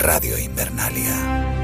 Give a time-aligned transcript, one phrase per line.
[0.00, 1.59] Radio Invernalia.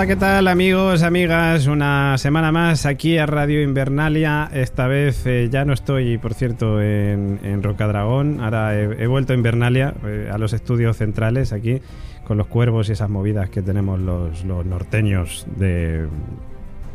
[0.00, 1.66] Hola, ¿qué tal amigos, amigas?
[1.66, 4.48] Una semana más aquí a Radio Invernalia.
[4.50, 8.40] Esta vez eh, ya no estoy, por cierto, en, en Rocadragón.
[8.40, 11.82] Ahora he, vuelto a Invernalia, eh, a los estudios centrales aquí,
[12.26, 16.08] con los cuervos y esas movidas que tenemos los, norteños de, de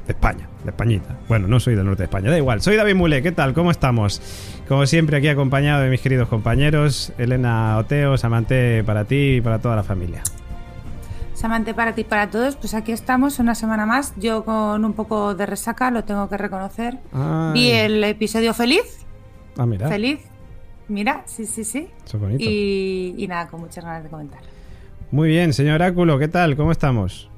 [0.08, 1.16] España, de Españita.
[1.28, 2.62] Bueno, no soy del norte de España, da igual.
[2.62, 3.54] Soy David Mule, ¿qué tal?
[3.54, 4.20] ¿Cómo estamos?
[4.68, 9.60] Como siempre, aquí acompañado de mis queridos compañeros, Elena Oteo, Samante para ti y para
[9.60, 10.24] toda la familia.
[11.46, 14.16] Samante para ti y para todos, pues aquí estamos una semana más.
[14.18, 16.98] Yo con un poco de resaca, lo tengo que reconocer.
[17.14, 17.54] Ay.
[17.54, 19.06] Vi el episodio feliz.
[19.56, 19.88] Ah, mira.
[19.88, 20.22] Feliz.
[20.88, 21.88] Mira, sí, sí, sí.
[22.04, 22.44] Eso es bonito.
[22.44, 24.40] Y, y nada, con muchas ganas de comentar.
[25.12, 26.56] Muy bien, señor Áculo, ¿qué tal?
[26.56, 27.30] ¿Cómo estamos?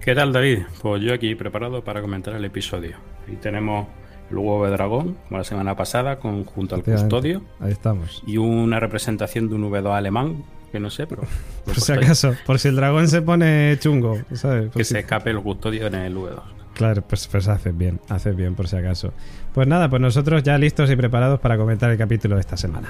[0.00, 0.64] ¿Qué tal, David?
[0.82, 2.98] Pues yo aquí preparado para comentar el episodio.
[3.26, 3.86] Y tenemos
[4.30, 8.22] el huevo de dragón, como la semana pasada, con, junto al custodio, Ahí estamos.
[8.26, 11.22] y una representación de un V2 alemán, que no sé, pero...
[11.64, 14.64] Por si acaso, por si el dragón se pone chungo, ¿sabes?
[14.70, 16.42] Por Que si- se escape el custodio en el V2.
[16.74, 19.12] Claro, pues, pues haces bien, haces bien por si acaso.
[19.52, 22.88] Pues nada, pues nosotros ya listos y preparados para comentar el capítulo de esta semana.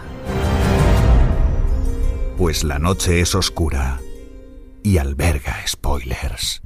[2.36, 3.98] Pues la noche es oscura
[4.82, 6.60] y alberga spoilers.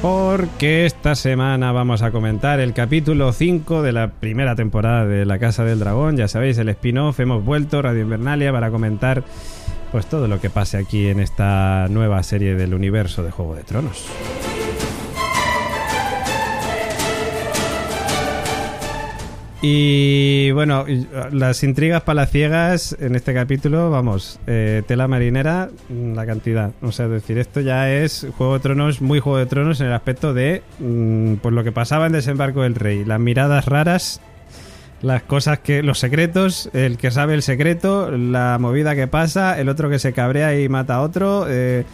[0.00, 5.40] Porque esta semana vamos a comentar el capítulo 5 de la primera temporada de La
[5.40, 6.16] Casa del Dragón.
[6.16, 7.18] Ya sabéis, el spin-off.
[7.18, 9.24] Hemos vuelto, Radio Invernalia, para comentar
[9.90, 13.64] pues todo lo que pase aquí en esta nueva serie del universo de Juego de
[13.64, 14.06] Tronos.
[19.60, 26.26] Y bueno, uh, las intrigas palaciegas en este capítulo, vamos, eh, tela marinera, mm, la
[26.26, 26.70] cantidad.
[26.80, 29.88] O sea, es decir, esto ya es Juego de Tronos, muy Juego de Tronos en
[29.88, 33.04] el aspecto de mm, pues lo que pasaba en Desembarco del Rey.
[33.04, 34.20] Las miradas raras,
[35.02, 35.82] las cosas que.
[35.82, 40.12] los secretos, el que sabe el secreto, la movida que pasa, el otro que se
[40.12, 41.46] cabrea y mata a otro.
[41.48, 41.84] eh,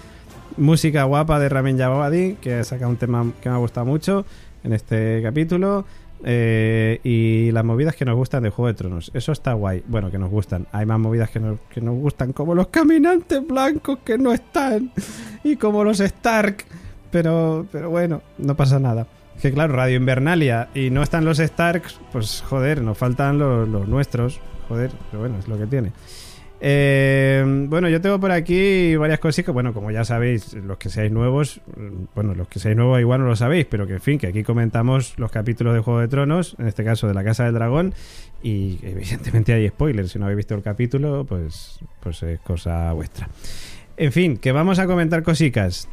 [0.57, 4.25] música guapa de Ramin Djawadi, que saca un tema que me ha gustado mucho
[4.63, 5.85] en este capítulo.
[6.25, 9.11] Eh, y las movidas que nos gustan de Juego de Tronos.
[9.15, 9.83] Eso está guay.
[9.87, 10.67] Bueno, que nos gustan.
[10.73, 14.93] Hay más movidas que nos, que nos gustan, como los caminantes blancos que no están.
[15.43, 16.65] Y como los Stark.
[17.11, 19.07] Pero, pero bueno, no pasa nada.
[19.41, 23.87] Que claro, Radio Invernalia y no están los Starks, pues joder, nos faltan los, los
[23.87, 24.41] nuestros.
[24.69, 25.93] Joder, pero bueno, es lo que tiene.
[26.61, 29.53] Eh, bueno, yo tengo por aquí varias cositas.
[29.53, 31.61] Bueno, como ya sabéis, los que seáis nuevos,
[32.15, 34.43] bueno, los que seáis nuevos igual no lo sabéis, pero que en fin, que aquí
[34.43, 37.95] comentamos los capítulos de Juego de Tronos, en este caso de la Casa del Dragón,
[38.43, 40.13] y evidentemente hay spoilers.
[40.13, 43.29] Si no habéis visto el capítulo, pues, pues es cosa vuestra.
[43.97, 45.89] En fin, que vamos a comentar cositas.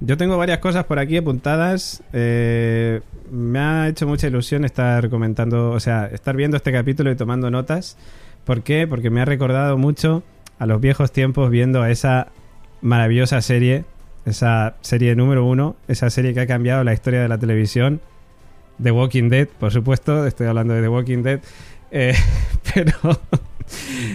[0.00, 2.02] Yo tengo varias cosas por aquí apuntadas.
[2.12, 3.00] Eh,
[3.32, 7.50] me ha hecho mucha ilusión estar comentando, o sea, estar viendo este capítulo y tomando
[7.50, 7.96] notas.
[8.48, 8.86] ¿Por qué?
[8.86, 10.22] Porque me ha recordado mucho
[10.58, 12.28] a los viejos tiempos viendo esa
[12.80, 13.84] maravillosa serie,
[14.24, 18.00] esa serie número uno, esa serie que ha cambiado la historia de la televisión,
[18.82, 21.40] The Walking Dead, por supuesto, estoy hablando de The Walking Dead,
[21.90, 22.14] eh,
[22.74, 23.20] pero...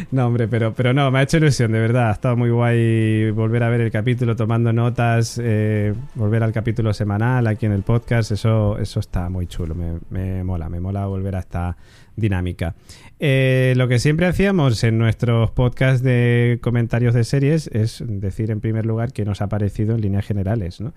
[0.09, 2.09] No, hombre, pero, pero no, me ha hecho ilusión, de verdad.
[2.09, 6.91] Ha estado muy guay volver a ver el capítulo tomando notas, eh, volver al capítulo
[6.91, 8.31] semanal aquí en el podcast.
[8.31, 11.77] Eso, eso está muy chulo, me, me mola, me mola volver a esta
[12.15, 12.75] dinámica.
[13.19, 18.59] Eh, lo que siempre hacíamos en nuestros podcasts de comentarios de series es decir en
[18.59, 20.93] primer lugar qué nos ha parecido en líneas generales, ¿no?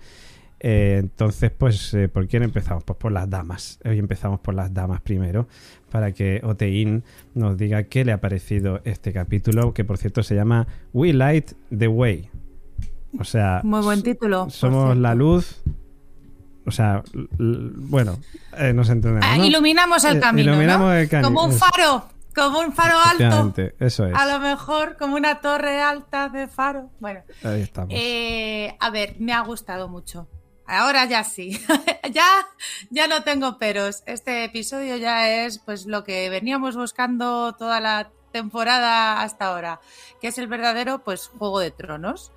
[0.59, 2.83] Eh, entonces, pues, eh, ¿por quién empezamos?
[2.83, 3.79] Pues por las damas.
[3.85, 5.47] Hoy empezamos por las damas primero,
[5.91, 7.03] para que Otein
[7.35, 11.51] nos diga qué le ha parecido este capítulo, que por cierto se llama We Light
[11.77, 12.29] the Way.
[13.19, 14.49] O sea, Muy buen título.
[14.49, 15.61] somos la luz.
[16.67, 17.01] O sea,
[17.37, 18.19] bueno,
[18.57, 19.25] eh, nos entendemos.
[19.27, 19.45] Ah, ¿no?
[19.45, 20.51] Iluminamos el Eh, camino.
[20.51, 20.93] iluminamos ¿no?
[20.93, 21.27] el camino.
[21.29, 22.09] Como un faro.
[22.35, 23.53] Como un faro alto.
[23.79, 24.13] Eso es.
[24.13, 26.91] A lo mejor como una torre alta de faro.
[26.99, 27.21] Bueno.
[27.43, 27.89] Ahí estamos.
[27.91, 30.27] Eh, a ver, me ha gustado mucho.
[30.67, 31.59] ahora ya sí.
[32.11, 32.27] ya,
[32.91, 34.03] ya no tengo peros.
[34.05, 39.79] Este episodio ya es pues lo que veníamos buscando toda la temporada hasta ahora,
[40.21, 42.33] que es el verdadero pues Juego de Tronos.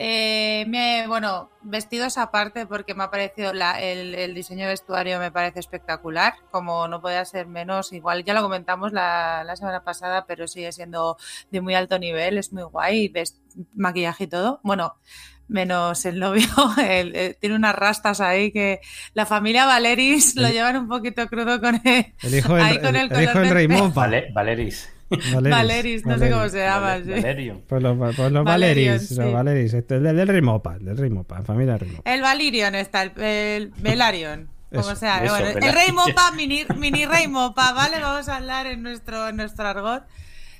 [0.00, 5.18] Eh, me, bueno, vestidos aparte porque me ha parecido la, el, el, diseño de vestuario
[5.18, 9.82] me parece espectacular, como no podía ser menos, igual ya lo comentamos la, la semana
[9.82, 11.16] pasada, pero sigue siendo
[11.50, 13.40] de muy alto nivel, es muy guay, ves,
[13.74, 14.60] maquillaje y todo.
[14.62, 14.94] Bueno,
[15.48, 16.46] menos el novio,
[16.80, 18.78] el, el, tiene unas rastas ahí que
[19.14, 22.78] la familia Valeris el, lo llevan un poquito crudo con el, el hijo del, ahí
[22.78, 24.02] con el, el hijo del rey Mopa.
[24.02, 24.92] Vale, Valeris.
[25.10, 26.80] Valeris, Valeris, no sé cómo se llama.
[26.80, 27.62] Vale, Valerio.
[27.66, 29.14] Pues los, pues los Valerion, Valeris, sí.
[29.16, 29.74] los Valeris.
[29.74, 32.10] Este es del, del Rimopa, del Rimopa, familia Rimopa.
[32.10, 34.48] El Valirion está, el, el Velarion.
[34.70, 38.00] Como Eso, sea, eso, bueno, el Rey Mopa, mini, mini Rey Mopa, ¿vale?
[38.00, 40.04] Vamos a hablar en nuestro, en nuestro argot.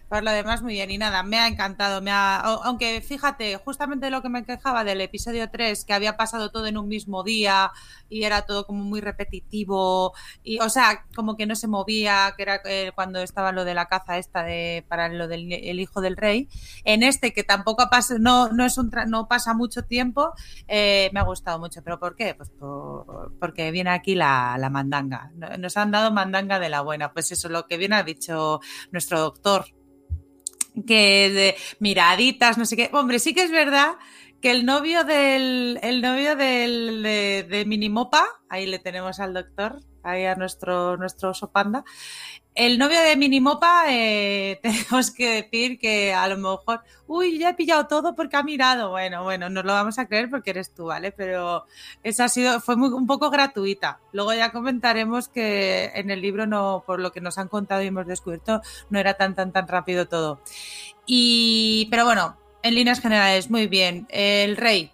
[0.09, 0.91] Por lo demás, muy bien.
[0.91, 2.01] Y nada, me ha encantado.
[2.01, 2.39] Me ha...
[2.39, 6.79] Aunque fíjate, justamente lo que me quejaba del episodio 3, que había pasado todo en
[6.79, 7.73] un mismo día
[8.09, 10.15] y era todo como muy repetitivo.
[10.43, 13.75] Y, o sea, como que no se movía, que era eh, cuando estaba lo de
[13.75, 16.49] la caza esta de para lo del el hijo del rey.
[16.85, 20.33] En este, que tampoco pasa, no, no, es un no pasa mucho tiempo,
[20.69, 21.83] eh, me ha gustado mucho.
[21.83, 22.35] ¿Pero por qué?
[22.35, 25.31] Pues por, porque viene aquí la, la mandanga.
[25.59, 27.13] Nos han dado mandanga de la buena.
[27.13, 28.61] Pues eso, lo que bien ha dicho
[28.91, 29.67] nuestro doctor
[30.87, 32.91] que de miraditas, no sé qué.
[32.93, 33.97] Hombre, sí que es verdad
[34.41, 39.81] que el novio del el novio del de, de Minimopa, ahí le tenemos al doctor,
[40.03, 41.85] ahí a nuestro nuestro oso panda.
[42.59, 47.55] El novio de Minimopa, eh, tenemos que decir que a lo mejor, uy, ya he
[47.55, 48.91] pillado todo porque ha mirado.
[48.91, 51.13] Bueno, bueno, nos lo vamos a creer porque eres tú, ¿vale?
[51.13, 51.67] Pero
[52.03, 54.01] esa ha sido, fue un poco gratuita.
[54.11, 57.87] Luego ya comentaremos que en el libro no, por lo que nos han contado y
[57.87, 58.61] hemos descubierto,
[58.91, 60.41] no era tan, tan, tan rápido todo.
[61.07, 64.09] Y, pero bueno, en líneas generales, muy bien.
[64.11, 64.91] El rey,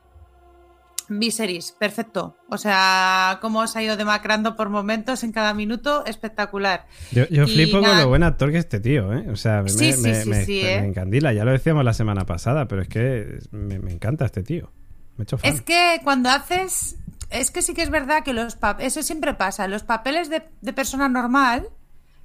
[1.08, 2.36] Viserys, perfecto.
[2.48, 6.86] O sea, cómo os ha ido demacrando por momentos en cada minuto, espectacular.
[7.12, 9.28] Yo, flipo con lo buen actor que es este tío, ¿eh?
[9.30, 10.78] O sea, me, Sí, sí, me, sí, me- sí, me ¿eh?
[10.84, 11.32] encandila.
[11.32, 14.72] Ya lo decíamos la semana pasada, pero es que me, encanta este tío.
[15.16, 15.52] Me he hecho fan.
[15.52, 16.96] Es que cuando haces.
[17.30, 18.92] Es que sí que es verdad que los papeles.
[18.96, 19.66] Eso siempre pasa.
[19.68, 21.68] Los papeles de, de persona normal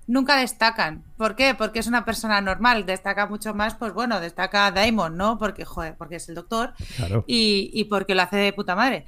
[0.09, 1.03] nunca destacan.
[1.17, 1.53] ¿Por qué?
[1.55, 2.85] Porque es una persona normal.
[2.85, 5.37] Destaca mucho más, pues bueno, destaca Daimon, ¿no?
[5.37, 6.73] Porque, joder, porque es el doctor.
[6.97, 7.23] Claro.
[7.27, 9.05] y, y porque lo hace de puta madre.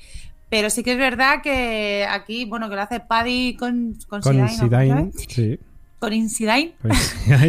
[0.50, 4.50] Pero sí que es verdad que aquí, bueno, que lo hace Paddy con, con, Con
[4.50, 5.60] Sidain, sí.
[5.98, 6.74] Con Insidain.
[6.82, 6.92] Con.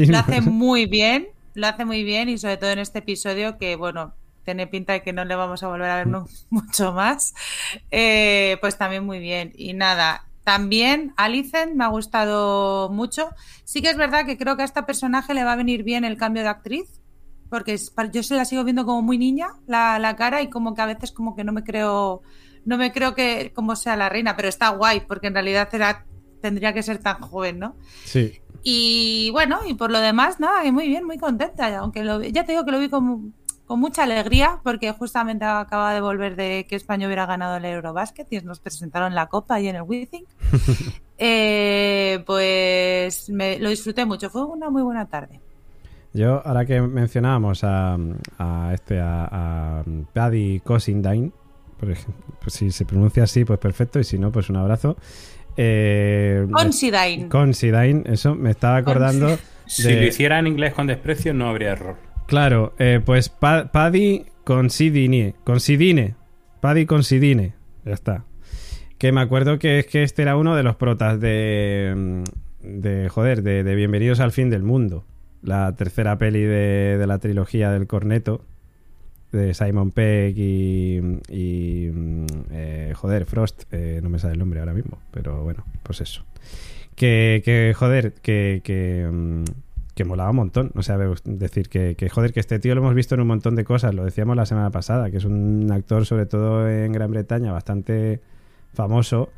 [0.08, 3.76] Lo hace muy bien, lo hace muy bien y sobre todo en este episodio que,
[3.76, 4.14] bueno,
[4.44, 6.06] tiene pinta de que no le vamos a volver a ver
[6.50, 7.34] mucho más,
[7.90, 9.52] eh, pues también muy bien.
[9.56, 13.28] Y nada, también Alicent me ha gustado mucho.
[13.64, 16.04] Sí que es verdad que creo que a esta personaje le va a venir bien
[16.04, 17.00] el cambio de actriz,
[17.48, 20.74] porque es- yo se la sigo viendo como muy niña, la, la cara, y como
[20.74, 22.22] que a veces como que no me creo,
[22.64, 26.06] no me creo que como sea la reina, pero está guay, porque en realidad era,
[26.40, 27.76] tendría que ser tan joven, ¿no?
[28.04, 28.40] Sí.
[28.64, 31.76] Y bueno, y por lo demás, nada, que muy bien, muy contenta.
[31.78, 33.34] Aunque lo, ya te digo que lo vi con,
[33.72, 38.30] con mucha alegría, porque justamente acaba de volver de que España hubiera ganado el Eurobasket
[38.30, 40.26] y nos presentaron la copa ahí en el Withing.
[41.18, 45.40] eh, pues me, lo disfruté mucho, fue una muy buena tarde.
[46.12, 47.96] Yo, ahora que mencionábamos a,
[48.36, 49.28] a este, a,
[49.80, 51.32] a Paddy Cosindine,
[51.80, 54.98] por ejemplo, pues si se pronuncia así, pues perfecto, y si no, pues un abrazo.
[55.56, 57.30] Eh, Considine.
[57.30, 59.38] Considine, eso me estaba acordando de...
[59.64, 62.11] Si lo hiciera en inglés con desprecio, no habría error.
[62.26, 66.14] Claro, eh, pues pa Paddy Considine, Considine,
[66.60, 68.24] Paddy Considine, ya está.
[68.98, 72.22] Que me acuerdo que es que este era uno de los protas de,
[72.62, 75.04] de joder, de, de Bienvenidos al fin del mundo,
[75.42, 78.44] la tercera peli de, de la trilogía del corneto
[79.32, 84.60] de Simon Pegg y, y, mm, eh, joder, Frost, eh, no me sale el nombre
[84.60, 86.22] ahora mismo, pero bueno, pues eso.
[86.94, 89.44] Que, que joder, que, que, mm,
[89.94, 90.72] que molaba un montón.
[90.74, 93.56] O sea, decir que, que, joder, que este tío lo hemos visto en un montón
[93.56, 97.10] de cosas, lo decíamos la semana pasada, que es un actor, sobre todo en Gran
[97.10, 98.20] Bretaña, bastante
[98.72, 99.30] famoso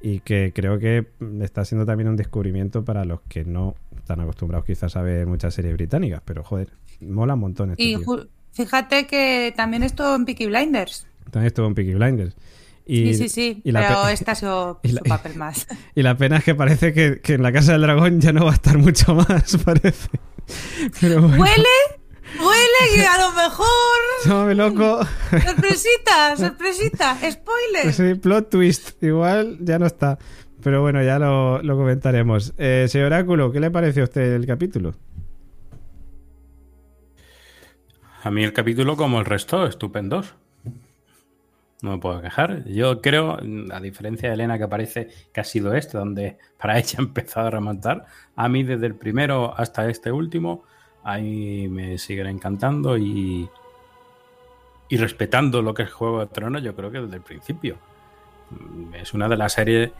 [0.00, 1.06] y que creo que
[1.40, 5.54] está siendo también un descubrimiento para los que no están acostumbrados quizás a ver muchas
[5.54, 6.68] series británicas, pero joder,
[7.00, 8.28] mola un montón este Y tío.
[8.52, 11.06] fíjate que también estuvo en Peaky Blinders.
[11.30, 12.36] También estuvo en Peaky Blinders.
[12.84, 13.92] Y, sí, sí, sí, y la pero
[14.82, 15.66] y la- su papel más.
[15.94, 18.44] Y la pena es que parece que, que en la Casa del Dragón ya no
[18.44, 20.08] va a estar mucho más, parece.
[21.00, 21.64] Pero bueno, ¡Huele!
[22.40, 22.94] ¡Huele!
[22.94, 23.66] Que a lo mejor...
[24.24, 25.00] llámame loco.
[25.30, 26.36] ¡Sorpresita!
[26.36, 27.16] ¡Sorpresita!
[27.30, 27.92] ¡Spoiler!
[27.92, 29.02] Sí, plot twist.
[29.02, 30.18] Igual ya no está.
[30.62, 32.54] Pero bueno, ya lo, lo comentaremos.
[32.56, 34.94] Eh, señor Oráculo, ¿qué le pareció a usted el capítulo?
[38.22, 40.34] A mí el capítulo, como el resto, estupendos.
[41.82, 42.64] No me puedo quejar.
[42.64, 43.38] Yo creo,
[43.72, 47.48] a diferencia de Elena, que parece que ha sido este, donde para ella ha empezado
[47.48, 50.64] a remontar, a mí desde el primero hasta este último,
[51.02, 53.50] ahí me siguen encantando y,
[54.88, 57.76] y respetando lo que es Juego de Tronos, yo creo que desde el principio.
[58.94, 59.90] Es una de las series,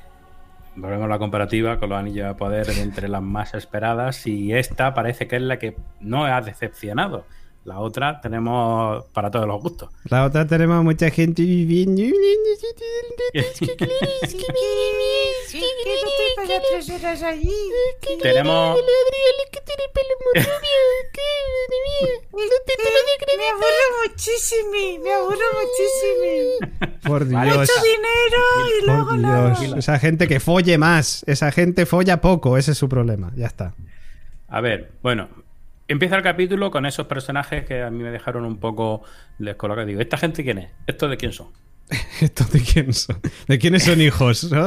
[0.77, 4.95] volvemos a la comparativa con los anillos de poder, entre las más esperadas y esta
[4.95, 7.25] parece que es la que no ha decepcionado.
[7.65, 9.89] La otra tenemos para todos los gustos.
[10.11, 12.03] La otra tenemos mucha gente viviendo.
[18.21, 18.79] tenemos.
[23.39, 26.99] Me aburro muchísimo, me aburro muchísimo.
[27.05, 27.45] Por Dios.
[27.45, 29.59] Mucho dinero y luego.
[29.59, 29.79] Dios.
[29.79, 31.23] Esa gente que folle más.
[31.29, 32.59] Esa gente folla poco.
[32.59, 33.31] Ese es su problema.
[33.37, 33.75] Ya está.
[34.49, 35.29] A ver, bueno,
[35.89, 39.03] empieza el capítulo con esos personajes que a mí me dejaron un poco
[39.39, 39.89] descolocados.
[39.89, 40.71] Digo, ¿esta gente quién es?
[40.87, 41.49] ¿Estos de quién son?
[42.21, 43.21] ¿Estos de quién son?
[43.49, 44.51] ¿De quiénes son hijos?
[44.51, 44.67] no?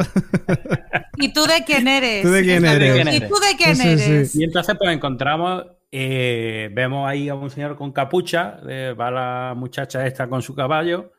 [1.18, 2.24] ¿Y tú de quién eres?
[2.24, 3.16] ¿Tú de quién ¿Esta de eres?
[3.16, 4.12] ¿Y tú de quién Sí, sí, sí.
[4.12, 4.36] eres?
[4.36, 9.54] Y entonces pues encontramos, eh, vemos ahí a un señor con capucha, eh, va la
[9.56, 11.14] muchacha esta con su caballo,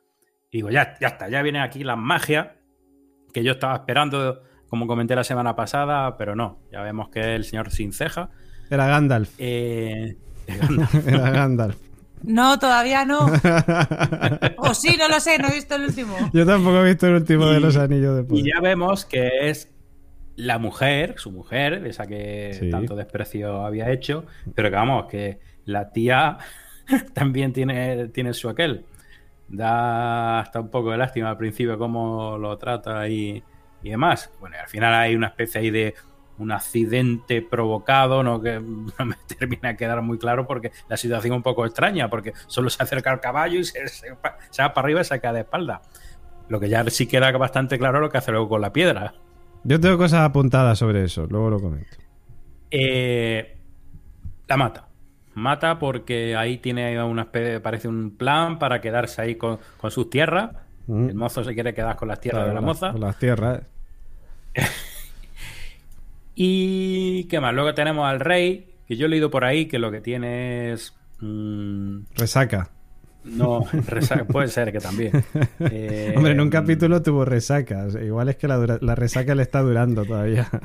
[0.50, 2.48] y digo, ya, ya está, ya vienen aquí las magias
[3.32, 7.26] que yo estaba esperando, como comenté la semana pasada, pero no, ya vemos que es
[7.26, 8.30] el señor sin ceja.
[8.70, 9.30] Era Gandalf.
[9.38, 10.16] Eh,
[11.06, 11.76] Era Gandalf.
[12.23, 13.26] No, todavía no.
[14.58, 16.16] O sí, no lo sé, no he visto el último.
[16.32, 18.44] Yo tampoco he visto el último de los anillos de y poder.
[18.44, 19.70] ya vemos que es
[20.35, 22.70] la mujer, su mujer, esa que Sí.
[22.70, 26.38] tanto desprecio había hecho, pero que vamos, que la tía
[27.14, 28.85] también tiene, tiene su aquel.
[29.49, 33.42] Da hasta un poco de lástima al principio cómo lo trata y,
[33.82, 34.30] y demás.
[34.40, 35.94] Bueno, y al final hay una especie ahí de
[36.38, 38.40] un accidente provocado, ¿no?
[38.40, 38.60] que
[38.98, 42.32] no me termina de quedar muy claro porque la situación es un poco extraña, porque
[42.46, 44.08] solo se acerca al caballo y se, se,
[44.50, 45.82] se va para arriba y se cae de espalda.
[46.48, 49.14] Lo que ya sí queda bastante claro lo que hace luego con la piedra.
[49.64, 51.26] Yo tengo cosas apuntadas sobre eso.
[51.28, 51.96] Luego lo comento.
[52.70, 53.58] Eh,
[54.46, 54.88] la mata.
[55.34, 60.08] Mata porque ahí tiene una especie, parece un plan para quedarse ahí con, con sus
[60.08, 60.52] tierras.
[60.86, 61.08] Mm.
[61.10, 62.92] El mozo se quiere quedar con las tierras Claro, de la las- moza.
[62.92, 63.62] con Las tierras.
[66.38, 69.90] Y qué más, luego tenemos al rey, que yo he leído por ahí que lo
[69.90, 70.94] que tiene es...
[71.20, 72.70] mm, Resaca.
[73.24, 75.12] no, resaca, puede ser que también.
[75.60, 77.84] Eh, Hombre, en un capítulo tuvo resaca.
[77.86, 80.48] O sea, igual es que la, dura- la resaca le está durando todavía.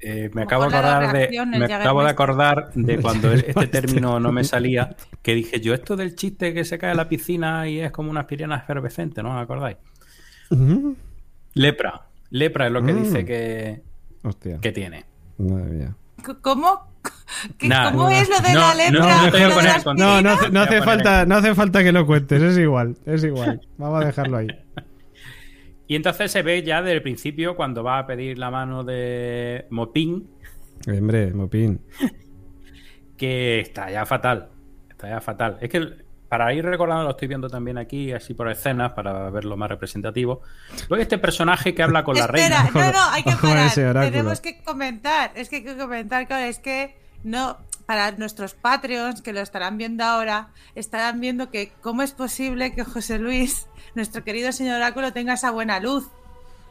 [0.00, 4.30] Eh, me acabo acordar de, me acabo de acordar de cuando el- este término no
[4.30, 7.80] me salía, que dije yo esto del chiste que se cae a la piscina y
[7.80, 9.76] es como una aspirina efervescente, ¿no os acordáis?
[11.54, 13.02] Lepra, lepra es lo que Mm.
[13.02, 13.82] dice que,
[14.28, 14.58] Hostia.
[14.60, 15.04] que tiene.
[15.38, 15.94] Madre mía.
[16.42, 16.88] ¿Cómo?
[17.58, 17.92] ¿Qué- Nada.
[17.92, 19.16] ¿Cómo es lo de No, la no, letra?
[19.24, 20.78] no te voy a ¿Lo de poner las con- No, no, hace- no hace Voy
[20.80, 23.60] a poner falta, no hace falta que lo cuentes, es igual, es igual.
[23.76, 24.48] Vamos a dejarlo ahí.
[25.86, 29.66] Y entonces se ve ya desde el principio cuando va a pedir la mano de
[29.70, 30.28] Mopin
[30.86, 31.80] Hombre, Mopin.
[33.16, 34.48] que está ya fatal.
[34.90, 35.58] Está ya fatal.
[35.60, 35.88] Es que
[36.28, 40.42] para ir recordando, lo estoy viendo también aquí, así por escenas, para verlo más representativo.
[40.88, 42.92] Luego este personaje que habla con la Espera, reina.
[42.92, 44.10] no, no, hay que parar.
[44.10, 45.32] Tenemos que comentar.
[45.34, 47.56] Es que hay que comentar, claro, es que no.
[47.86, 52.84] Para nuestros Patreons que lo estarán viendo ahora, estarán viendo que cómo es posible que
[52.84, 56.06] José Luis, nuestro querido señor Oráculo, tenga esa buena luz.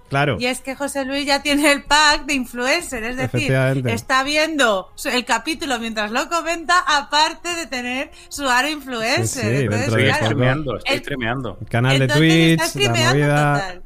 [0.10, 0.38] Claro.
[0.40, 3.52] Y es que José Luis ya tiene el pack de influencer, es decir,
[3.88, 9.26] está viendo el capítulo mientras lo comenta, aparte de tener su aro influencer.
[9.28, 11.58] Sí, sí, Entonces, dentro Estoy streameando, estoy El- streameando.
[11.60, 13.54] El canal de entonces Twitch, está la streameando movida.
[13.62, 13.82] total.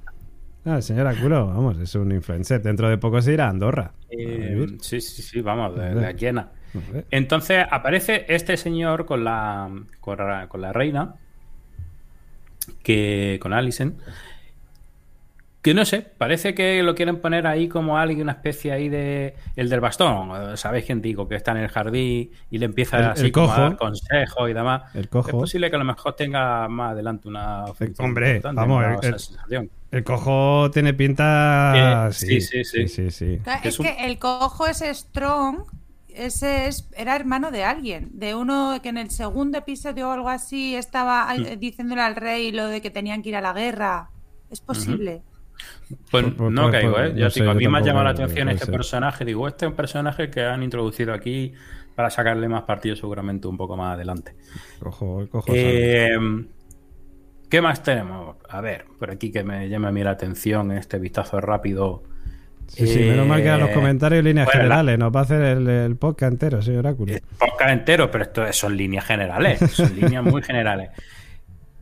[0.63, 2.61] Ah, señora Culo, vamos, es un influencer.
[2.61, 3.93] Dentro de poco se irá a Andorra.
[4.11, 6.51] Eh, sí, sí, sí, vamos, de, de aquí a.
[7.09, 11.15] Entonces aparece este señor con la, con la, con la reina,
[12.83, 13.97] que con Alison,
[15.61, 19.35] que no sé, parece que lo quieren poner ahí como alguien, una especie ahí de
[19.55, 21.27] el del bastón, ¿sabéis quién digo?
[21.27, 23.61] Que está en el jardín y le empieza El- así el como a cojo.
[23.61, 24.95] dar consejos y demás.
[24.95, 25.29] El Es cojo.
[25.31, 29.15] posible que a lo mejor tenga más adelante una función hombre, importante, vamos, el-
[29.55, 29.69] el-.
[29.91, 32.07] El cojo tiene pinta.
[32.07, 32.87] Eh, sí, sí, sí.
[32.87, 33.39] sí, sí, sí.
[33.43, 35.63] Claro, Es Es un- que el cojo ese Strong,
[36.07, 40.29] ese es, era hermano de alguien, de uno que en el segundo episodio o algo
[40.29, 41.45] así estaba Mm.
[41.45, 44.09] eh, diciéndole al rey lo de que tenían que ir a la guerra.
[44.49, 45.21] Es posible.
[45.89, 47.09] Pues Pues- pues- no pues- caigo, ¿eh?
[47.13, 48.73] no Ya sé, digo, a yo mí me ha llamado la atención este ser.
[48.73, 49.25] personaje.
[49.25, 51.53] Digo, este es un personaje que han introducido aquí
[51.95, 54.35] para sacarle más partido seguramente un poco más adelante.
[54.79, 55.51] Cojo, cojo.
[55.53, 56.17] Eh,
[57.49, 58.37] ¿Qué más tenemos?
[58.47, 62.03] A ver, por aquí que me llama a mí la atención este vistazo rápido.
[62.67, 64.99] sí, sí, menos mal que a los eh, comentarios y líneas bueno, la- generales.
[64.99, 67.13] Nos va a hacer el, el podcast entero, señor Oráculo.
[67.37, 70.91] Podcast entero, pero esto son líneas generales, son líneas muy generales.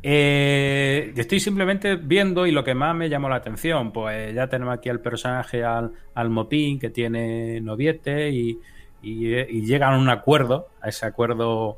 [0.01, 4.74] Eh, estoy simplemente viendo y lo que más me llamó la atención, pues ya tenemos
[4.74, 8.60] aquí al personaje, al, al Motín, que tiene noviete y,
[9.01, 11.77] y, y llegan a un acuerdo, a ese acuerdo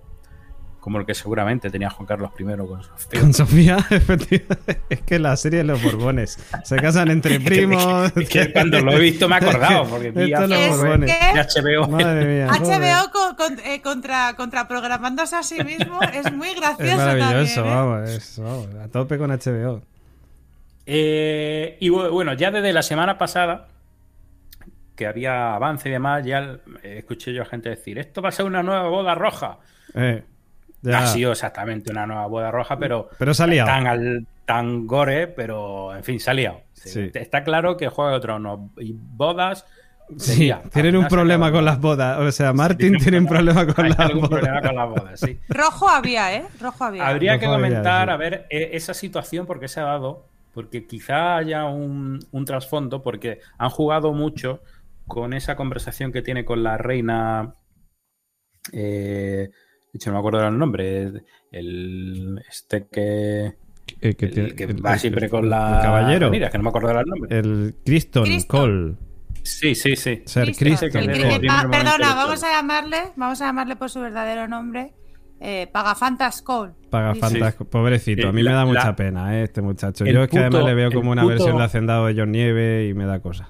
[0.81, 3.19] como el que seguramente tenía Juan Carlos I con Sofía.
[3.21, 4.81] Con Sofía, efectivamente.
[4.89, 8.11] Es que la serie de los Borbones se casan entre primos.
[8.17, 11.11] Es que cuando lo he visto me he acordado, porque es los Es Borbones.
[11.55, 11.87] HBO.
[11.87, 12.47] Madre mía.
[12.47, 16.83] HBO con- eh, contra, contraprogramándose a sí mismo es muy gracioso.
[16.91, 17.75] Es maravilloso, también, ¿eh?
[17.75, 19.81] vamos, es- vamos, a tope con HBO.
[20.85, 23.67] Eh, y bu- bueno, ya desde la semana pasada,
[24.95, 28.45] que había avance y demás, ya escuché yo a gente decir, esto va a ser
[28.45, 29.59] una nueva boda roja.
[29.93, 30.23] Eh,
[30.81, 30.99] ya.
[30.99, 33.67] Ha sido exactamente una nueva boda roja, pero, Pero se ha liado.
[33.67, 36.61] tan, al, tan gore, pero en fin, se ha liado.
[36.73, 37.11] Sí.
[37.13, 39.65] Está claro que Juego de Tronos y bodas...
[40.17, 42.19] Sí, tienen un problema con las bodas.
[42.19, 44.39] O sea, Martin tiene un problema con las algún bodas.
[44.41, 45.39] problema con las bodas, sí.
[45.47, 46.43] Rojo había, ¿eh?
[46.59, 47.07] Rojo había.
[47.07, 48.13] Habría que comentar, sí.
[48.13, 52.43] a ver, e- esa situación, por qué se ha dado, porque quizá haya un, un
[52.45, 54.61] trasfondo, porque han jugado mucho
[55.07, 57.55] con esa conversación que tiene con la reina.
[58.73, 59.49] Eh,
[59.97, 61.11] hecho, no me acuerdo del nombre.
[61.51, 63.53] El, este que,
[63.99, 65.79] Eh, que el el- va el- siempre con el la.
[65.81, 66.29] caballero.
[66.29, 67.37] Mira, que no me acuerdo del nombre.
[67.37, 68.25] El Criston.
[68.47, 68.95] Cole.
[69.43, 70.21] Sí, sí, sí.
[70.25, 74.93] Ser El el momento perdona, vamos a llamarle, vamos a llamarle por su verdadero nombre.
[75.43, 76.73] Eh, Pagafantas Cole.
[76.91, 77.39] Paga Sí.
[77.69, 80.05] Pobrecito, a mí Eh, me da mucha la- pena eh, este muchacho.
[80.05, 82.13] El Yo es que además le veo el como una puto- versión de Hacendado de
[82.15, 83.49] John Nieve y me da cosa.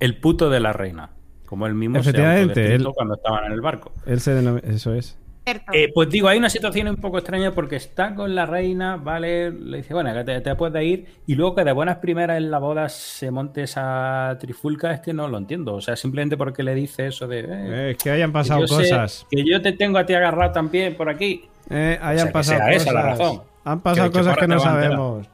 [0.00, 1.10] El puto de la reina.
[1.46, 3.92] Como él mismo se Efectivamente, él- cuando estaban en el barco.
[4.06, 4.32] Él se
[4.64, 5.16] Eso es.
[5.52, 5.72] Cierto.
[5.72, 9.50] Eh, pues digo, hay una situación un poco extraña porque está con la reina, ¿vale?
[9.50, 11.06] Le dice, bueno, que te, te puedes ir.
[11.26, 15.12] Y luego que de buenas primeras en la boda se monte esa trifulca, es que
[15.12, 15.74] no lo entiendo.
[15.74, 17.40] O sea, simplemente porque le dice eso de.
[17.40, 19.26] eh, Eh, es que hayan que pasado sé- cosas.
[19.30, 21.44] que yo te tengo a ti agarrado también por aquí.
[21.68, 22.76] Eh, hayan O sea, que pasado cosas.
[22.82, 23.42] esa la razón.
[23.64, 25.26] Han pasado Que- cosas que no sabemos.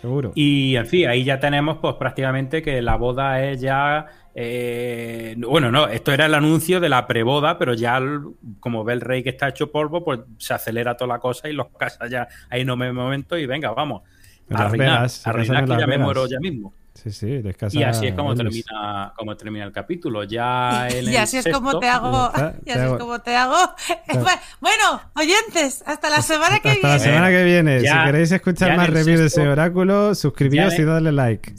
[0.00, 0.32] Seguro.
[0.34, 4.06] Y en fin, ahí ya tenemos, pues prácticamente que la boda es ya.
[4.34, 8.20] Eh, bueno, no, esto era el anuncio de la preboda, pero ya el-
[8.60, 11.52] como ve el rey que está hecho polvo, pues se acelera toda la cosa y
[11.52, 14.02] los casa ya ahí no me momento y venga, vamos.
[14.50, 16.74] En A reinar, reinar que ya me muero ya mismo.
[16.92, 20.22] Sí, sí, les casa Y así es como termina, como termina el capítulo.
[20.22, 22.26] Ya en y el así es sexto- como te hago.
[22.28, 23.56] Está, Y te así hago- es como te hago.
[24.60, 27.10] Bueno, oyentes, hasta la semana que Hasta la viene.
[27.12, 27.82] semana que viene.
[27.82, 31.54] Ya- si queréis escuchar más reviews de ese oráculo, suscribíos y dadle like.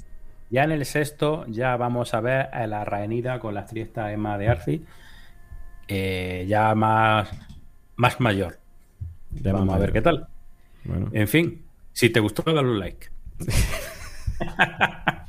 [0.56, 4.38] Ya en el sexto ya vamos a ver a la Rhaenyra con la actriz Emma
[4.38, 4.86] de Arci,
[5.89, 7.30] eh, ya más,
[7.98, 8.58] más mayor.
[9.32, 10.30] Ya vamos a ver qué tal.
[10.86, 13.10] Bueno, En fin, si te gustó, dale un like.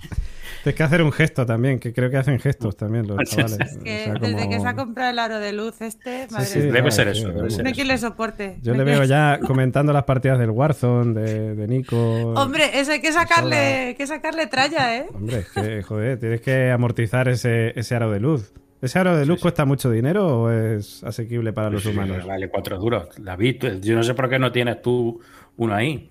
[0.67, 3.71] tienes que hacer un gesto también, que creo que hacen gestos también los Sí, chavales.
[3.73, 3.79] sí.
[4.11, 6.73] O desde que se ha comprado el aro de luz este, madre sí, mía.
[6.73, 7.77] debe ser sí, eso, debe ser no hay eso.
[7.77, 8.57] quien le soporte.
[8.63, 11.97] Yo le veo ya comentando las partidas del Warzone de, de Nico.
[12.33, 15.07] Hombre, eso hay que sacarle, que sacarle tralla, ¿eh?
[15.15, 18.53] Hombre, es que, joder, tienes que amortizar ese, ese aro de luz.
[18.83, 22.27] ¿Ese aro de luz cuesta mucho dinero o es asequible para los Sí, humanos?
[22.27, 23.09] Vale, cuatro duros.
[23.19, 25.21] David, yo no sé por qué no tienes tú
[25.57, 26.11] uno ahí.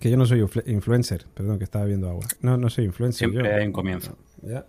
[0.00, 2.26] Que yo no soy influ- influencer, perdón, que estaba viendo agua.
[2.40, 3.30] No, no soy influencer.
[3.30, 3.56] Siempre yo.
[3.56, 4.16] hay un comienzo.
[4.42, 4.66] Ya.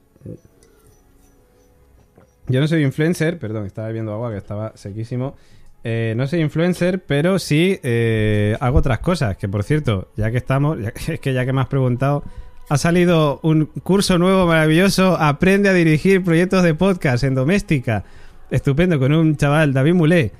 [2.47, 5.35] Yo no soy influencer, perdón, estaba bebiendo agua que estaba sequísimo.
[5.83, 9.35] Eh, no soy influencer, pero sí eh, hago otras cosas.
[9.37, 12.23] Que por cierto, ya que estamos, ya- es que ya que me has preguntado,
[12.69, 15.15] ha salido un curso nuevo maravilloso.
[15.19, 18.03] Aprende a dirigir proyectos de podcast en doméstica.
[18.51, 20.31] Estupendo, con un chaval, David Mulé,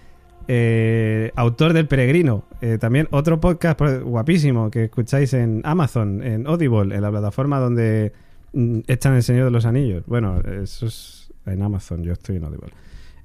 [0.48, 2.46] eh, autor del Peregrino.
[2.62, 8.14] Eh, también otro podcast guapísimo que escucháis en Amazon, en Audible, en la plataforma donde
[8.54, 10.04] mm, echan el Señor de los Anillos.
[10.06, 12.72] Bueno, eso es en Amazon, yo estoy en Audible.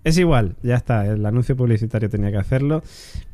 [0.03, 2.83] Es igual, ya está, el anuncio publicitario tenía que hacerlo.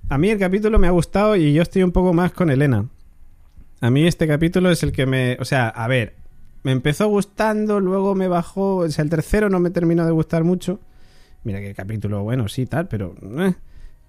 [0.08, 2.86] A mí el capítulo me ha gustado y yo estoy un poco más con Elena.
[3.80, 5.36] A mí este capítulo es el que me...
[5.38, 6.14] O sea, a ver,
[6.64, 8.76] me empezó gustando, luego me bajó...
[8.78, 10.80] O sea, el tercero no me terminó de gustar mucho.
[11.44, 13.14] Mira que capítulo bueno, sí, tal, pero...
[13.38, 13.54] eh.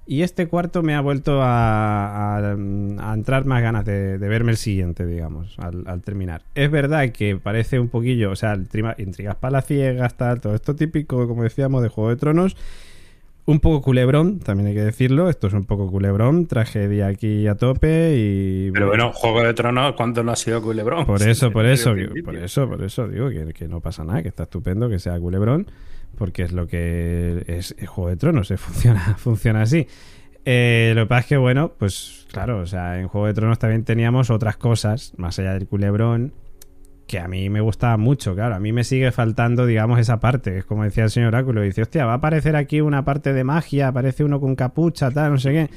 [0.09, 4.51] Y este cuarto me ha vuelto a, a- a entrar más ganas de, de verme
[4.51, 6.43] el siguiente, digamos, al, al terminar.
[6.55, 10.75] Es verdad que parece un poquillo, o sea, el trima- intrigas palaciegas, tal, todo esto
[10.75, 12.55] típico, como decíamos, de Juego de Tronos.
[13.45, 15.29] Un poco culebrón, también hay que decirlo.
[15.29, 18.71] Esto es un poco culebrón, tragedia aquí a tope y...
[18.71, 21.05] Pero bueno, Juego de Tronos, ¿cuánto no ha sido Culebrón?
[21.05, 24.27] Por eso, por eso, por eso, por eso digo que, que no pasa nada, que
[24.27, 25.65] está estupendo que sea culebrón,
[26.15, 29.87] porque es lo que es, el Juego de Tronos, eh, funciona, funciona así.
[30.45, 33.59] Eh, lo que pasa es que, bueno, pues claro, o sea, en Juego de Tronos
[33.59, 36.33] también teníamos otras cosas, más allá del culebrón,
[37.07, 40.59] que a mí me gustaba mucho, claro, a mí me sigue faltando, digamos, esa parte,
[40.59, 43.43] es como decía el señor Oráculo, dice, hostia, va a aparecer aquí una parte de
[43.43, 45.69] magia, aparece uno con capucha, tal, no sé qué.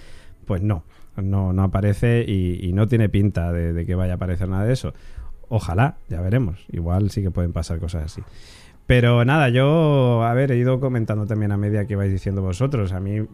[0.45, 0.85] Pues no,
[1.17, 4.93] no, no aparece y, no tiene pinta de, que vaya a aparecer nada de eso.
[5.49, 6.65] Ojalá, ya veremos.
[6.71, 8.23] Igual sí que pueden pasar cosas así.
[8.91, 12.91] Pero nada, yo, a ver, he ido comentando también a medida que vais diciendo vosotros.
[12.91, 13.25] A mí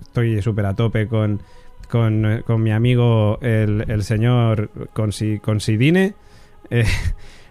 [0.00, 1.42] estoy súper a tope con,
[1.90, 6.14] con, con, mi amigo el, el señor Considine.
[6.70, 6.84] Eh,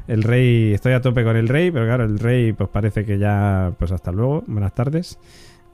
[0.08, 3.18] el rey, estoy a tope con el rey, pero claro, el rey pues parece que
[3.20, 5.20] ya, pues hasta luego, buenas tardes.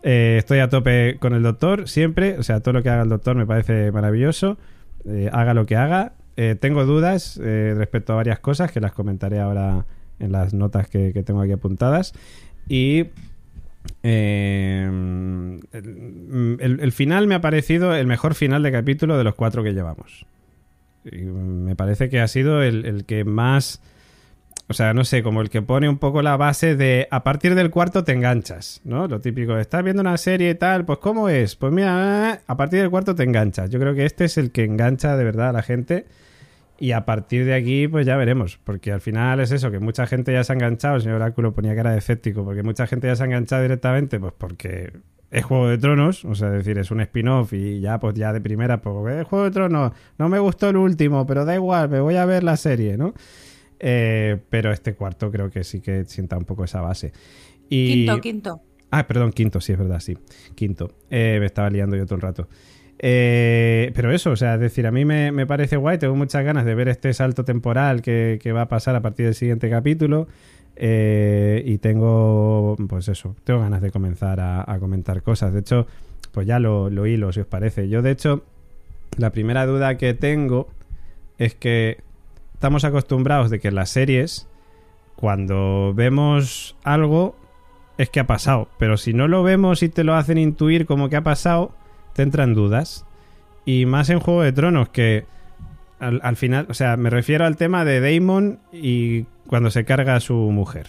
[0.01, 3.09] Eh, estoy a tope con el doctor, siempre, o sea, todo lo que haga el
[3.09, 4.57] doctor me parece maravilloso,
[5.05, 6.13] eh, haga lo que haga.
[6.35, 9.85] Eh, tengo dudas respecto a varias cosas que las comentaré ahora
[10.23, 12.13] en las notas que, tengo aquí apuntadas.
[12.67, 13.07] Y
[14.01, 15.59] el,
[16.59, 20.25] el, final me ha parecido el mejor final de capítulo de los cuatro que llevamos.
[21.03, 23.81] Me parece que ha sido el, el que más
[24.69, 27.53] o sea, no sé, como el que pone un poco la base de a partir
[27.53, 29.07] del cuarto te enganchas, ¿no?
[29.07, 31.55] Lo típico, estás viendo una serie y tal, pues ¿cómo es?
[31.55, 33.69] Pues mira, a partir del cuarto te enganchas.
[33.69, 36.05] Yo creo que este es el que engancha de verdad a la gente.
[36.83, 38.59] Y a partir de aquí, pues ya veremos.
[38.61, 40.97] Porque al final es eso, que mucha gente ya se ha enganchado.
[40.97, 44.19] El señor Oráculo ponía cara de escéptico, porque mucha gente ya se ha enganchado directamente,
[44.19, 44.91] pues porque
[45.31, 48.33] es Juego de Tronos, o sea, es decir, es un spin-off y ya, pues ya
[48.33, 51.87] de primera, pues es Juego de Tronos, no me gustó el último, pero da igual,
[51.87, 53.13] me voy a ver la serie, ¿no?
[53.79, 57.13] Eh, pero este cuarto creo que sí que sienta un poco esa base.
[57.69, 57.93] Y...
[57.93, 58.61] Quinto, quinto.
[58.91, 60.17] Ah, perdón, quinto, sí, es verdad, sí.
[60.53, 60.91] Quinto.
[61.09, 62.49] Eh, me estaba liando yo todo el rato.
[63.05, 66.63] Eh, pero eso, o sea, es decir, a mí me, parece guay, tengo muchas ganas
[66.63, 70.29] de ver este salto temporal que, va a pasar a partir del siguiente capítulo.
[70.77, 75.51] y tengo, pues eso, tengo ganas de comenzar a, comentar cosas.
[75.51, 75.85] De hecho,
[76.31, 77.89] pues ya lo, lo hilo, si os parece.
[77.89, 78.45] Yo, de hecho,
[79.17, 80.69] la primera duda que tengo
[81.37, 81.97] es que
[82.53, 84.47] estamos acostumbrados de que en las series,
[85.17, 87.35] cuando vemos algo,
[87.97, 88.69] es que ha pasado.
[88.79, 91.75] Pero si no lo vemos y te lo hacen intuir como que ha pasado,
[92.13, 93.05] te entran dudas.
[93.65, 95.25] Y más en Juego de Tronos, que
[95.99, 100.19] al, final, o sea, me refiero al tema de Daemon y cuando se carga a
[100.19, 100.87] su mujer.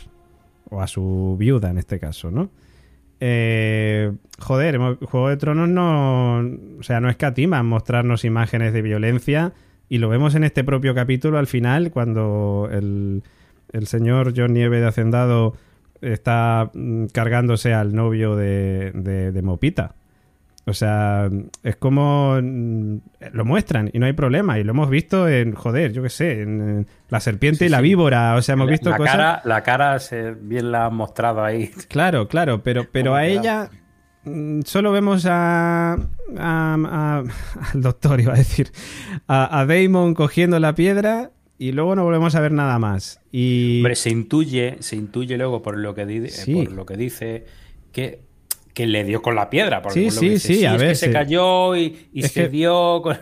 [0.71, 2.51] O a su viuda en este caso, ¿no?
[3.21, 6.39] Eh, joder, Juego de Tronos no.
[6.79, 9.53] O sea, no escatima mostrarnos imágenes de violencia
[9.89, 13.23] y lo vemos en este propio capítulo al final, cuando el,
[13.87, 15.55] señor John Nieve de Hacendado
[16.01, 19.95] está mm, cargándose al novio de, de, Mopita.
[20.67, 21.29] O sea,
[21.63, 22.97] es como mm,
[23.33, 24.59] lo muestran y no hay problema.
[24.59, 28.35] Y lo hemos visto en, joder, yo qué sé, en, La Serpiente y la Víbora.
[28.37, 29.13] O sea, hemos visto la cosas.
[29.13, 31.71] Cara, la cara se, bien la han mostrado ahí.
[31.89, 33.71] Claro, claro, pero, pero a ella
[34.25, 35.99] Mm, solo vemos a,
[36.39, 37.31] al
[37.75, 38.71] doctor, iba a decir,
[39.27, 43.21] a, a, Damon cogiendo la piedra y luego no volvemos a ver nada más.
[43.31, 43.79] Y...
[43.79, 47.45] Hombre, se intuye, se intuye luego por lo que, por lo que dice
[47.93, 48.23] que,
[48.75, 49.81] que le dio con la piedra.
[49.91, 50.97] sí, sí, sí, a ver.
[50.97, 53.17] se cayó y, se dio con...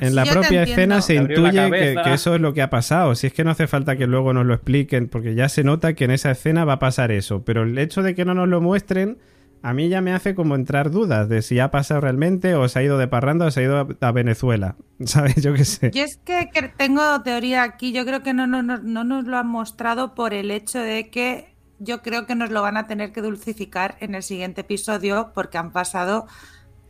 [0.00, 3.14] en, la propia escena se intuye que, que, eso es lo que ha pasado.
[3.14, 5.94] Si es que no hace falta que luego nos lo expliquen, porque ya se nota
[5.94, 7.44] que en esa escena va a pasar eso.
[7.44, 9.18] Pero el hecho de que no nos lo muestren
[9.62, 12.78] a mí ya me hace como entrar dudas de si ha pasado realmente o se
[12.78, 14.76] ha ido de parranda o se ha ido a, Venezuela.
[15.04, 15.42] ¿Sabes?
[15.42, 15.90] Yo qué sé.
[15.92, 17.92] Yo es que, tengo teoría aquí.
[17.92, 21.10] Yo creo que no, no, no, no nos lo han mostrado por el hecho de
[21.10, 25.32] que yo creo que nos lo van a tener que dulcificar en el siguiente episodio
[25.34, 26.26] porque han pasado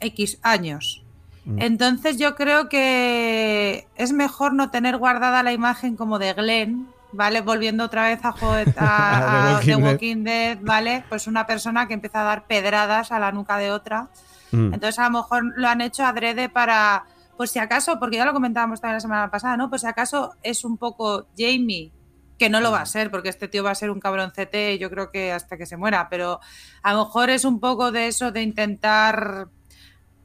[0.01, 1.05] X años.
[1.45, 1.61] Mm.
[1.61, 7.41] Entonces yo creo que es mejor no tener guardada la imagen como de Glenn, ¿vale?
[7.41, 8.29] Volviendo otra vez a,
[9.57, 11.05] a, The, Walking, Dead, ¿vale?
[11.09, 14.09] Pues una persona que empieza a dar pedradas a la nuca de otra.
[14.53, 14.75] Mm.
[14.75, 17.05] Entonces a lo mejor lo han hecho adrede para,
[17.37, 19.69] pues si acaso, porque ya lo comentábamos también la semana pasada, ¿no?
[19.69, 21.93] Pues si acaso es un poco Jamie,
[22.39, 22.87] que no lo va a mm.
[22.87, 25.77] ser, porque este tío va a ser un cabroncete, yo creo que hasta que se
[25.77, 26.41] muera, pero
[26.83, 29.49] a lo mejor es un poco de eso de intentar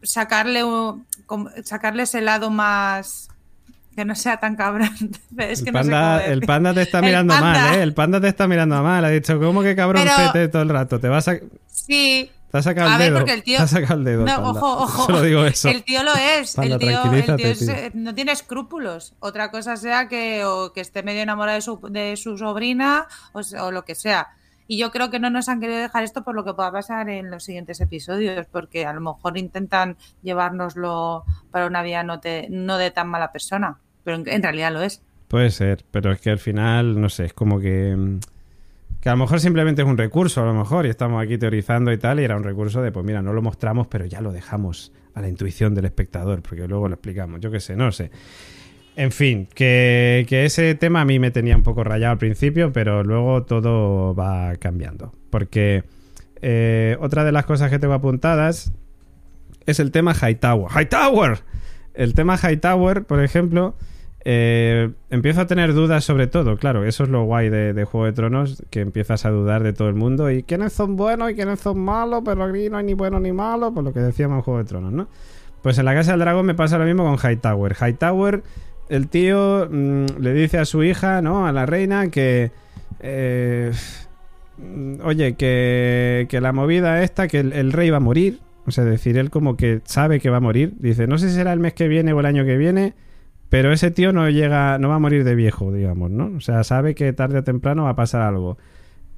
[0.03, 0.63] sacarle,
[1.63, 3.29] sacarle ese lado más
[3.95, 4.89] que no sea tan cabrón.
[5.37, 7.83] Es que el, panda, el panda te está mirando mal, ¿eh?
[7.83, 9.03] El panda te está mirando mal.
[9.03, 10.03] Ha dicho, ¿cómo que cabrón
[10.51, 10.99] todo el rato?
[10.99, 11.37] Te vas a.
[11.67, 12.29] Sí.
[12.51, 13.13] Te sacado el dedo.
[13.13, 13.59] Ver, porque el tío...
[13.59, 14.25] Te sacado el dedo.
[14.25, 15.05] No, ojo, ojo.
[15.05, 15.69] Solo digo eso.
[15.69, 16.57] El tío lo es.
[16.57, 19.13] el tío, el tío eh, no tiene escrúpulos.
[19.19, 23.41] Otra cosa sea que, o que esté medio enamorado de su, de su sobrina o,
[23.61, 24.29] o lo que sea.
[24.71, 27.09] Y yo creo que no nos han querido dejar esto por lo que pueda pasar
[27.09, 32.77] en los siguientes episodios, porque a lo mejor intentan llevárnoslo para una vía no, no
[32.77, 35.01] de tan mala persona, pero en, realidad lo es.
[35.27, 38.17] Puede ser, pero es que al final, no sé, es como que...
[39.01, 41.91] Que a lo mejor simplemente es un recurso, a lo mejor, y estamos aquí teorizando
[41.91, 44.31] y tal, y era un recurso de, pues mira, no lo mostramos, pero ya lo
[44.31, 48.11] dejamos a la intuición del espectador, porque luego lo explicamos, yo qué sé, no sé.
[48.95, 53.03] En fin, que, ese tema a mí me tenía un poco rayado al principio, pero
[53.03, 55.13] luego todo va cambiando.
[55.29, 55.83] Porque
[56.41, 58.71] eh, otra de las cosas que tengo apuntadas
[59.65, 60.69] es el tema Hightower.
[60.71, 61.39] ¡Hightower!
[61.93, 63.75] el tema Hightower, por ejemplo,
[64.23, 68.13] eh, empiezo a tener dudas sobre todo, claro, eso es lo guay de, Juego de
[68.13, 71.59] Tronos, que empiezas a dudar de todo el mundo y quiénes son buenos y quiénes
[71.59, 74.41] son malos, pero aquí no hay ni bueno ni malo, por lo que decíamos en
[74.43, 75.07] Juego de Tronos, ¿no?
[75.61, 77.75] Pues en la Casa del Dragón me pasa lo mismo con Hightower.
[77.79, 78.43] Hightower,
[78.89, 81.47] el tío mm, le dice a su hija, ¿no?
[81.47, 82.51] A la reina que...
[82.99, 83.71] Eh,
[85.03, 88.39] oye, que, que, la movida esta, que el, rey va a morir.
[88.65, 90.73] O sea, decir, él como que sabe que va a morir.
[90.77, 92.93] Dice, no sé si será el mes que viene o el año que viene,
[93.51, 96.31] pero ese tío no llega, no va a morir de viejo, digamos, ¿no?
[96.37, 98.57] O sea, sabe que tarde o temprano va a pasar algo.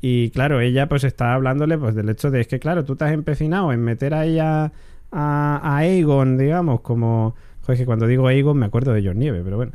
[0.02, 3.06] Y claro, ella pues está hablándole pues del hecho de es que claro, tú te
[3.06, 4.72] has empecinado en meter a ella
[5.12, 7.36] a, Aegon, digamos, como...
[7.62, 9.74] Joder, que cuando digo Aegon me acuerdo de John Nieve, pero bueno.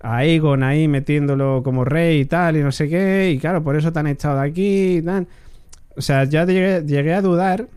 [0.00, 3.76] A Aegon ahí metiéndolo como rey y tal, y no sé qué, y claro, por
[3.76, 5.28] eso te han echado de aquí y tal.
[5.96, 7.68] O sea, ya llegué a dudar,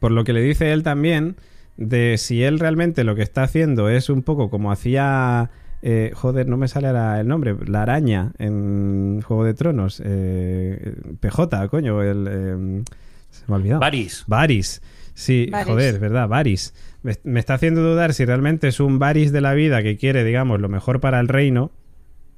[0.00, 1.36] por lo que le dice él también,
[1.78, 5.50] de si él realmente lo que está haciendo es un poco como hacía.
[5.80, 7.56] Eh, joder, no me sale el nombre.
[7.66, 10.02] La araña en Juego de Tronos.
[10.04, 12.02] Eh, PJ, coño.
[12.02, 12.82] El, eh,
[13.30, 13.80] se me ha olvidado.
[13.80, 14.24] Varys.
[14.26, 14.82] Varys.
[15.14, 16.28] Sí, joder, ¿verdad?
[16.28, 16.74] Varys.
[17.02, 20.60] Me, está haciendo dudar si realmente es un Varys de la vida que quiere, digamos,
[20.60, 21.70] lo mejor para el reino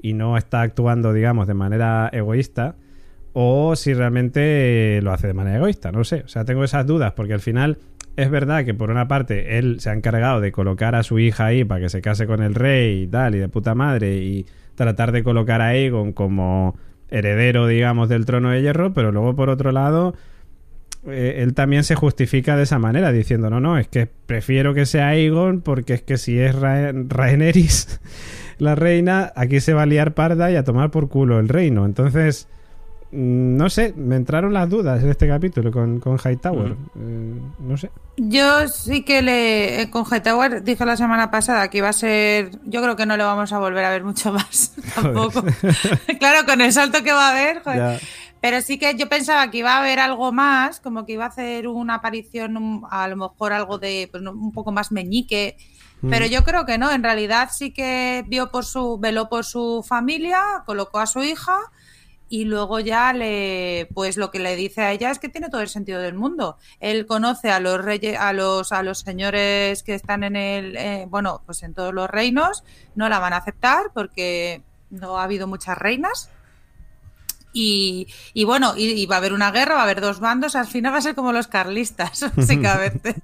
[0.02, 2.76] y no está actuando, digamos, de manera egoísta.
[3.32, 6.24] O si realmente lo hace de manera egoísta, no sé.
[6.26, 7.78] O sea, tengo esas dudas porque al final
[8.16, 11.46] es verdad que por una parte él se ha encargado de colocar a su hija
[11.46, 14.46] ahí para que se case con el rey y tal, y de puta madre, y
[14.74, 16.76] tratar de colocar a Aegon como
[17.08, 20.14] heredero, digamos, del trono de hierro, pero luego por otro lado,
[21.06, 24.86] eh, él también se justifica de esa manera, diciendo, no, no, es que prefiero que
[24.86, 28.00] sea Aegon porque es que si es Ra Rhaenerys
[28.58, 31.86] la reina, aquí se va a liar parda y a tomar por culo el reino.
[31.86, 32.48] Entonces
[33.12, 36.76] no sé, me entraron las dudas en este capítulo con, con Hightower.
[36.96, 37.90] Eh, no sé.
[38.16, 39.82] Yo sí que le.
[39.82, 42.52] Eh, con Hightower dije la semana pasada que iba a ser.
[42.66, 44.74] Yo creo que no lo vamos a volver a ver mucho más.
[44.94, 45.42] Tampoco.
[46.20, 47.62] claro, con el salto que va a haber.
[48.40, 51.28] Pero sí que yo pensaba que iba a haber algo más, como que iba a
[51.28, 55.56] hacer una aparición, a lo mejor algo de pues, un poco más meñique.
[56.08, 59.84] Pero yo creo que no, en realidad sí que vio por su, veló por su
[59.86, 61.58] familia, colocó a su hija
[62.30, 65.60] y luego ya le pues lo que le dice a ella es que tiene todo
[65.60, 66.56] el sentido del mundo.
[66.78, 71.06] Él conoce a los reyes a los a los señores que están en el eh,
[71.10, 72.62] bueno, pues en todos los reinos,
[72.94, 76.30] no la van a aceptar porque no ha habido muchas reinas.
[77.52, 80.68] Y, y bueno, y, va a haber una guerra, va a haber dos bandos, al
[80.68, 83.16] final va a ser como los carlistas, básicamente.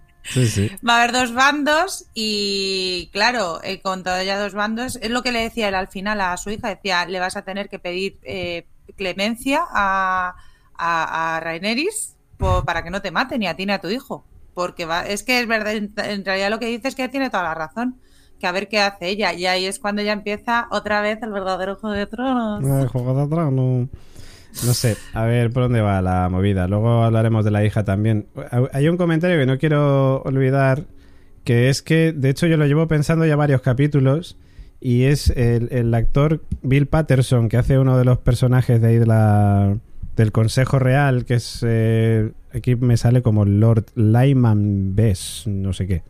[0.85, 5.23] Va a haber dos bandos y claro, eh, con todos ya dos bandos, es lo
[5.23, 7.79] que le decía él al final a su hija, decía, le vas a tener que
[7.79, 10.35] pedir eh, clemencia a,
[11.43, 12.17] Raineris
[12.67, 14.25] para que no te mate ni a ti ni a tu hijo.
[14.55, 17.43] Porque va, es que es verdad, en realidad lo que dice es que tiene toda
[17.43, 17.97] la razón.
[18.39, 19.33] Que a ver qué hace ella.
[19.33, 22.63] Y ahí es cuando ya empieza otra vez el verdadero Juego de Tronos.
[22.63, 23.89] El Juego de Tronos.
[24.65, 26.67] No sé, a ver por dónde va la movida.
[26.67, 28.27] Luego hablaremos de la hija también.
[28.73, 30.85] Hay un comentario que no quiero olvidar,
[31.45, 34.39] que es que, de hecho, yo lo llevo pensando ya varios capítulos,
[34.81, 39.07] y es el, actor Bill Patterson, que hace uno de los personajes de ahí de
[39.07, 39.77] la,
[40.17, 41.65] del Consejo Real, que es...
[41.67, 46.03] Eh, aquí me sale como Lord Lyman Bess, no sé qué.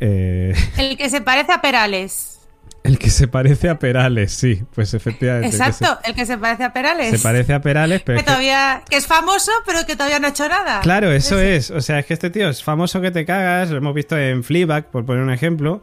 [0.00, 2.40] Eh, el que se parece a Perales.
[2.82, 5.56] El que se parece a Perales, sí, pues efectivamente.
[5.56, 7.10] Exacto, el que se, parece a Perales.
[7.12, 8.18] Se parece a Perales, pero.
[8.18, 10.80] Que, todavía, que es famoso, pero que todavía no ha hecho nada.
[10.82, 11.70] Claro, eso es.
[11.70, 14.44] O sea, es que este tío es famoso que te cagas, lo hemos visto en
[14.44, 15.80] Fleabag, por poner un ejemplo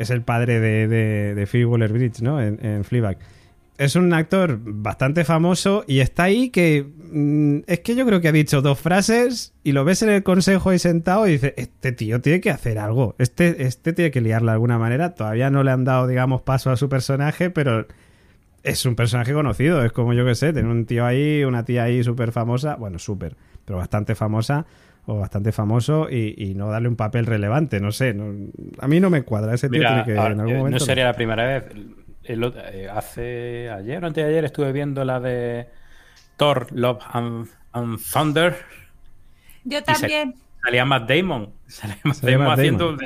[0.00, 2.40] es el padre de, de, de Waller-Bridge, ¿no?
[2.40, 2.82] En, en.
[3.76, 8.28] Es un actor bastante famoso y está ahí que mm, es que yo creo que
[8.28, 11.92] ha dicho dos frases y lo ves en el consejo ahí sentado y dices, este
[11.92, 15.14] tío tiene que hacer algo, este, este tiene que liarla de alguna manera.
[15.14, 17.86] Todavía no le han dado, digamos, paso a su personaje, pero
[18.62, 21.84] es un personaje conocido, es como yo que sé, tener un tío ahí, una tía
[21.84, 23.36] ahí súper famosa, bueno, súper,
[23.66, 24.64] pero bastante famosa
[25.10, 28.14] o bastante famoso y, no darle un papel relevante, no sé.
[28.78, 29.80] a mí no me cuadra ese tío.
[29.80, 31.64] tiene que, en algún momento, no sería la primera vez.
[32.22, 35.68] Eh, hace ayer o antes de ayer estuve viendo la de
[36.36, 37.48] Thor, Love and,
[38.12, 38.56] Thunder.
[39.64, 40.36] Yo también.
[40.62, 41.52] Salía Matt Damon.
[41.66, 42.96] Salía Matt Damon haciendo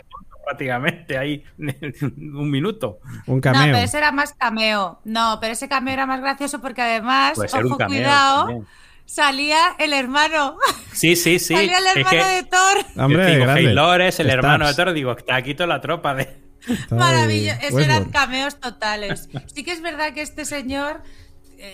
[0.44, 2.98] prácticamente ahí un minuto.
[3.26, 3.62] Un cameo.
[3.62, 5.00] No, pero ese era más cameo.
[5.04, 8.66] No, pero ese cameo era más gracioso porque además, ojo, cuidado
[9.06, 10.58] salía el hermano.
[10.92, 11.54] Sí, sí, sí.
[11.54, 12.86] Salía el hermano de Thor.
[13.04, 14.92] Hombre, digo, es el hermano de Thor.
[14.92, 16.44] Digo, está aquí toda la tropa de.
[16.90, 17.58] Maravilloso.
[17.62, 19.28] Esos eran cameos totales.
[19.54, 21.02] Sí que es verdad que este señor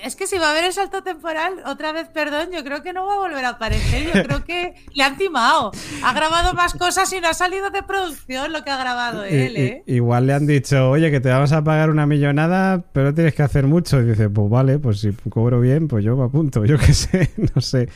[0.05, 2.93] es que si va a haber el salto temporal, otra vez, perdón, yo creo que
[2.93, 4.05] no va a volver a aparecer.
[4.13, 5.73] Yo creo que le han timado.
[6.05, 9.57] Ha grabado más cosas y no ha salido de producción lo que ha grabado él,
[9.57, 9.83] ¿eh?
[9.87, 13.43] igual le han dicho, oye, que te vamos a pagar una millonada, pero tienes que
[13.43, 14.01] hacer mucho.
[14.01, 16.65] Y dice, pues vale, pues si cobro bien, pues yo me apunto.
[16.71, 17.89] Yo qué sé, no sé.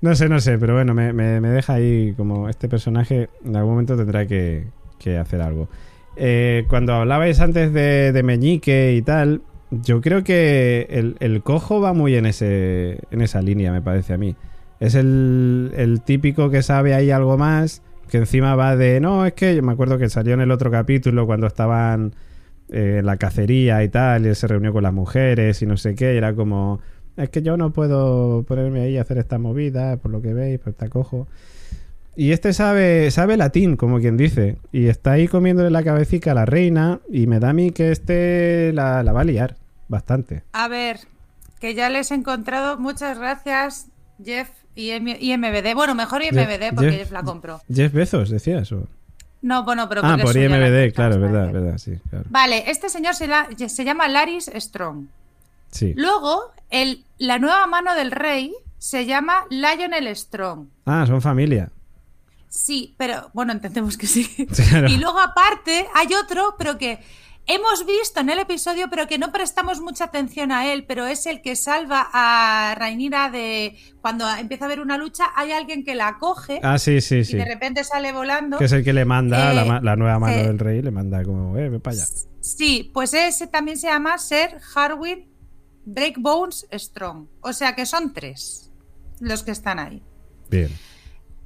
[0.00, 3.96] No sé, no sé, pero bueno, me, deja ahí como este personaje en algún momento
[3.96, 4.66] tendrá que,
[5.18, 5.68] hacer algo.
[6.16, 9.42] Eh, cuando hablabais antes de, de Meñique y tal,
[9.82, 14.18] yo creo que el, cojo va muy en, ese, en esa línea, me parece a
[14.18, 14.36] mí.
[14.80, 19.54] Es el, típico que sabe ahí algo más, que encima va de, no, es que
[19.56, 22.14] yo me acuerdo que salió en el otro capítulo cuando estaban
[22.68, 25.76] eh, en la cacería y tal, y él se reunió con las mujeres y no
[25.76, 26.80] sé qué, y era como,
[27.16, 30.58] es que yo no puedo ponerme ahí a hacer esta movida, por lo que veis,
[30.58, 31.28] pues está cojo.
[32.16, 34.58] Y este sabe, sabe latín, como quien dice.
[34.72, 37.00] Y está ahí comiéndole la cabecita a la reina.
[37.10, 39.56] Y me da a mí que este la, va a liar
[39.88, 40.42] bastante.
[40.52, 41.00] A ver,
[41.60, 42.78] que ya les he encontrado.
[42.78, 43.86] Muchas gracias,
[44.22, 45.74] Jeff y IMBD.
[45.74, 47.60] Bueno, mejor IMBD porque Jeff, la compró.
[47.72, 48.70] Jeff Bezos, decías.
[48.72, 48.86] ¿o?
[49.42, 50.00] No, bueno, pero.
[50.04, 51.98] Ah, por IMBD, claro, verdad, verdad, sí.
[52.30, 53.28] Vale, este señor se,
[53.68, 55.06] se llama Laris Strong.
[55.70, 55.92] Sí.
[55.96, 60.66] Luego, el, la nueva mano del rey se llama Lionel Strong.
[60.86, 61.70] Ah, son familia.
[62.48, 64.28] Sí, pero bueno, entendemos que sí.
[64.88, 67.00] Y luego aparte hay otro, pero que
[67.46, 71.26] hemos visto en el episodio, pero que no prestamos mucha atención a él, pero es
[71.26, 75.94] el que salva a Rainira de cuando empieza a haber una lucha, hay alguien que
[75.94, 77.36] la coge ah, sí, sí, y sí.
[77.36, 78.58] de repente sale volando.
[78.58, 81.56] Que es el que le manda la, eh, nueva mano del rey, le manda como,
[81.58, 82.06] eh, ve para allá.
[82.40, 85.26] Sí, pues ese también se llama Ser Harwin
[85.84, 87.28] Breakbones Strong.
[87.40, 88.70] O sea que son tres
[89.20, 90.02] los que están ahí.
[90.50, 90.70] Bien.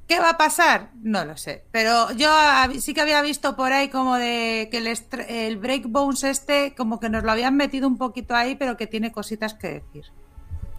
[0.09, 0.89] ¿Qué va a pasar?
[1.03, 1.65] No lo sé.
[1.71, 2.31] Pero yo
[2.79, 4.87] sí que había visto por ahí como de que el,
[5.27, 9.11] el Breakbones este, como que nos lo habían metido un poquito ahí, pero que tiene
[9.11, 10.05] cositas que decir.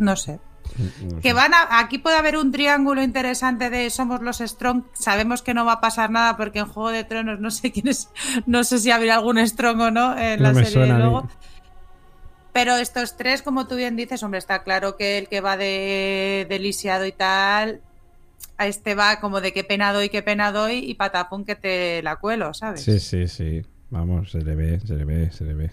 [0.01, 0.41] No sé.
[1.23, 5.55] que van a, aquí puede haber un triángulo interesante de somos los strong sabemos que
[5.55, 8.09] no va a pasar nada porque en juego de tronos no sé quién es
[8.47, 11.29] no sé si habrá algún strong o no en la serie de luego
[12.53, 16.47] pero estos tres como tú bien dices hombre está claro que el que va de,
[16.49, 17.81] de lisiado y tal
[18.61, 22.03] a este va como de qué pena doy, qué pena doy y patapón que te
[22.03, 22.83] la cuelo, ¿sabes?
[22.83, 23.63] Sí, sí, sí.
[23.89, 25.71] Vamos, se le ve, se le ve, se le ve.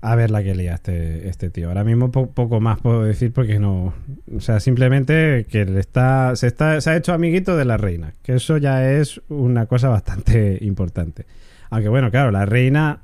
[0.00, 1.68] A ver la que lía este, este tío.
[1.68, 3.92] Ahora mismo poco más puedo decir porque no.
[4.34, 8.14] O sea, simplemente que le está, se, está, se ha hecho amiguito de la reina.
[8.22, 11.26] Que eso ya es una cosa bastante importante.
[11.68, 13.00] Aunque bueno, claro, la reina.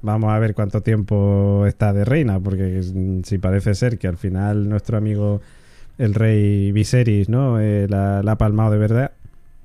[0.00, 2.40] Vamos a ver cuánto tiempo está de reina.
[2.40, 2.82] Porque
[3.24, 5.42] si parece ser que al final nuestro amigo
[5.98, 7.60] el rey Viserys, ¿no?
[7.60, 9.12] Eh, la, ha palmado de verdad,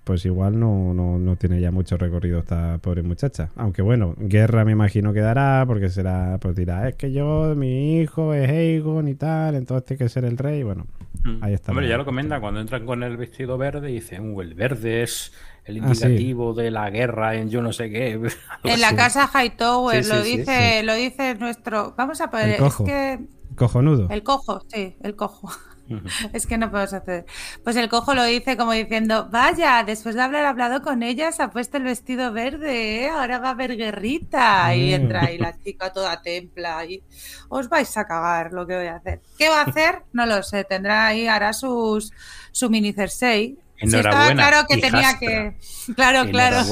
[0.04, 3.50] pues igual no, no, tiene ya mucho recorrido esta pobre muchacha.
[3.56, 8.00] Aunque bueno, guerra me imagino que dará, porque será, pues dirá, es que yo, mi
[8.00, 10.64] hijo es Aegon y tal, entonces tiene que ser el rey.
[10.64, 10.88] Bueno,
[11.24, 11.44] mm.
[11.44, 11.72] ahí está.
[11.72, 15.04] Hombre, ya lo comenta cuando entran con el vestido verde y dicen, uh, el verde
[15.04, 15.32] es
[15.66, 18.20] el ah, indicativo de la guerra en yo no sé qué.
[18.64, 21.94] en la casa Hightower, lo dice, lo dice nuestro.
[21.96, 22.50] Vamos a poner.
[22.50, 22.86] El cojo.
[22.86, 23.20] Es que...
[23.56, 24.08] Cojonudo.
[24.10, 25.52] El cojo, sí, el cojo.
[26.34, 27.26] es que no podemos hacer.
[27.64, 31.44] Pues el cojo lo dice como diciendo, vaya, después de haber hablado con ella se
[31.44, 33.10] ha puesto el vestido verde, ¿eh?
[33.10, 34.76] ahora va a haber guerrita.
[34.76, 34.94] Y mm.
[34.94, 37.04] entra ahí la chica toda templa y
[37.50, 39.22] os vais a cagar lo que voy a hacer.
[39.38, 40.04] ¿Qué va a hacer?
[40.14, 42.12] No lo sé, tendrá ahí, hará sus,
[42.52, 44.34] su mini jersey Enhorabuena.
[44.34, 45.54] claro que tenía que.
[45.96, 46.64] Claro, claro.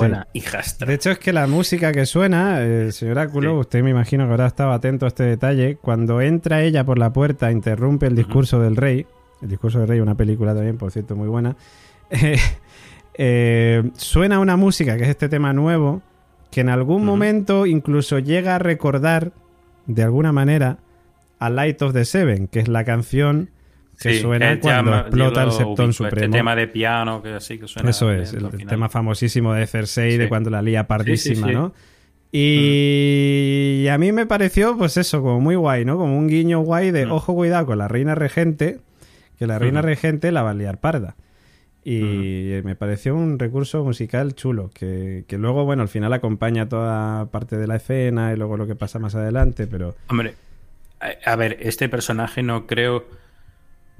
[0.85, 4.31] De hecho, es que la música que suena, el señor Áculo, usted me imagino que
[4.31, 5.77] habrá estado atento a este detalle.
[5.81, 9.05] Cuando entra ella por la puerta, interrumpe el discurso del rey.
[9.41, 11.55] El discurso del rey, una película también, por cierto, muy buena.
[13.23, 16.01] Eh, suena una música, que es este tema nuevo,
[16.49, 19.33] que en algún momento incluso llega a recordar,
[19.85, 20.79] de alguna manera,
[21.37, 23.49] a Light of the Seven, que es la canción
[23.99, 26.25] que suena cuando explota el septón este supremo.
[26.25, 27.89] Este tema de piano que así que suena.
[27.89, 31.73] Eso es, el, tema famosísimo de Cersei, de cuando la lía pardísima, ¿no?
[32.31, 33.87] Y...
[33.91, 35.97] a mí me pareció, pues eso, como muy guay, ¿no?
[35.97, 38.79] Como un guiño guay de ojo, cuidado con la reina regente,
[39.37, 41.15] que la reina regente la va a liar parda.
[41.83, 47.25] Y me pareció un recurso musical chulo, que, que, luego, bueno, al final acompaña toda
[47.31, 49.95] parte de la escena y luego lo que pasa más adelante, pero...
[50.07, 50.35] Hombre,
[51.25, 53.05] a ver, este personaje no creo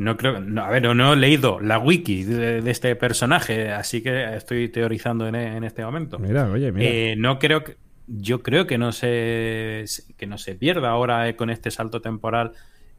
[0.01, 4.35] no creo, no, a ver, no, he leído la wiki de, este personaje, así que
[4.35, 6.17] estoy teorizando en, este momento.
[6.17, 6.89] Mira, oye, mira.
[6.89, 7.77] Eh, no creo que,
[8.07, 9.85] yo creo que no se,
[10.17, 12.53] que no se pierda ahora eh, con este salto temporal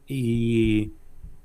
[0.07, 0.93] y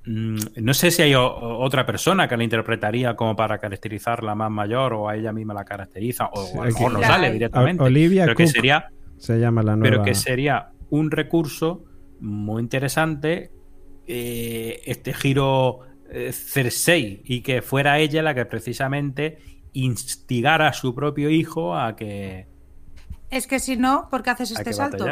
[0.07, 4.93] mm, no sé si hay otra persona que la interpretaría como para caracterizarla más mayor
[4.93, 7.83] o a ella misma la caracteriza o, a no sale directamente.
[7.83, 9.91] Olivia pero que sería, se llama la nueva.
[9.91, 11.85] Pero que sería un recurso
[12.21, 13.58] muy interesante
[14.09, 15.81] eh, este giro
[16.11, 19.39] eh, Cersei y que fuera ella la que precisamente
[19.75, 22.47] instigara a su propio hijo a que.
[23.31, 25.05] Es que si no, ¿por qué haces este salto?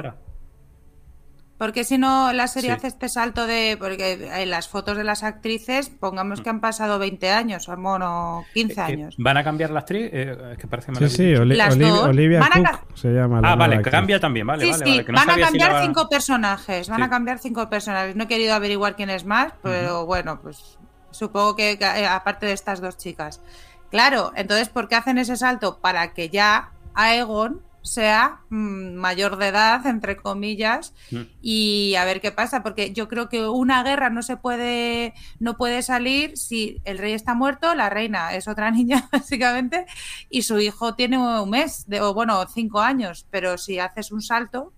[1.58, 3.76] Porque si no, la serie hace este salto de.
[3.78, 8.44] Porque en las fotos de las actrices, pongamos que han pasado 20 años, o bueno,
[8.52, 9.14] 15 años.
[9.18, 10.10] ¿Van a cambiar la actriz?
[10.12, 13.40] Eh, es que parece Sí, sí, Olivia Cook se llama.
[13.42, 14.64] ah, vale, cambia también, vale.
[14.64, 16.88] Sí, vale, sí, van a cambiar cinco personajes.
[16.88, 18.16] Van a cambiar cinco personajes.
[18.16, 20.78] No he querido averiguar quién es más, pero bueno, pues
[21.10, 23.40] supongo que eh, aparte de estas dos chicas.
[23.90, 25.78] Claro, entonces, ¿por qué hacen ese salto?
[25.78, 31.22] Para que ya Aegon sea mm, mayor de edad, entre comillas, mm.
[31.40, 35.56] y a ver qué pasa, porque yo creo que una guerra no se puede, no
[35.56, 39.86] puede salir si el rey está muerto, la reina es otra niña, básicamente,
[40.28, 44.20] y su hijo tiene un mes, de, o bueno, cinco años, pero si haces un
[44.20, 44.72] salto,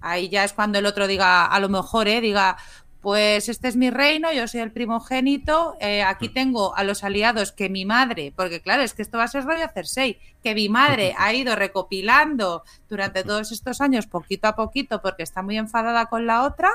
[0.00, 2.20] ahí ya es cuando el otro diga, a lo mejor, ¿eh?
[2.20, 2.56] diga,
[3.04, 7.52] pues este es mi reino, yo soy el primogénito, eh, aquí tengo a los aliados
[7.52, 10.70] que mi madre, porque claro, es que esto va a ser rollo seis, que mi
[10.70, 16.06] madre ha ido recopilando durante todos estos años, poquito a poquito, porque está muy enfadada
[16.06, 16.70] con la otra,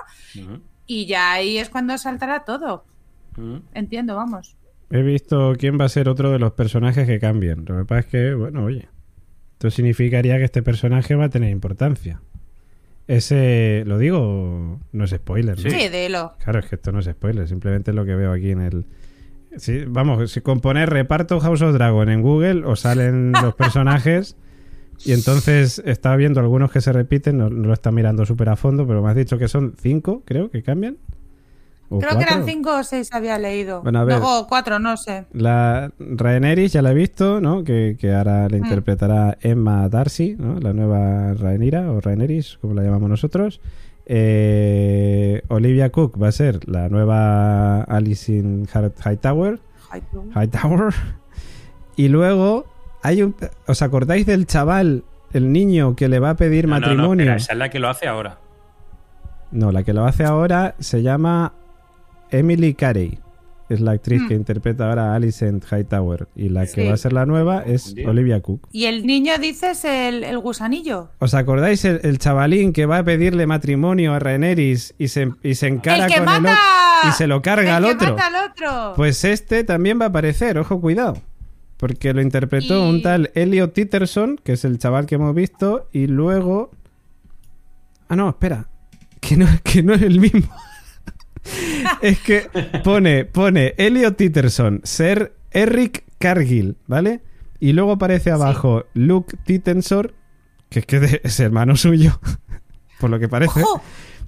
[0.85, 2.85] y ya ahí es cuando saltará todo.
[3.73, 4.55] Entiendo, vamos.
[4.91, 7.65] He visto quién va a ser otro de los personajes que cambien.
[7.65, 8.87] Lo que pasa es que, bueno, oye,
[9.53, 12.21] esto significaría que este personaje va a tener importancia.
[13.09, 15.57] Ese, lo digo, no es spoiler.
[15.57, 15.67] ¿no?
[15.67, 16.35] Sí, dilo.
[16.43, 18.85] Claro, es que esto no es spoiler, simplemente es lo que veo aquí en el...
[19.57, 24.37] Sí, vamos, si componer reparto House of Dragon en Google os salen los personajes
[25.03, 28.55] y entonces estaba viendo algunos que se repiten, no, no lo está mirando súper a
[28.55, 30.97] fondo, pero me has dicho que son cinco, creo, que cambian.
[31.89, 33.81] Creo que eran cinco o seis había leído.
[33.81, 35.25] Bueno, Luego cuatro, no sé.
[35.33, 37.63] La Rhaenerys ya la he visto, ¿no?
[37.63, 38.63] Que, ahora la mm.
[38.63, 40.59] interpretará Emma Darcy, ¿no?
[40.59, 43.59] La nueva Rhaenyra o Rhaenerys, como la llamamos nosotros.
[44.05, 49.59] Eh, Olivia Cook va a ser la nueva Alice in Hightower.
[50.35, 50.93] Hightower.
[51.95, 52.65] Y luego
[53.01, 53.35] hay un...
[53.67, 57.33] ¿Os acordáis del chaval, el niño que le va a pedir matrimonio?
[57.33, 58.39] esa es la que lo hace ahora.
[59.51, 61.53] No, la que lo hace ahora se llama
[62.31, 63.19] Emily Carey
[63.69, 64.37] es la actriz que mm.
[64.37, 66.27] interpreta ahora a Alicent Hightower.
[66.35, 68.67] Y la que va a ser la nueva es Olivia Cook.
[68.71, 71.11] ¿Y el niño dices el, el gusanillo?
[71.19, 75.67] ¿Os acordáis el, chavalín que va a pedirle matrimonio a Rhaenerys y se, y se
[75.67, 76.51] encara con el otro
[77.07, 78.15] y se lo carga al, otro?
[78.15, 78.93] otro?
[78.95, 81.21] Pues este también va a aparecer, ojo, cuidado.
[81.77, 86.07] Porque lo interpretó un tal Elliot Titterson, que es el chaval que hemos visto, y
[86.07, 86.71] luego.
[88.09, 88.67] Ah, no, espera.
[89.21, 90.49] Que no, que no es el mismo
[92.01, 92.49] es que
[92.83, 97.21] pone, pone Elliot Titterson, ser Eric Cargill, ¿vale?
[97.59, 100.13] Y luego aparece abajo Luke Tittensor,
[100.69, 102.19] que es que es hermano suyo,
[102.99, 103.61] por lo que parece.
[103.61, 103.81] ¡Ojo!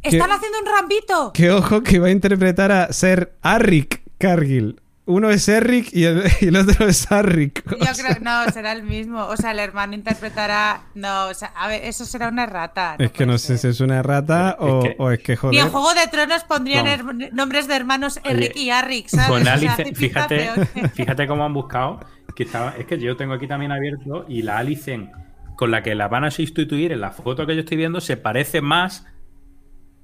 [0.03, 1.31] ¡Están haciendo un rambito!
[1.33, 4.81] Que ojo que va a interpretar a ser Arrick Cargill.
[5.05, 7.63] Uno es Eric y el, otro es Arrick.
[7.69, 9.25] Yo creo que no, será el mismo.
[9.25, 10.83] O sea, el hermano interpretará.
[10.93, 12.95] No, o sea, a ver, eso será una rata.
[12.99, 15.55] es que no sé si es una rata o, es que joder.
[15.55, 19.27] Ni en Juego de Tronos pondrían nombres de hermanos Eric y Arrick, ¿sabes?
[19.27, 20.49] Con Alice, fíjate,
[20.93, 21.99] fíjate cómo han buscado.
[22.35, 25.09] Que estaba, es que yo tengo aquí también abierto y la Alice
[25.57, 28.17] con la que la van a sustituir en la foto que yo estoy viendo se
[28.17, 29.05] parece más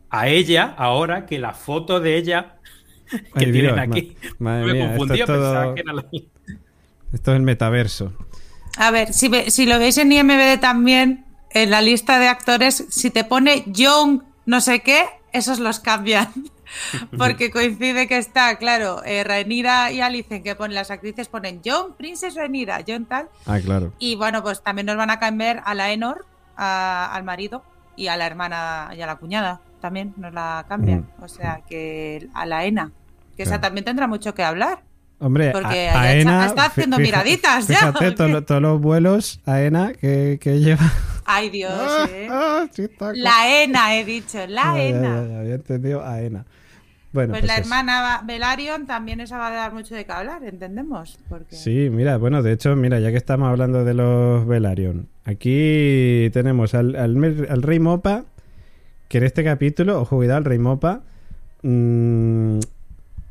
[0.09, 2.57] a ella ahora que la foto de ella
[3.37, 4.15] que tienen aquí.
[4.39, 5.75] madre mía, esto es todo...
[7.13, 8.13] Esto es el metaverso.
[8.77, 13.09] A ver, si, si lo veis en IMBD también, en la lista de actores, si
[13.09, 16.33] te pone Young no sé qué, esos los cambian.
[17.17, 21.95] Porque coincide que está, claro, eh, Rhaenyra y Alice, que ponen, las actrices ponen John,
[21.97, 23.29] Princess Rhaenyra, John tal.
[23.45, 23.93] Ah, claro.
[23.99, 27.61] Y bueno, pues también nos van a cambiar a la Enor, al marido,
[27.95, 31.07] y a la hermana y a la cuñada también nos la cambian.
[31.21, 32.91] O sea que a la ENA,
[33.37, 34.83] que esa también tendrá mucho que hablar.
[35.19, 37.93] Hombre, porque a, ENA, está haciendo miraditas ya.
[37.93, 40.91] Fíjate todos los vuelos a ENA que, lleva.
[41.25, 42.27] Ay, Dios, ah, ¿eh?
[42.29, 42.67] ah,
[43.15, 45.39] la ENA, he dicho, la ENA.
[45.39, 46.45] había entendido a ENA.
[47.13, 50.43] Bueno, pues, pues la hermana Velaryon también esa va a dar mucho de qué hablar,
[50.43, 51.17] entendemos.
[51.49, 56.73] Sí, mira, bueno, de hecho, mira, ya que estamos hablando de los Velaryon, aquí tenemos
[56.73, 58.25] al, al rey Mopa
[59.07, 61.01] que en este capítulo, ojo cuidado, el rey Mopa,
[61.63, 62.59] mm,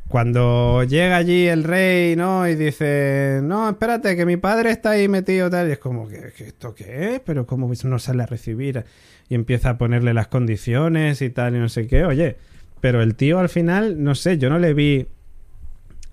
[0.08, 2.48] cuando llega allí el rey, ¿no?
[2.48, 6.32] Y dice, no, espérate, que mi padre está ahí metido tal, y es como, ¿qué,
[6.38, 7.20] esto qué es?
[7.20, 8.84] Pero cómo no sale a recibir
[9.28, 12.36] y empieza a ponerle las condiciones y tal y no sé qué, oye,
[12.80, 15.08] pero el tío al final, no sé, yo no le vi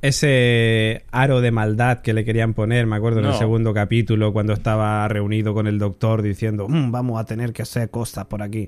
[0.01, 4.51] ese aro de maldad que le querían poner, me acuerdo en el segundo capítulo, cuando
[4.51, 8.67] estaba reunido con el doctor diciendo, mm, vamos a tener que hacer cosas por aquí.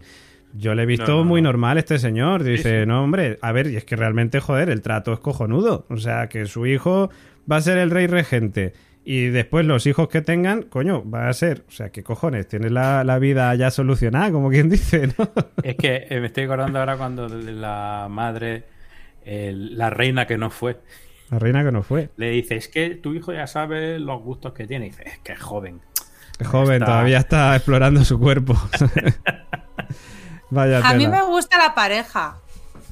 [0.58, 1.50] Yo le he visto No, no, muy no.
[1.50, 2.44] normal este señor.
[2.44, 2.88] Dice, sí.
[2.88, 5.86] no, hombre, a ver, y es que realmente, joder, el trato es cojonudo.
[5.90, 7.10] O sea, que su hijo
[7.52, 8.74] va a ser el rey regente.
[9.04, 11.64] Y después los hijos que tengan, coño, va a ser.
[11.68, 12.48] O sea, ¿qué cojones?
[12.48, 15.30] Tienes la, la vida ya solucionada, como quien dice, ¿no?
[15.62, 18.64] Es que eh, me estoy acordando ahora cuando la madre,
[19.26, 20.78] la reina que no fue,
[21.30, 22.10] La reina que no fue.
[22.18, 24.88] le dice, es que tu hijo ya sabe los gustos que tiene.
[24.88, 25.82] Y dice, es que es joven.
[26.40, 28.56] Es joven, Está- todavía está explorando su cuerpo.
[30.50, 32.38] Vaya A mí me gusta la pareja.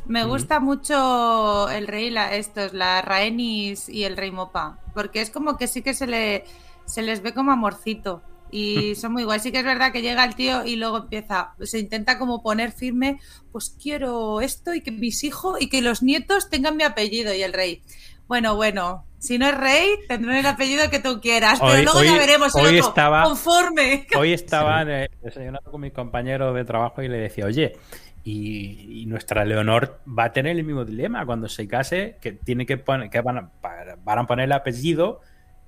[0.06, 4.80] Me gusta mucho el rey, la, estos, la Rhaenys y el rey Mopa.
[4.94, 6.44] Porque es como que sí que se, le,
[6.86, 8.22] se les ve como amorcito.
[8.52, 9.40] Y son muy guay.
[9.40, 12.74] Sí que es verdad que llega el tío y luego empieza, se intenta como poner
[12.74, 13.20] firme,
[13.52, 17.34] pues quiero esto y que mis hijos y que los nietos tengan mi apellido.
[17.34, 17.82] Y el rey,
[18.28, 21.60] bueno, bueno, si no es rey, tendrán el apellido que tú quieras.
[21.60, 24.08] Pero Hoy- luego ya hoy- veremos el hoy otro, estaba- conforme.
[24.18, 27.78] Hoy estaba eh, desayunando con mi compañero de trabajo y le decía, oye,
[28.26, 32.66] y, y nuestra Leonor va a tener el mismo dilema cuando se case, que tiene
[32.66, 33.50] que poner, que van a,
[34.04, 35.20] van a poner el apellido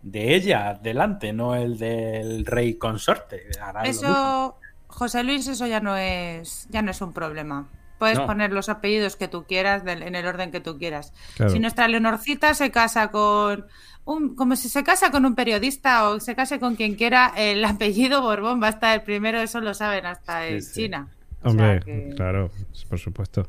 [0.01, 3.47] de ella delante, no el del rey consorte.
[3.83, 7.67] Eso, José Luis, eso ya no es, ya no es un problema.
[7.97, 8.25] Puedes No.
[8.25, 11.13] poner los apellidos que tú quieras del- en el orden que tú quieras.
[11.37, 11.51] Claro.
[11.51, 13.65] Si nuestra Leonorcita se casa con
[14.03, 17.63] un, como si se casa con un periodista o se case con quien quiera, el
[17.65, 20.81] apellido Borbón va a estar el primero, eso lo saben hasta en Sí, sí.
[20.83, 21.07] China.
[21.41, 22.51] O sea Hombre, que- claro,
[22.89, 23.47] por supuesto.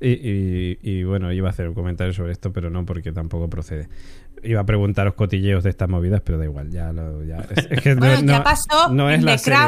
[0.00, 3.48] Y, y- y, bueno, iba a hacer un comentario sobre esto, pero no porque tampoco
[3.48, 3.88] procede.
[4.42, 7.24] Iba a preguntaros cotilleos de estas movidas, pero da igual, ya lo.
[7.24, 9.58] Ya, es, es que no- Bueno, ya no- pasó no es en la serie.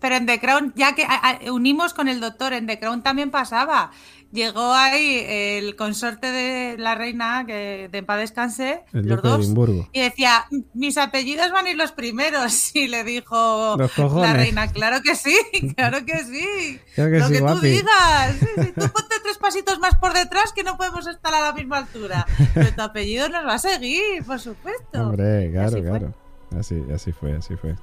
[0.00, 3.02] Pero en The Crown, ya que a- a- unimos con el doctor, en The Crown
[3.02, 3.90] también pasaba.
[4.32, 9.28] Llegó ahí el consorte de la reina, que de en paz descanse, El los de
[9.28, 12.70] dos, y decía, mis apellidos van a ir los primeros.
[12.74, 13.76] Y le dijo
[14.20, 15.36] la reina, claro que sí,
[15.76, 16.80] claro que sí.
[16.94, 17.68] Claro que Lo sí, que tú guapi.
[17.68, 18.36] digas.
[18.40, 21.52] Sí, sí, tú ponte tres pasitos más por detrás que no podemos estar a la
[21.52, 22.26] misma altura.
[22.52, 25.00] Pero tu apellido nos va a seguir, por supuesto.
[25.02, 26.14] Hombre, claro, así claro.
[26.58, 27.74] Así, así fue, así fue.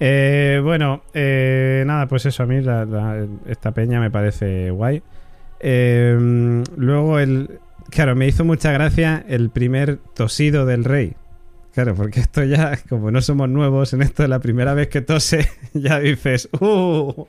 [0.00, 5.02] Eh, bueno, eh, nada, pues eso, a mí la- la- esta peña me parece guay.
[5.60, 7.58] Eh, luego el...
[7.90, 11.14] Claro, me hizo mucha gracia el primer tosido del rey.
[11.72, 15.48] Claro, porque esto ya, como no somos nuevos en esto, la primera vez que tose,
[15.74, 17.26] ya dices, ¡uh!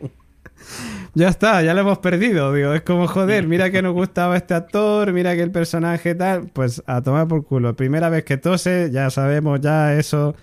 [1.15, 2.53] Ya está, ya lo hemos perdido.
[2.53, 6.49] Digo, es como joder, mira que nos gustaba este actor, mira que el personaje tal.
[6.53, 7.75] Pues a tomar por culo.
[7.75, 10.35] Primera vez que tose, ya sabemos ya eso,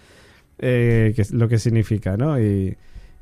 [0.59, 2.41] eh, que es lo que significa, ¿no?
[2.41, 2.77] Y,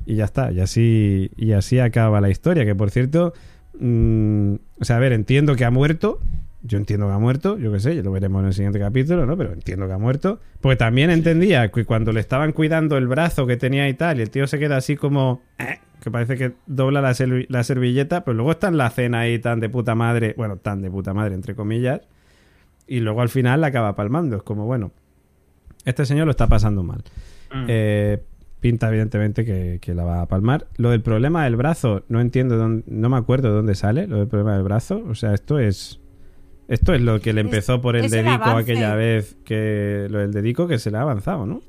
[0.05, 2.65] y ya está, y así, y así acaba la historia.
[2.65, 3.33] Que por cierto,
[3.79, 6.19] mm, o sea, a ver, entiendo que ha muerto.
[6.67, 9.27] Yo entiendo que ha muerto, yo qué sé, ya lo veremos en el siguiente capítulo,
[9.27, 9.37] ¿no?
[9.37, 10.39] Pero entiendo que ha muerto.
[10.61, 14.23] Porque también entendía que cuando le estaban cuidando el brazo que tenía y tal, y
[14.23, 15.43] el tío se queda así como.
[15.59, 17.15] eh, que parece que dobla la,
[17.49, 20.81] la servilleta, pero luego está en la cena ahí tan de puta madre, bueno, tan
[20.81, 22.01] de puta madre, entre comillas,
[22.87, 24.37] y luego al final la acaba palmando.
[24.37, 24.91] Es como, bueno,
[25.85, 27.03] este señor lo está pasando mal.
[27.53, 27.65] Mm.
[27.67, 28.23] Eh,
[28.59, 30.65] pinta evidentemente que, que la va a palmar.
[30.77, 34.17] Lo del problema del brazo, no entiendo, dónde, no me acuerdo de dónde sale lo
[34.17, 35.03] del problema del brazo.
[35.07, 35.99] O sea, esto es...
[36.67, 40.31] Esto es lo que le Es- empezó por el dedico aquella vez que lo del
[40.31, 41.61] dedico que se le ha avanzado, ¿no?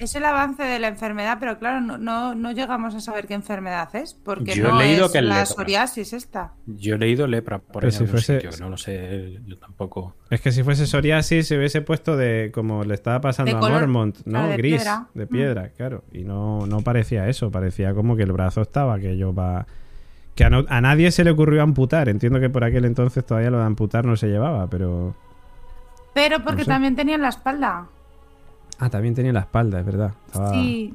[0.00, 3.34] Es el avance de la enfermedad, pero claro, no, no, no llegamos a saber qué
[3.34, 5.46] enfermedad es, porque Yo he no leído es que la lepra.
[5.46, 6.52] psoriasis esta.
[6.66, 10.14] Yo he leído lepra por ahí si fuese- sitio, no lo sé, yo tampoco.
[10.30, 13.60] Es que si fuese psoriasis se hubiese puesto de como le estaba pasando De a
[13.60, 14.32] color- Mormont, ¿no?
[14.32, 15.06] claro, de Gris, piedra.
[15.12, 15.28] de Mm.
[15.28, 16.02] piedra, claro.
[16.12, 19.66] Y no, no parecía eso, parecía como que el brazo estaba que yo va...
[20.34, 22.08] Que a, no- a nadie se le ocurrió amputar.
[22.08, 25.14] Entiendo que por aquel entonces todavía lo de amputar no se llevaba, pero...
[26.14, 26.70] Pero porque No sé.
[26.70, 27.86] también tenía en la espalda.
[28.80, 30.12] Ah, también tenía la espalda, es verdad.
[30.26, 30.94] Estaba, Sí,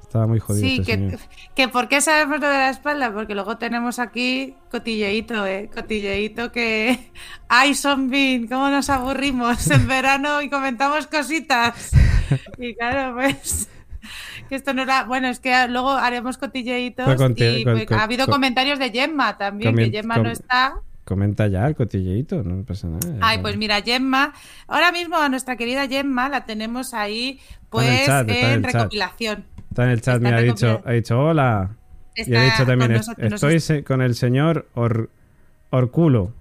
[0.00, 1.18] estaba muy jodido sí, este que,
[1.54, 3.12] que ¿por qué sabemos lo de la espalda?
[3.12, 5.68] Porque luego tenemos aquí cotilleíto, ¿eh?
[5.74, 7.10] Cotilleíto que...
[7.48, 8.46] ¡Ay, Zombie!
[8.48, 11.92] ¿Cómo nos aburrimos en verano y comentamos cositas?
[12.58, 13.68] Y claro, pues...
[14.48, 15.04] Que esto no era...
[15.04, 19.36] Bueno, es que luego haremos conte- y con- pues, ha habido con- comentarios de Gemma
[19.36, 20.74] también, que Gemma no está.
[21.06, 23.16] Comenta ya el cotilleito, no pasa nada.
[23.22, 24.34] Ay, pues mira, Gemma,
[24.66, 28.40] ahora mismo a nuestra querida Gemma la tenemos ahí Está en el pues chat, está
[28.40, 28.74] en en el chat.
[28.74, 29.44] recopilación.
[29.70, 31.70] Está en el chat, está me ha dicho, ha dicho hola.
[32.16, 35.08] y Está ha dicho también, con "Es- nosotros- estoy con el señor Or-
[35.70, 36.32] Orculo.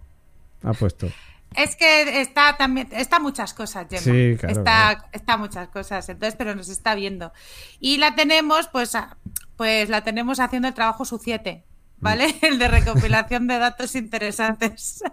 [0.64, 1.08] Ha puesto.
[1.56, 4.02] Es que está también, está muchas cosas, Gemma.
[4.02, 5.10] Sí, claro, Está, claro.
[5.12, 7.32] está muchas cosas, entonces, pero nos está viendo.
[7.80, 8.94] Y la tenemos, pues,
[9.58, 11.64] pues la tenemos haciendo el trabajo suciete,
[12.06, 12.36] ¿vale?
[12.42, 15.04] El de recopilación de datos interesantes.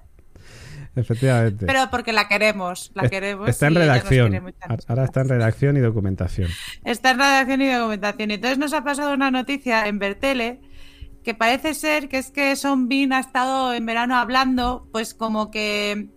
[0.95, 1.64] Efectivamente.
[1.66, 3.49] Pero porque la queremos, la queremos.
[3.49, 4.55] Está en redacción.
[4.86, 6.49] Ahora- está en redacción y documentación.
[6.84, 8.30] Está en redacción y documentación.
[8.30, 10.61] Y Entonces nos ha pasado una noticia en Bertele
[11.24, 15.51] que parece ser que es que Son Bean ha estado en verano hablando, pues como
[15.51, 16.09] que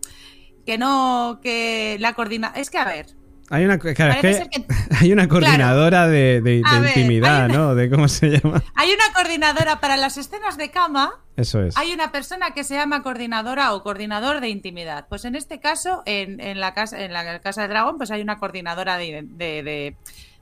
[0.65, 2.51] que no, que la coordina.
[2.55, 3.05] Es que a ver.
[3.49, 3.79] Hay una,
[4.99, 7.75] hay una coordinadora de, de, intimidad, ¿no?
[7.75, 8.63] De cómo se llama.
[8.75, 11.13] Hay una coordinadora para las escenas de cama.
[11.37, 11.77] Eso es.
[11.77, 15.07] Hay una persona que se llama coordinadora o coordinador de intimidad.
[15.09, 18.21] Pues en este caso, en, en la casa, en la casa de Dragón, pues hay
[18.21, 19.95] una coordinadora de, de,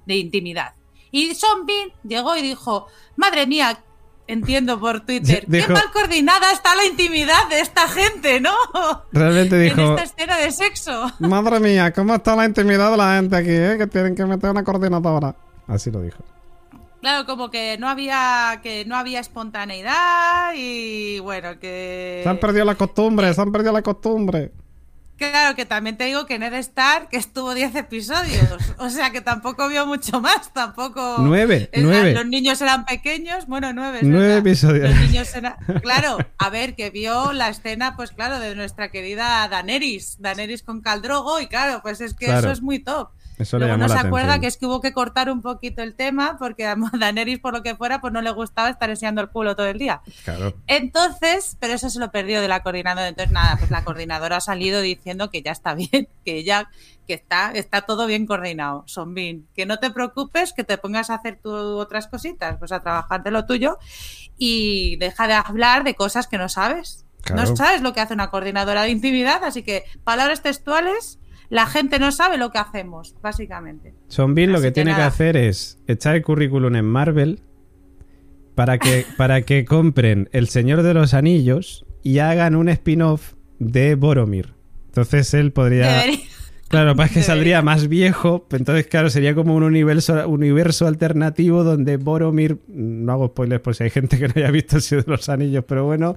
[0.05, 0.73] de intimidad.
[1.11, 2.87] Y Bean llegó y dijo,
[3.17, 3.83] madre mía,
[4.28, 5.45] entiendo por Twitter.
[5.49, 8.53] Qué mal coordinada está la intimidad de esta gente, ¿no?
[9.11, 9.82] Realmente dijo.
[9.82, 11.11] En esta escena de sexo.
[11.19, 13.76] Madre mía, ¿cómo está la intimidad de la gente aquí, eh?
[13.78, 15.36] Que tienen que meter una coordinadora.
[15.67, 16.24] Así lo dijo.
[17.01, 22.63] Claro, como que no había que no había espontaneidad y bueno, que se han perdido
[22.63, 24.51] la costumbre, se han perdido la costumbre.
[25.32, 28.47] Claro, que también te digo que Ned Stark estuvo 10 episodios,
[28.78, 31.17] o sea que tampoco vio mucho más, tampoco...
[31.19, 32.13] Nueve, nueve.
[32.13, 33.99] Los niños eran pequeños, bueno, nueve.
[34.01, 34.89] Nueve episodios.
[34.89, 35.30] Los niños
[35.82, 40.82] Claro, a ver, que vio la escena, pues claro, de nuestra querida Daenerys, Daenerys con
[40.82, 43.09] Caldrogo, y claro, pues es que eso es muy top.
[43.38, 46.38] Eso Luego no se acuerda que es que hubo que cortar un poquito el tema
[46.38, 49.55] porque a Daenerys, por lo que fuera, pues no le gustaba estar enseñando el culo
[49.55, 50.01] todo el día.
[50.23, 50.53] Claro.
[50.67, 53.07] Entonces, pero eso se lo perdió de la coordinadora.
[53.07, 56.69] Entonces, nada, pues la coordinadora ha salido diciendo que ya está bien, que ya
[57.07, 58.84] que está, está todo bien coordinado.
[58.88, 59.47] Son bien.
[59.55, 63.23] Que no te preocupes, que te pongas a hacer tú otras cositas, pues a trabajar
[63.23, 63.77] de lo tuyo
[64.38, 67.05] y deja de hablar de cosas que no sabes.
[67.34, 71.19] No sabes lo que hace una coordinadora de intimidad, así que palabras textuales
[71.53, 73.93] la gente no sabe lo que hacemos, básicamente.
[74.07, 77.41] Son bien lo que, tiene que hacer es echar el currículum en Marvel
[78.55, 83.93] para que, para que compren El Señor de los Anillos y hagan un spin-off de
[83.93, 84.55] Boromir.
[84.87, 86.03] Entonces él podría...
[86.69, 91.97] Claro, para que saldría más viejo, entonces claro, sería como un universo, universo alternativo donde
[91.97, 95.11] Boromir, no hago spoilers por si hay gente que no haya visto El Señor de
[95.11, 96.15] los Anillos, pero bueno,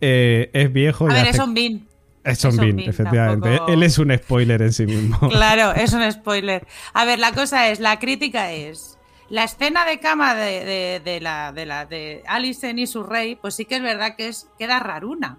[0.00, 1.06] eh, es viejo.
[1.10, 1.89] A ver, es un bin.
[2.30, 3.60] Es Son Bean, efectivamente.
[3.68, 5.18] Él es un spoiler en sí mismo.
[5.30, 6.66] Claro, es un spoiler.
[6.92, 8.98] A ver, la cosa es, la crítica es.
[9.28, 13.54] La escena de cama de, de, la, de la de Alison y su rey, pues
[13.54, 15.38] sí que es verdad que es queda raruna.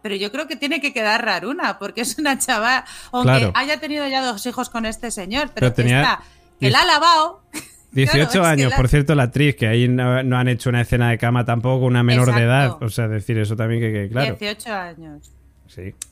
[0.00, 4.06] Pero yo creo que tiene que quedar raruna, porque es una chava, aunque haya tenido
[4.08, 6.22] ya dos hijos con este señor, pero, que está,
[6.58, 7.42] que la ha lavado.
[7.92, 11.44] 18 años, por cierto, la actriz, que ahí no, han hecho una escena de cama
[11.44, 12.82] tampoco una menor de edad.
[12.82, 14.36] O sea, decir eso también que, que claro.
[14.38, 15.32] 18 años.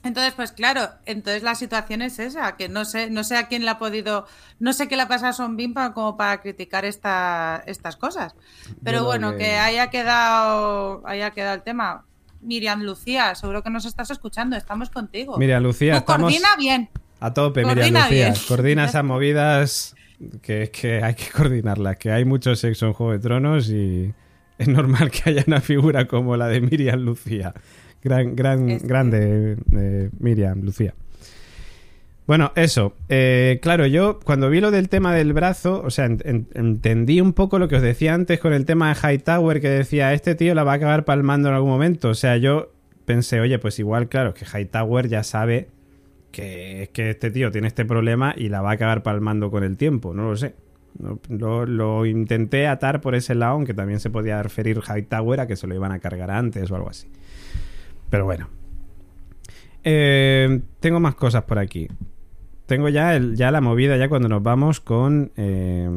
[0.03, 3.63] Entonces, pues claro, entonces la situación es esa, que no sé, no sé a quién
[3.63, 4.25] le ha podido,
[4.59, 8.35] no sé qué le ha pasado a Son Bimpa como para criticar esta, estas cosas.
[8.83, 9.55] Pero bueno, que...
[9.55, 12.05] haya quedado, haya quedado el tema.
[12.41, 15.37] Miriam Lucía, seguro que nos estás escuchando, estamos contigo.
[15.37, 16.89] Miriam Lucía, estamos coordina bien.
[17.19, 18.33] A tope, Miriam Lucía.
[18.47, 19.95] Coordina esas movidas
[20.41, 24.11] que que hay que coordinarlas, que hay mucho sexo en Juego de Tronos y
[24.57, 27.53] es normal que haya una figura como la de Miriam Lucía.
[28.03, 28.87] Gran, gran, este.
[28.87, 30.93] grande, eh, Miriam, Lucía.
[32.27, 32.93] Bueno, eso.
[33.09, 37.59] Eh, claro, yo cuando vi lo del tema del brazo, o sea, entendí un poco
[37.59, 40.63] lo que os decía antes con el tema de Hightower, que decía, este tío la
[40.63, 42.09] va a acabar palmando en algún momento.
[42.09, 42.71] O sea, yo
[43.05, 45.67] pensé, oye, pues igual, claro, que Hightower ya sabe
[46.31, 49.77] que, que este tío tiene este problema y la va a acabar palmando con el
[49.77, 50.55] tiempo, no lo sé.
[51.29, 55.55] Lo, lo, intenté atar por ese lado, aunque también se podía referir Hightower a que
[55.55, 57.07] se lo iban a cargar antes o algo así.
[58.11, 58.49] Pero bueno.
[59.83, 61.87] Eh, tengo más cosas por aquí.
[62.67, 65.89] Tengo ya, el, ya la movida, ya cuando nos vamos con eh,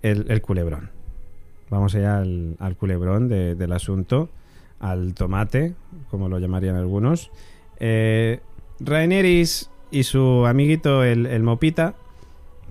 [0.00, 0.90] el, culebrón.
[1.68, 4.30] Vamos allá al, culebrón del asunto,
[4.80, 5.74] al tomate,
[6.10, 7.30] como lo llamarían algunos.
[7.78, 8.40] Eh,
[9.90, 11.94] y su amiguito el, el Mopita,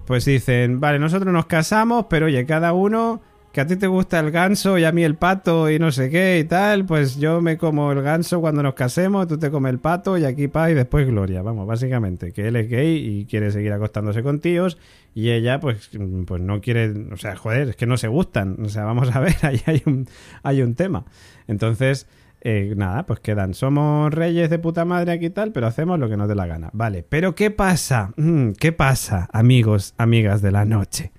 [0.05, 3.21] pues dicen, vale, nosotros nos casamos, pero oye, cada uno
[3.51, 6.09] que a ti te gusta el ganso y a mí el pato y no sé
[6.09, 9.71] qué y tal, pues yo me como el ganso cuando nos casemos, tú te comes
[9.71, 11.41] el pato y aquí paz y después gloria.
[11.41, 14.77] Vamos, básicamente, que él es gay y quiere seguir acostándose con tíos
[15.13, 15.89] y ella pues,
[16.25, 18.57] pues no quiere, o sea, joder, es que no se gustan.
[18.63, 20.07] O sea, vamos a ver, ahí hay un,
[20.43, 21.05] hay un tema.
[21.47, 22.07] Entonces,
[22.43, 26.09] eh, nada, pues quedan, somos reyes de puta madre aquí y tal, pero hacemos lo
[26.09, 26.69] que nos dé la gana.
[26.73, 28.13] Vale, pero ¿qué pasa?
[28.15, 31.11] Mm, ¿Qué pasa, amigos, amigas de la noche?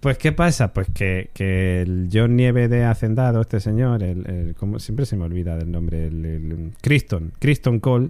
[0.00, 0.72] Pues, ¿qué pasa?
[0.72, 1.30] Pues que,
[1.82, 6.06] el John Nieve de Hacendado, este señor, el, como siempre se me olvida del nombre,
[6.06, 8.08] el, Criston, Criston Cole,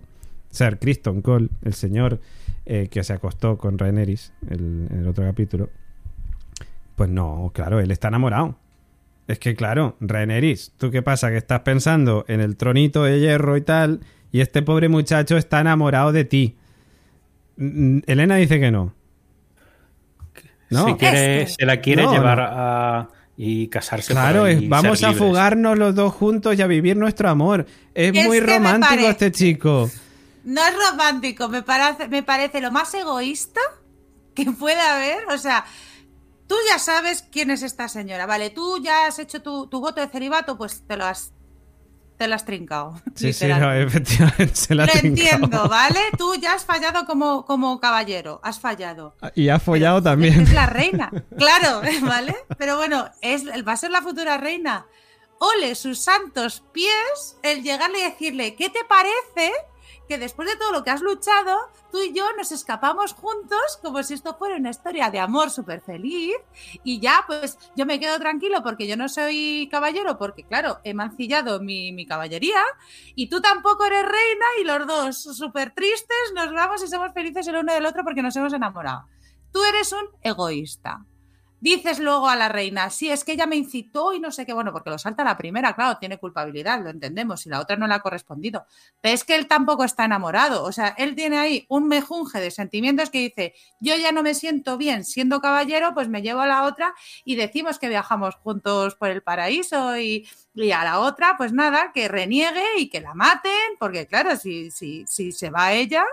[0.51, 2.21] Sir Criston Cole, el señor
[2.65, 5.69] eh, que se acostó con Rhaenerys en el otro capítulo,
[6.95, 8.57] pues no, claro, él está enamorado.
[9.27, 11.31] Es que, claro, Rhaenerys, ¿tú qué pasa?
[11.31, 15.61] Que estás pensando en el tronito de hierro y tal, y este pobre muchacho está
[15.61, 16.57] enamorado de ti.
[17.57, 18.95] Elena dice que no
[20.71, 23.09] si quiere, se la quiere llevar a
[23.43, 24.13] y casarse.
[24.13, 27.65] Claro, es, vamos a fugarnos los dos juntos y a vivir nuestro amor.
[27.95, 29.91] Es, Es muy romántico este chico.
[30.45, 33.61] No es romántico, me parece, me parece lo más egoísta
[34.35, 35.27] que puede haber.
[35.29, 35.65] O sea,
[36.47, 38.51] tú ya sabes quién es esta señora, ¿vale?
[38.51, 41.33] Tú ya has hecho tu, tu voto de celibato, pues te lo has,
[42.21, 43.01] te lo has trincado.
[43.15, 46.01] Sí, sí, no, efectivamente se la Lo entiendo, ¿vale?
[46.19, 49.15] Tú ya has fallado como, como caballero, has fallado.
[49.35, 50.41] Y ha follado Pero, también.
[50.43, 52.37] Es la reina, claro, ¿vale?
[52.59, 54.87] Pero bueno, es, va a ser la futura reina.
[55.39, 59.55] Ole sus santos pies el llegarle y decirle, ¿qué te parece
[60.11, 61.57] que después de todo lo que has luchado,
[61.93, 65.81] tú y yo nos escapamos juntos como si esto fuera una historia de amor súper
[65.83, 66.35] feliz
[66.83, 70.95] y ya pues yo me quedo tranquilo porque yo no soy caballero porque claro, he
[70.95, 72.61] mancillado mi, mi caballería
[73.15, 77.47] y tú tampoco eres reina y los dos súper tristes nos vamos y somos felices
[77.47, 79.05] el uno del otro porque nos hemos enamorado.
[79.53, 81.07] Tú eres un egoísta.
[81.61, 84.55] Dices luego a la reina, sí, es que ella me incitó y no sé qué,
[84.55, 87.87] bueno, porque lo salta la primera, claro, tiene culpabilidad, lo entendemos, y la otra no
[87.87, 88.65] le ha correspondido.
[89.03, 92.51] Pero es que él tampoco está enamorado, o sea, él tiene ahí un mejunje de
[92.51, 96.47] sentimientos que dice, yo ya no me siento bien siendo caballero, pues me llevo a
[96.47, 96.95] la otra
[97.27, 101.93] y decimos que viajamos juntos por el paraíso y, y a la otra, pues nada,
[101.93, 106.05] que reniegue y que la maten, porque claro, si, si, si se va ella,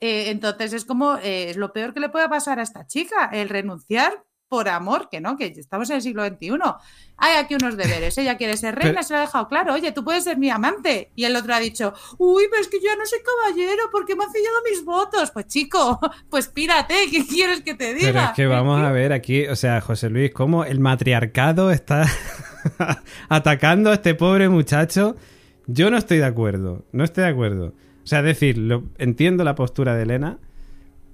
[0.00, 3.28] eh, entonces es como, eh, es lo peor que le puede pasar a esta chica,
[3.32, 6.50] el renunciar por amor, que no, que estamos en el siglo XXI.
[7.18, 8.16] Hay aquí unos deberes.
[8.16, 9.74] Ella quiere ser reina, Pero- se lo ha dejado claro.
[9.74, 11.10] Oye, tú puedes ser mi amante.
[11.14, 14.16] Y el otro ha dicho, uy, pero es que yo ya no soy caballero porque
[14.16, 15.30] me han sellado mis votos.
[15.32, 18.12] Pues chico, pues pírate, ¿qué quieres que te diga?
[18.12, 22.06] Pero es que vamos a ver aquí, o sea, José Luis, cómo el matriarcado está
[23.28, 25.16] atacando a este pobre muchacho.
[25.66, 27.74] Yo no estoy de acuerdo, no estoy de acuerdo.
[28.02, 30.38] O sea, decir, lo- entiendo la postura de Elena,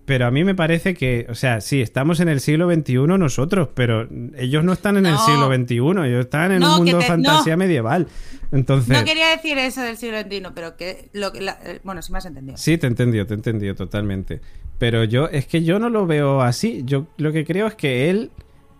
[0.04, 3.68] pero a mí me parece que, o sea, sí, estamos en el siglo XXI nosotros,
[3.74, 7.04] pero ellos no están en el siglo XXI, ellos están en No, un mundo de
[7.04, 7.58] fantasía no.
[7.58, 8.06] medieval.
[8.52, 12.02] Entonces, No quería decir eso del siglo XXI, pero que, lo que la- eh, bueno,
[12.02, 12.56] sí me has entendido.
[12.56, 14.40] Sí, te he entendido, te he entendido totalmente.
[14.78, 16.82] Pero yo, es que yo no lo veo así.
[16.84, 18.30] Yo lo que creo es que él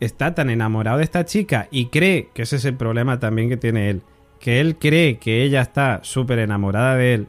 [0.00, 3.56] está tan enamorado de esta chica y cree que ese es el problema también que
[3.56, 4.02] tiene él.
[4.40, 7.26] Que él cree que ella está súper enamorada de él.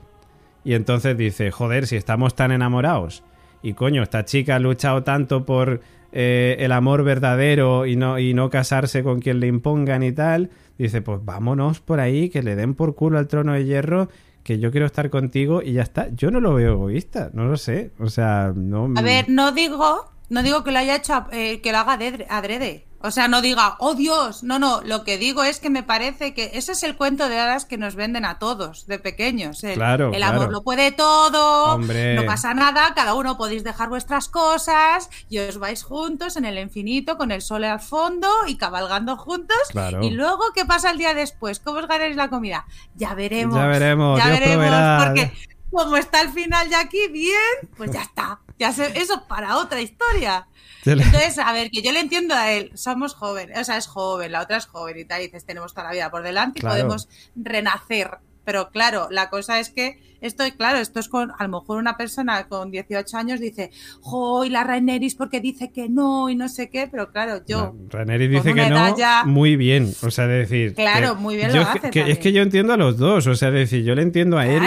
[0.66, 3.24] Y entonces dice, joder, si estamos tan enamorados.
[3.66, 8.34] Y coño, esta chica ha luchado tanto por eh, el amor verdadero y no, y
[8.34, 10.52] no casarse con quien le impongan y tal.
[10.78, 14.10] Dice, pues vámonos por ahí, que le den por culo al trono de hierro
[14.44, 16.10] que yo quiero estar contigo y ya está.
[16.14, 17.90] Yo no lo veo egoísta, no lo sé.
[18.00, 18.94] O sea, no.
[18.96, 22.28] A ver, no digo, no digo que lo haya hecho, eh, que lo haga adrede-
[22.30, 22.86] adrede.
[23.06, 26.34] O sea, no diga, oh Dios, no, no, lo que digo es que me parece
[26.34, 29.64] que ese es el cuento de hadas que nos venden a todos de pequeños.
[29.64, 30.38] El, Claro, el claro.
[30.38, 32.16] amor lo puede todo, Hombre.
[32.16, 36.58] no pasa nada, cada uno podéis dejar vuestras cosas y os vais juntos en el
[36.58, 39.58] infinito con el sol al fondo y cabalgando juntos.
[39.70, 40.04] Claro.
[40.04, 41.60] Y luego, ¿qué pasa el día después?
[41.60, 42.66] ¿Cómo os ganáis la comida?
[42.96, 43.56] Ya veremos.
[43.56, 45.04] Ya veremos, ya Dios veremos, proveerá.
[45.06, 45.32] porque
[45.72, 48.40] como está el final ya aquí, bien, pues ya está.
[48.60, 50.48] Ya se- eso para otra historia.
[50.86, 54.32] Entonces, a ver, que yo le entiendo a él, somos jóvenes, o sea, es joven,
[54.32, 56.62] la otra es joven y tal, y dices, tenemos toda la vida por delante y
[56.62, 56.76] Claro.
[56.76, 58.12] podemos renacer.
[58.46, 61.98] Pero claro, la cosa es que esto, claro, esto es con, a lo mejor una
[61.98, 66.48] persona con 18 años dice, jo, y la Raineris porque dice que no y no
[66.48, 69.92] sé qué, pero claro, yo, No, Rhaenyra dice que no ya- muy bien.
[70.04, 70.76] O sea, de decir.
[70.76, 73.26] Claro, muy bien yo lo hace que- es que yo entiendo a los dos.
[73.26, 74.62] O sea, de decir, yo le entiendo a él.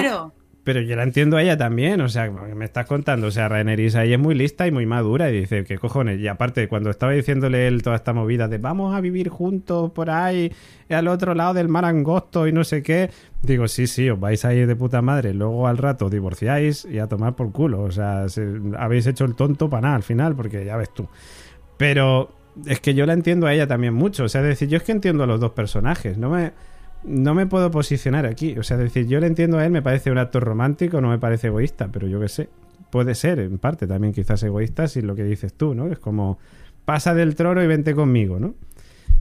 [0.64, 4.00] Pero yo la entiendo a ella también, o sea, me estás contando, o sea, Rhaenyra
[4.00, 6.20] ahí es muy lista y muy madura y dice, ¿qué cojones?
[6.20, 10.10] Y aparte, cuando estaba diciéndole él toda esta movida de vamos a vivir juntos por
[10.10, 10.52] ahí,
[10.90, 13.08] al otro lado del mar angosto y no sé qué,
[13.42, 16.98] digo, sí, sí, os vais a ir de puta madre, luego al rato divorciáis y
[16.98, 20.36] a tomar por culo, o sea, se- habéis hecho el tonto para nada al final,
[20.36, 21.08] porque ya ves tú.
[21.78, 22.30] Pero
[22.66, 24.82] es que yo la entiendo a ella también mucho, o sea, es decir, yo es
[24.82, 26.52] que entiendo a los dos personajes, no me
[27.04, 28.56] no me puedo posicionar aquí.
[28.58, 31.08] O sea, es decir, yo le entiendo a él, me parece un acto romántico, no
[31.08, 32.48] me parece egoísta, pero yo qué sé.
[32.90, 35.86] Puede ser, en parte, también quizás egoísta, si lo que dices tú, ¿no?
[35.92, 36.38] Es como,
[36.84, 38.54] pasa del trono y vente conmigo, ¿no?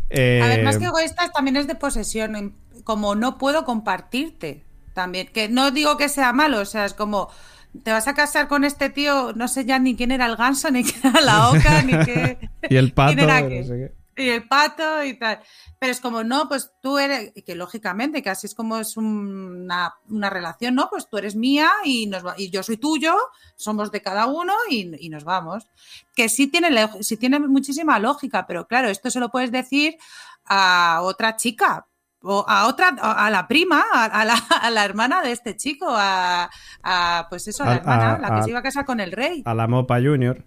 [0.10, 2.54] Eh, A ver, más que egoístas también es de posesión, en-
[2.84, 4.64] como no puedo compartirte
[4.94, 7.30] también, que no digo que sea malo, o sea, es como
[7.84, 10.72] te vas a casar con este tío, no sé ya ni quién era el ganso,
[10.72, 12.38] ni quién era la oca, ni qué
[12.70, 13.64] y el pato, quién era no qué?
[13.64, 14.07] sé qué.
[14.18, 15.40] Y el pato y tal.
[15.80, 18.98] Pero es como, no, pues tú eres, y que lógicamente, que así es como es
[18.98, 20.90] un- una, una relación, ¿no?
[20.90, 23.16] Pues tú eres mía y, nos va- y yo soy tuyo,
[23.56, 25.68] somos de cada uno y, y nos vamos.
[26.16, 26.70] Que sí tiene,
[27.02, 29.98] sí tiene muchísima lógica, pero claro, esto se lo puedes decir
[30.46, 31.86] a otra chica.
[32.24, 36.50] O a otra, a la prima, a, la, a la hermana de este chico, a,
[36.82, 39.12] a, pues eso, a la hermana, a- la que se iba a casar con el
[39.12, 39.44] rey.
[39.46, 40.44] A la Mopa Junior.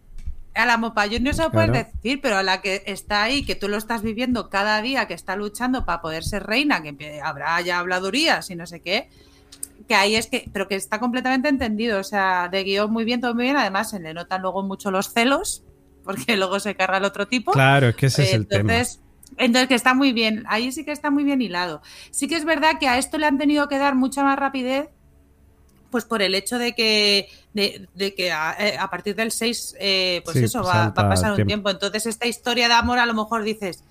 [0.55, 3.55] A la Mopayón no se lo puedes decir, pero a la que está ahí, que
[3.55, 7.61] tú lo estás viviendo cada día, que está luchando para poder ser reina, que habrá
[7.61, 9.09] ya habladurías y no sé qué,
[9.90, 13.20] que ahí es que, pero que está completamente entendido, o sea, de guion muy bien,
[13.20, 15.64] todo muy bien, además se le notan luego mucho los celos,
[16.05, 17.51] porque luego se carga el otro tipo.
[17.53, 18.72] Claro, es que ese es el tema.
[19.36, 21.82] entonces, que está muy bien, ahí sí que está muy bien hilado.
[22.12, 24.88] Sí que es verdad que a esto le han tenido que dar mucha más rapidez,
[25.91, 29.76] pues por el hecho de que, de, de que a, eh, a partir del 6,
[29.78, 31.49] eh, pues Sí, eso, pues va, va a pasar un tiempo.
[31.49, 31.70] tiempo.
[31.70, 33.84] Entonces, esta historia de amor a lo mejor dices,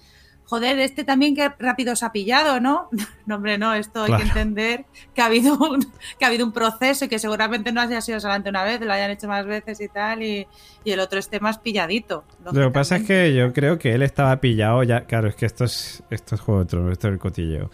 [0.45, 2.89] joder, este también que rápido se ha pillado, ¿no?
[3.27, 5.85] No, hombre, no, esto hay que entender que ha habido un,
[6.17, 8.91] que ha habido un proceso y que seguramente no haya sido solamente una vez, lo
[8.91, 10.47] hayan hecho más veces y tal, y,
[10.83, 12.23] y el otro esté más pilladito.
[12.43, 15.01] Lo que pasa es que yo creo que él estaba pillado ya.
[15.05, 17.69] Claro, es que esto es, esto es Juego de Tronos, esto es el cotilleo.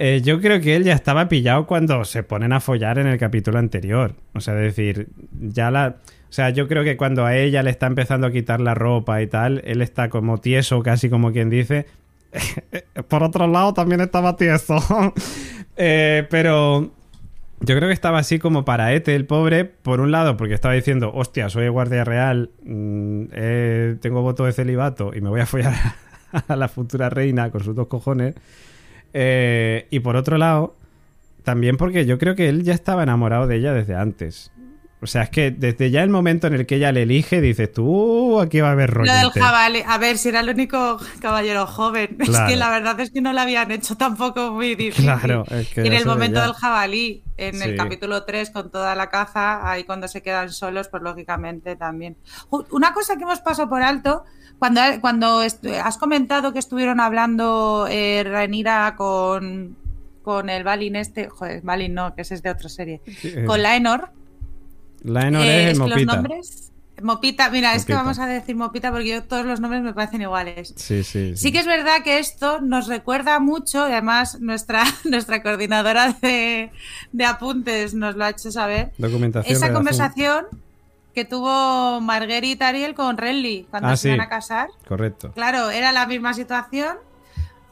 [0.00, 3.18] Eh, yo creo que él ya estaba pillado cuando se ponen a follar en el
[3.18, 4.14] capítulo anterior.
[4.32, 5.08] O sea, decir,
[5.40, 5.96] ya la.
[6.28, 9.20] O sea, yo creo que cuando a ella le está empezando a quitar la ropa
[9.22, 11.86] y tal, él está como tieso, casi como quien dice.
[13.08, 14.78] Por otro lado, también estaba tieso.
[15.80, 16.90] Eh, pero
[17.60, 20.74] yo creo que estaba así como para Ete, el pobre, por un lado, porque estaba
[20.74, 25.46] diciendo, hostia, soy guardia real, mm, eh, tengo voto de celibato y me voy a
[25.46, 25.74] follar
[26.48, 28.34] a la futura reina con sus dos cojones.
[29.12, 30.76] Eh, y por otro lado,
[31.44, 34.52] también porque yo creo que él ya estaba enamorado de ella desde antes.
[35.00, 37.72] O sea, es que desde ya el momento en el que ella le elige, dices
[37.72, 40.98] tú, "Uh, aquí va a haber Lo del jabalí, a ver si era el único
[41.20, 42.16] caballero joven.
[42.20, 45.04] Es que la verdad es que no lo habían hecho tampoco muy difícil.
[45.04, 46.46] Claro, es que y en el momento ya.
[46.46, 47.62] del jabalí, en Sí.
[47.68, 52.16] el capítulo 3, con toda la caza, ahí cuando se quedan solos, pues lógicamente también.
[52.72, 54.24] Una cosa que hemos pasado por alto,
[54.58, 55.40] cuando, cuando
[55.82, 59.76] has comentado que estuvieron hablando eh, Rhaenyra con,
[60.22, 63.62] con el Balin este, joder, Balin no, que ese es de otra serie, Eh, con
[63.62, 64.10] Laenor,
[65.02, 66.14] Laenor eh, es es que los Mopita.
[66.16, 66.64] nombres.
[67.00, 68.02] Mopita, mira, es que Mopita.
[68.02, 70.74] vamos a decir Mopita porque yo todos los nombres me parecen iguales.
[70.76, 75.40] Sí, sí, Sí que es verdad que esto nos recuerda mucho, y además nuestra, nuestra
[75.40, 76.72] coordinadora de,
[77.12, 79.54] de apuntes nos lo ha hecho saber, Documentación.
[79.56, 80.46] esa conversación
[81.18, 84.08] que tuvo Marguerite Ariel con Renly cuando Ah, se sí.
[84.14, 84.68] iban a casar.
[84.86, 85.32] Correcto.
[85.32, 86.96] Claro, era la misma situación.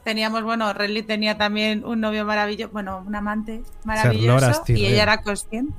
[0.02, 5.22] Teníamos, bueno, Renly tenía también un novio maravilloso, bueno, un amante maravilloso y ella era
[5.22, 5.74] consciente.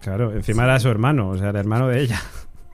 [0.00, 2.20] Claro, encima era su hermano, o sea, el hermano de ella.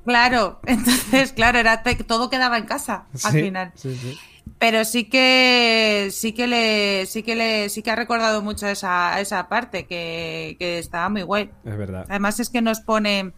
[0.05, 3.73] Claro, entonces, claro, era todo quedaba en casa al Sí, final.
[3.75, 4.19] sí, sí.
[4.59, 9.19] Pero sí que sí que le sí que le sí que ha recordado mucho esa,
[9.21, 11.51] esa parte que, que estaba muy guay.
[11.65, 12.05] Es verdad.
[12.11, 13.33] Además es que nos pone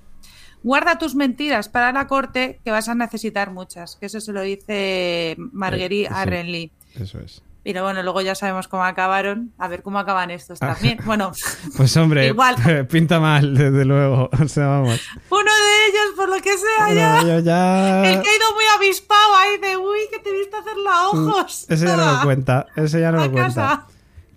[0.66, 3.96] guarda tus mentiras para la corte que vas a necesitar muchas.
[3.96, 6.28] Que eso se lo dice Marguerite Eh, a sí.
[6.30, 6.72] Renly.
[7.00, 7.40] Eso es.
[7.62, 9.52] Pero bueno, luego ya sabemos cómo acabaron.
[9.58, 10.74] A ver cómo acaban estos Ah.
[10.74, 10.98] también.
[11.04, 11.32] Bueno,
[11.76, 12.56] Pues hombre, Igual.
[12.90, 14.28] pinta mal, desde luego.
[14.44, 15.00] O sea, vamos.
[15.30, 17.38] uno de ellos, por lo que sea, ya.
[17.40, 18.04] Ya...
[18.10, 21.66] El que ha ido muy avispado ahí de uy, que te viste hacer la ojos.
[21.68, 22.66] Mm, Ese ya no lo cuenta.
[22.76, 23.86] Ese ya no A lo cuenta.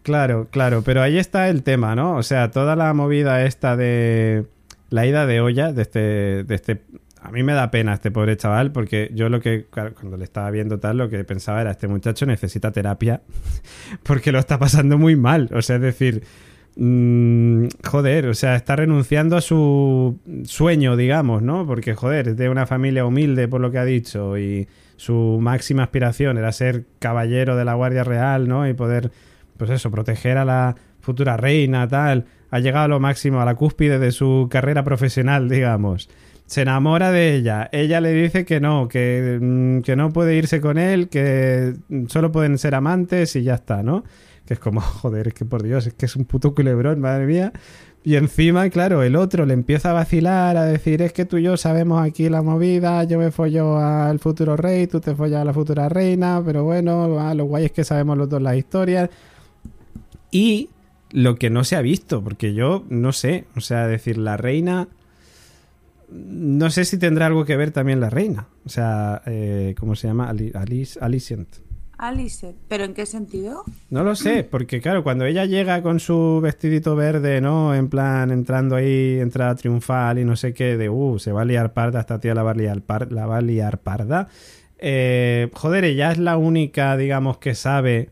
[0.04, 2.16] Claro, claro, pero ahí está el tema, ¿no?
[2.18, 4.46] O sea, toda la movida esta de
[4.90, 6.00] la ida de olla, de este,
[6.44, 6.82] de este...
[7.22, 10.24] A mí me da pena este pobre chaval porque yo lo que, claro, cuando le
[10.24, 13.22] estaba viendo tal, lo que pensaba era, este muchacho necesita terapia
[14.04, 15.50] porque lo está pasando muy mal.
[15.54, 16.24] O sea, es decir,
[16.78, 21.66] mm, joder, o sea, está renunciando a su sueño, digamos, ¿no?
[21.66, 25.84] Porque, joder, es de una familia humilde por lo que ha dicho y su máxima
[25.84, 28.68] aspiración era ser caballero de la Guardia Real, ¿no?
[28.68, 29.12] Y poder,
[29.58, 32.26] pues eso, proteger a la futura reina, tal.
[32.52, 36.10] Ha llegado a lo máximo, a la cúspide de su carrera profesional, digamos.
[36.46, 37.70] Se enamora de ella.
[37.72, 41.76] Ella le dice que no, que, mm, que no puede irse con él, que
[42.08, 44.04] solo pueden ser amantes y ya está, ¿no?
[44.46, 47.28] Que es como, joder, es que por Dios, es que es un puto culebrón, madre
[47.28, 47.54] mía.
[48.04, 51.44] Y encima, claro, el otro le empieza a vacilar, a decir, es que tú y
[51.44, 55.46] yo sabemos aquí la movida, yo me follo al futuro rey, tú te follas a
[55.46, 59.10] la futura reina, pero bueno, ah, lo guay es que sabemos los dos las historias.
[60.32, 60.70] Y
[61.12, 64.88] lo que no se ha visto, porque yo no sé, o sea, decir, la reina...
[66.12, 68.48] No sé si tendrá algo que ver también la reina.
[68.66, 70.28] O sea, eh, ¿cómo se llama?
[70.30, 71.48] Ali- Alice, Alicent.
[72.00, 73.64] Alice, ¿pero en qué sentido?
[73.90, 77.76] No lo sé, porque claro, cuando ella llega con su vestidito verde, ¿no?
[77.76, 81.46] En plan, entrando ahí, entrada triunfal y no sé qué, de, uh, se va a
[81.46, 84.30] liar parda, esta tía la va a liar, par- la va a liar parda.
[84.78, 88.10] Eh, joder, ella es la única, digamos, que sabe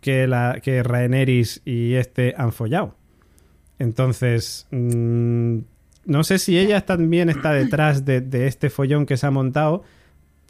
[0.00, 2.96] que, la, que Rhaenerys y este han follado.
[3.78, 5.58] Entonces, mm,
[6.06, 9.84] no sé si ella también está detrás de, de este follón que se ha montado.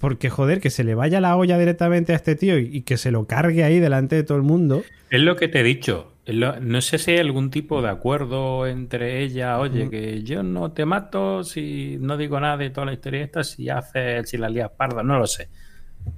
[0.00, 2.96] Porque, joder, que se le vaya la olla directamente a este tío y, y que
[2.96, 4.82] se lo cargue ahí delante de todo el mundo.
[5.10, 6.14] Es lo que te he dicho.
[6.26, 10.86] no sé si hay algún tipo de acuerdo entre ella, oye, que yo no te
[10.86, 14.70] mato si no digo nada de toda la historia esta, si haces, si la lías
[14.70, 15.48] parda, no lo sé.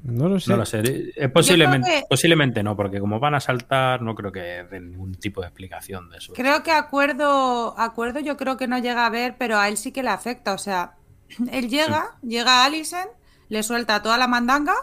[0.05, 0.51] No lo sé.
[0.51, 1.13] No lo sé.
[1.33, 5.47] Posiblemente, posiblemente no, porque como van a saltar, no creo que den ningún tipo de
[5.47, 6.33] explicación de eso.
[6.33, 9.93] Creo que acuerdo, acuerdo yo creo que no llega a ver, pero a él sí
[9.93, 10.55] que le afecta.
[10.55, 10.95] O sea,
[11.53, 13.07] él llega, llega a Alison,
[13.49, 14.75] le suelta toda la mandanga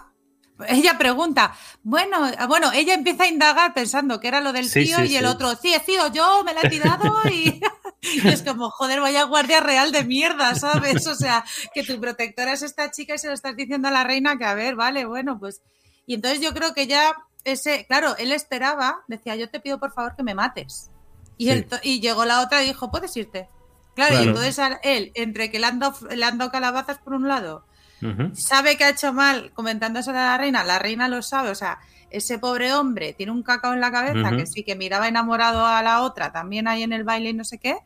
[0.68, 5.16] ella pregunta, bueno, bueno, ella empieza a indagar pensando que era lo del tío y
[5.16, 7.62] el otro, sí, es tío, yo me la he tirado y,
[8.26, 11.06] es como, joder, vaya guardia real de mierda, ¿sabes?
[11.08, 11.44] O sea,
[11.74, 14.46] que tu protectora es esta chica y se lo estás diciendo a la reina que,
[14.46, 15.62] a ver, vale, bueno, pues...
[16.06, 19.94] Y entonces yo creo que ya ese, claro, él esperaba, decía, yo te pido por
[19.94, 20.90] favor que me mates.
[21.38, 21.52] Y,
[21.84, 23.48] y llegó la otra y dijo, puedes irte.
[23.96, 25.80] Claro, y entonces él, entre que le han,
[26.10, 27.66] le han dado calabazas por un lado
[28.34, 31.80] Sabe que ha hecho mal comentándose a la reina, la reina lo sabe, o sea,
[32.12, 35.82] ese pobre hombre tiene un cacao en la cabeza que sí que miraba enamorado a
[35.84, 37.78] la otra, también ahí en el baile y no sé qué,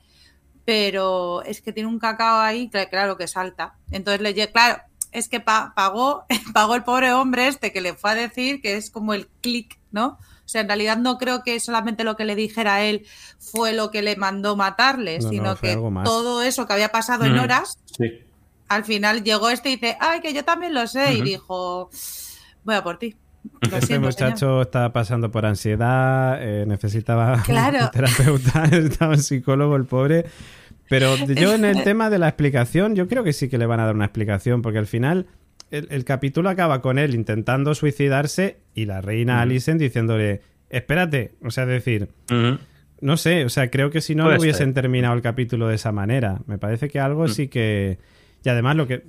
[0.66, 3.76] pero es que tiene un cacao ahí, claro que salta.
[3.92, 8.16] Entonces le claro, es que pagó, pagó el pobre hombre este que le fue a
[8.16, 10.18] decir que es como el clic, ¿no?
[10.46, 13.06] O sea, en realidad no creo que solamente lo que le dijera a él
[13.40, 17.78] fue lo que le mandó matarle, sino que todo eso que había pasado en horas
[17.98, 18.24] sí
[18.74, 21.14] al final llegó este y dice, ay, que yo también lo sé.
[21.14, 21.90] Y dijo,
[22.64, 23.16] voy a por ti.
[23.62, 27.44] Este muchacho estaba pasando por ansiedad, eh, necesitaba un
[27.92, 30.26] terapeuta, estaba un psicólogo, el pobre.
[30.90, 33.80] Pero yo en el tema de la explicación, yo creo que sí que le van
[33.80, 35.28] a dar una explicación, porque al final
[35.72, 41.66] el, capítulo acaba con él intentando suicidarse y la reina Alicent diciéndole, espérate, o sea,
[41.66, 42.10] decir,
[43.02, 45.92] no sé, o sea, creo que si no, no hubiesen terminado el capítulo de esa
[45.92, 46.42] manera.
[46.46, 47.98] Me parece que algo sí que
[48.44, 49.04] y además lo que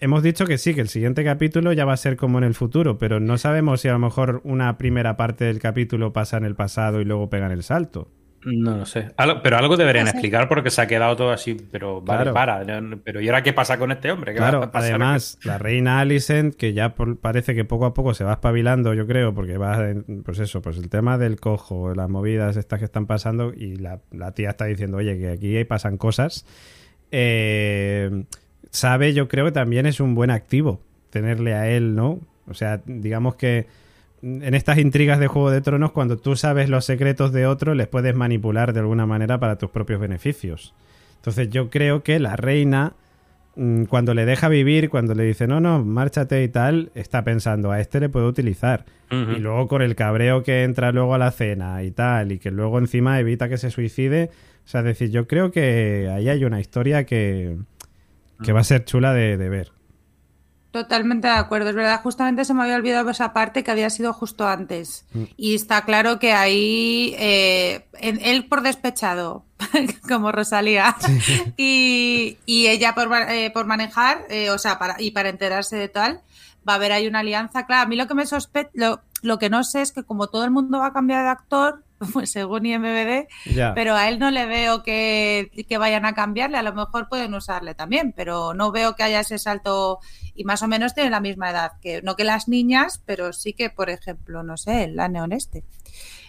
[0.00, 2.54] hemos dicho que sí, que el siguiente capítulo ya va a ser como en el
[2.54, 6.44] futuro, pero no sabemos si a lo mejor una primera parte del capítulo pasa en
[6.44, 8.08] el pasado y luego pegan el salto.
[8.42, 9.08] No lo sé.
[9.42, 12.64] pero algo deberían explicar porque se ha quedado todo así, pero vale, para.
[13.04, 14.34] Pero ¿y ahora qué pasa con este hombre?
[14.34, 18.94] claro, además, la reina Alicent, que ya parece que poco a poco se va espabilando,
[18.94, 19.78] yo creo, porque va,
[20.24, 24.00] pues eso, pues el tema del cojo, las movidas estas que están pasando y la,
[24.10, 26.46] la tía está diciendo, oye, que aquí pasan cosas.
[27.12, 28.24] Eh,
[28.70, 32.20] sabe, yo creo que también es un buen activo tenerle a él, ¿no?
[32.48, 33.66] O sea, digamos que
[34.22, 37.88] en estas intrigas de Juego de Tronos, cuando tú sabes los secretos de otro, les
[37.88, 40.74] puedes manipular de alguna manera para tus propios beneficios.
[41.16, 42.94] Entonces yo creo que la reina,
[43.56, 47.70] mm, cuando le deja vivir, cuando le dice, no, no, márchate y tal, está pensando,
[47.70, 48.84] a este le puedo utilizar.
[49.12, 52.52] Y luego con el cabreo que entra luego a la cena y tal, y que
[52.52, 54.30] luego encima evita que se suicide.
[54.64, 57.56] O sea, es decir, yo creo que ahí hay una historia que,
[58.42, 59.72] que va a ser chula de, ver.
[60.70, 62.00] Totalmente de acuerdo, es verdad.
[62.02, 65.04] Justamente se me había olvidado esa parte que había sido justo antes.
[65.12, 65.24] Mm.
[65.36, 69.44] Y está claro que ahí, eh, él por despechado,
[70.08, 70.96] como Rosalía,
[71.56, 76.22] y, ella por, eh, por manejar, eh, o sea, para, y para enterarse de tal,
[76.68, 77.66] va a haber ahí una alianza.
[77.66, 80.28] Claro, a mí lo que me sospecha, lo, lo que no sé es que como
[80.28, 81.82] todo el mundo va a cambiar de actor,
[82.12, 83.26] pues según IMBD,
[83.74, 87.74] pero a él no le veo que, vayan a cambiarle, a lo mejor pueden usarle
[87.74, 89.98] también, pero no veo que haya ese salto
[90.34, 93.52] y más o menos tiene la misma edad, que no que las niñas, pero sí
[93.52, 95.64] que, por ejemplo, no sé, la neoneste.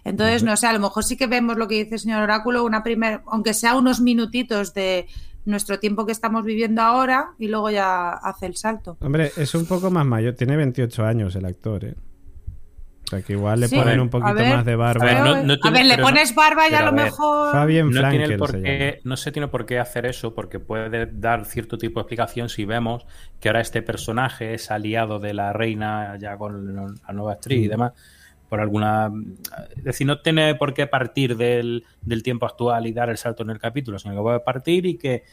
[0.03, 2.65] Entonces, no sé, a lo mejor sí que vemos lo que dice el señor Oráculo,
[2.65, 5.07] una primera, aunque sea unos minutitos de
[5.45, 8.97] nuestro tiempo que estamos viviendo ahora y luego ya hace el salto.
[8.99, 11.95] Hombre, es un poco más mayor, tiene 28 años el actor, ¿eh?
[13.12, 15.05] Sea, que igual le ponen un poquito más de barba.
[15.05, 17.55] A ver, le pones barba y a, lo mejor.
[17.55, 21.78] no, tiene por qué, no se tiene por qué hacer eso, porque puede dar cierto
[21.78, 23.05] tipo de explicación si vemos
[23.39, 27.68] que ahora este personaje es aliado de la reina ya con la nueva actriz y
[27.68, 27.72] mm.
[27.72, 27.93] demás.
[28.49, 29.09] Por alguna.
[29.78, 33.43] Es decir, no tiene por qué partir del, del tiempo actual y dar el salto
[33.43, 35.24] en el capítulo, sino que puede partir y que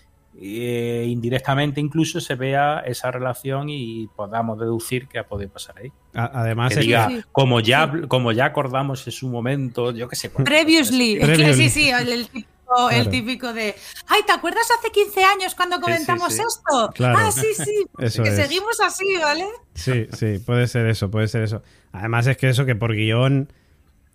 [0.40, 5.92] eh, indirectamente incluso se vea esa relación y podamos deducir qué ha podido pasar ahí.
[6.14, 6.74] además,
[7.32, 10.30] como, ya, como ya acordamos en su momento, yo qué sé.
[10.30, 11.18] Previously,
[11.54, 13.74] sí, sí, el, típico, de,
[14.06, 16.90] ay, ¿te acuerdas hace 15 años cuando comentamos esto?
[17.00, 19.46] Ah, sí, sí, que seguimos así, ¿vale?
[19.74, 21.62] Sí, sí, puede ser eso, puede ser eso.
[21.90, 23.52] Además es que eso que por guion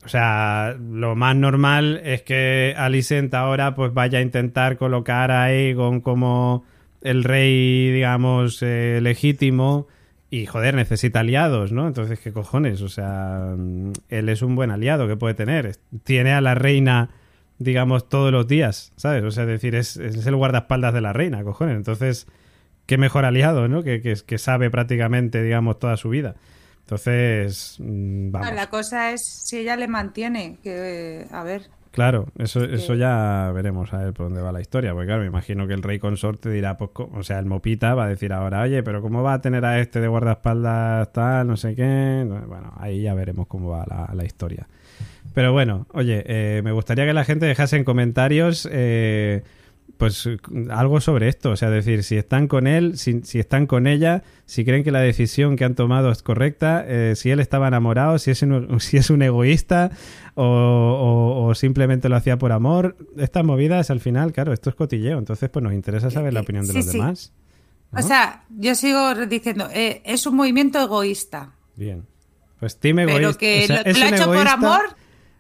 [0.06, 5.44] o sea, lo más normal es que Alicent ahora pues vaya a intentar colocar a
[5.44, 6.66] Aegon como
[7.02, 9.88] el rey, digamos, eh, legítimo
[10.30, 11.88] y joder, necesita aliados, ¿no?
[11.88, 12.82] Entonces, ¿qué cojones?
[12.82, 15.78] O sea, mm, él es un buen aliado que puede tener.
[16.04, 17.10] Tiene a la reina,
[17.60, 19.24] digamos, todos los días, ¿sabes?
[19.24, 21.76] O sea, es decir, es, el guardaespaldas de la reina, cojones.
[21.76, 22.28] Entonces,
[22.88, 23.84] qué mejor aliado, ¿no?
[23.84, 26.36] Que, que, que sabe prácticamente, digamos, toda su vida.
[26.84, 28.54] Entonces, mm, vamos.
[28.54, 33.94] La cosa es si ella le mantiene, que a ver, Claro, eso, eso ya veremos
[33.94, 34.94] a ver por dónde va la historia.
[34.94, 38.06] Porque claro, me imagino que el rey consorte dirá, pues, o sea, el mopita va
[38.06, 41.56] a decir ahora, oye, pero ¿cómo va a tener a este de guardaespaldas tal, no
[41.56, 42.26] sé qué?
[42.48, 44.68] Bueno, ahí ya veremos cómo va la, la historia.
[45.36, 49.44] Pero bueno, oye, eh, me gustaría que la gente dejase en comentarios eh,
[50.04, 50.30] pues
[50.70, 51.52] algo sobre esto.
[51.52, 54.92] O sea, decir, si están con él, si, si están con ella, si creen que
[54.92, 58.80] la decisión que han tomado es correcta, eh, si él estaba enamorado, si es un,
[58.80, 59.92] si es un egoísta
[60.36, 62.96] o, o- o simplemente lo hacía por amor.
[63.18, 65.18] Estas movidas, al final, claro, esto es cotilleo.
[65.20, 66.98] Entonces, pues nos interesa saber la opinión de Sí, los sí.
[66.98, 67.34] demás.
[67.92, 68.00] ¿no?
[68.00, 71.52] O sea, yo sigo diciendo, eh, es un movimiento egoísta.
[71.76, 72.06] Bien.
[72.60, 73.38] Pues Team Pero egoísta.
[73.40, 74.82] que o sea, lo, es lo ha hecho por amor.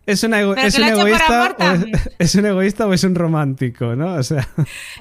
[0.05, 3.95] ¿Es, una ego- ¿es un egoísta o es, es un egoísta o es un romántico,
[3.95, 4.15] ¿no?
[4.15, 4.45] O sea,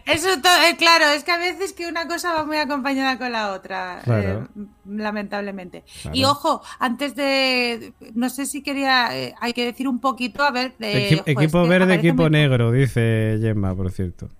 [0.06, 3.52] Eso, eh, claro, es que a veces que una cosa va muy acompañada con la
[3.52, 4.48] otra, Claro.
[4.56, 5.82] eh, lamentablemente.
[6.02, 6.16] Claro.
[6.16, 10.52] Y ojo, antes de, no sé si quería, eh, hay que decir un poquito, a
[10.52, 14.30] ver, de, equi- jo, es equipo verde, equipo negro, dice Gemma, por cierto.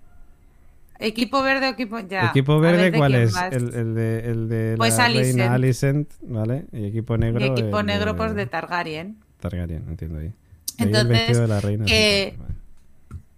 [0.99, 2.27] Equipo verde, equipo ya.
[2.27, 3.35] equipo ver, verde, ¿de ¿cuál es?
[3.51, 5.37] El, el de, el de Pues la Alicent.
[5.39, 6.65] reina Alicent, ¿vale?
[6.71, 7.41] Y equipo negro.
[7.45, 9.17] Y equipo el negro, de pues de Targaryen.
[9.41, 10.31] Targaryen, entiendo ahí.
[10.77, 11.85] El Entonces, de la reina.
[11.85, 12.53] sí, que- vale.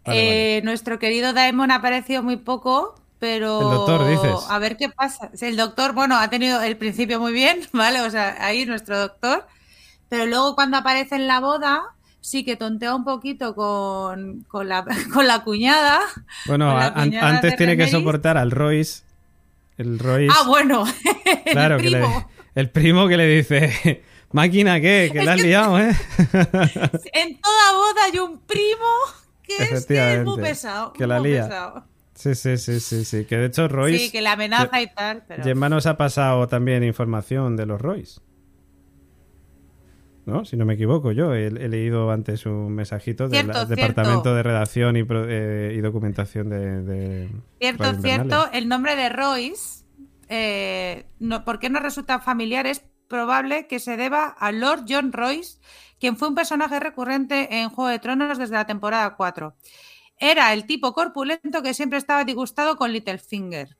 [0.05, 3.59] Vale, Eh, Nuestro querido Daemon ha aparecido muy poco, pero.
[3.61, 4.45] El doctor, dices.
[4.49, 5.31] A ver qué pasa.
[5.41, 8.01] El doctor, bueno, ha tenido el principio muy bien, ¿vale?
[8.01, 9.47] O sea, ahí nuestro doctor.
[10.09, 11.81] Pero luego cuando aparece en la boda,
[12.21, 15.99] sí que tontea un poquito con, con, la, con la cuñada.
[16.45, 19.01] Bueno, la an- antes tiene que soportar al Royce.
[19.77, 20.31] El Royce.
[20.39, 20.85] Ah, bueno.
[21.45, 22.29] el claro, que le- primo.
[22.53, 24.03] el primo que le dice.
[24.35, 25.09] Máquina, ¿qué?
[25.13, 25.91] Que la has liado, ¿eh?
[27.13, 28.91] En toda boda hay un primo
[29.41, 30.91] que es, que es muy pesado.
[30.91, 31.43] que la muy lía.
[31.43, 31.85] pesado.
[32.15, 33.25] Sí, sí, sí, sí, sí.
[33.25, 33.97] Que de hecho Royce.
[34.05, 35.23] Sí, que la amenaza y tal.
[35.27, 35.43] Pero...
[35.43, 38.19] Gemma nos ha pasado también información de los Royce.
[40.25, 40.43] ¿No?
[40.43, 44.97] Si no me equivoco, yo he, he leído antes un mensajito del Departamento de Redacción
[44.97, 46.81] y, eh, y Documentación de.
[46.81, 47.29] de
[47.59, 48.23] Cierto, Radio cierto.
[48.23, 48.49] Invernales.
[48.53, 49.85] El nombre de Royce,
[50.27, 52.65] eh, no, ¿por qué no resulta familiar?
[53.07, 55.59] Probable que se deba a Lord John Royce,
[55.99, 59.55] quien fue un personaje recurrente en Juego de Tronos desde la temporada 4.
[60.17, 63.77] Era el tipo corpulento que siempre estaba disgustado con Littlefinger.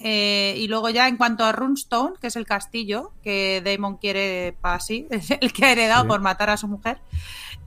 [0.00, 4.56] Eh, y luego ya en cuanto a Runestone, que es el castillo que Daemon quiere
[4.60, 5.06] para sí,
[5.40, 6.08] el que ha heredado Sí.
[6.08, 7.00] por matar a su mujer,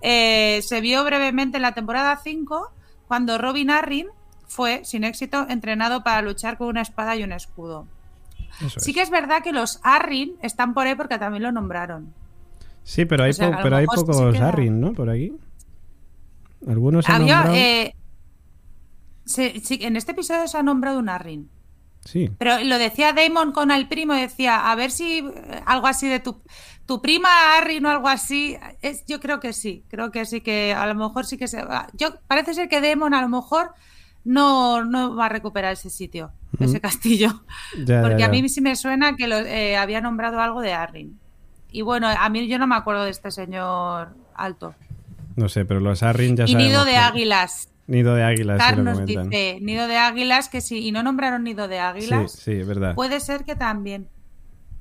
[0.02, 2.72] eh, se vio brevemente en la temporada 5
[3.08, 4.08] cuando Robin Arryn
[4.46, 7.88] fue, sin éxito, entrenado para luchar con una espada y un escudo.
[8.66, 8.96] Eso Sí es.
[8.96, 12.14] que es verdad que los Arryn están por ahí porque también lo nombraron.
[12.84, 14.94] Sí, pero hay, o sea, po- pero hay pocos queda- Arryn, ¿no?
[14.94, 15.34] Por aquí.
[16.68, 17.58] Algunos se han Había, nombrado.
[17.58, 17.96] eh,
[19.26, 21.50] sí, en este episodio se ha nombrado un Arryn.
[22.06, 22.32] Sí.
[22.40, 26.22] Pero lo decía Damon con el primo, decía, a ver si eh, algo así de
[26.22, 26.42] tu,
[26.86, 27.28] tu prima
[27.58, 28.58] Arryn o algo así.
[28.82, 31.64] Es, yo creo que sí, creo que sí, que a lo mejor sí que se
[31.64, 31.88] va.
[31.94, 33.74] Yo, parece ser que Damon a lo mejor
[34.24, 37.44] no, no va a recuperar ese sitio, ese castillo.
[37.86, 40.74] Ya, Porque ya, a mí sí me suena que lo, eh, había nombrado algo de
[40.74, 41.20] Arryn.
[41.72, 44.74] Y bueno, a mí yo no me acuerdo de este señor alto.
[45.36, 47.70] No sé, pero los Arryn ya y Nido de que- Águilas.
[47.88, 49.30] Nido de águilas, sí Car lo nos comentan.
[49.30, 52.32] dice Nido de Águilas, que sí, y no nombraron Nido de Sí, Águilas.
[52.34, 52.96] sí, es verdad.
[52.96, 54.10] Puede ser que también.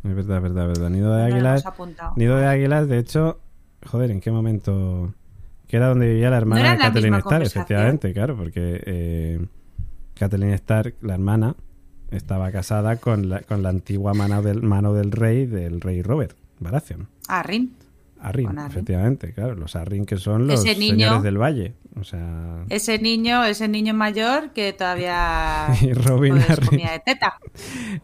[0.02, 0.90] Es verdad, es verdad, es verdad.
[0.90, 1.64] Nido de No águilas.
[2.16, 3.40] Nido de águilas, de hecho,
[3.84, 5.14] joder, ¿en qué momento?
[5.68, 7.42] Que era donde vivía la hermana de Kathleen conversación?
[7.42, 9.46] efectivamente, claro, porque eh,
[10.18, 11.54] Kathleen Stark, la hermana,
[12.10, 16.36] estaba casada con la, con la antigua mano del, mano del rey, del rey Robert
[16.60, 17.08] Baratheon.
[17.28, 17.74] Arryn.
[18.18, 18.58] Arryn.
[18.66, 21.74] efectivamente, claro, los Arryn que son los Ese niño- señores del valle.
[22.00, 27.34] O sea, Ese niño, ese niño mayor que todavía Y Robin pues, comía de teta.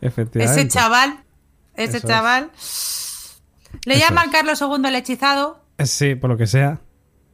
[0.01, 0.61] efectivamente.
[0.61, 1.19] Ese chaval,
[1.75, 2.13] ese Eso es.
[2.13, 2.51] chaval.
[3.87, 4.33] Le Eso llaman es.
[4.33, 6.81] Carlos II el hechizado, Sí, por lo que sea,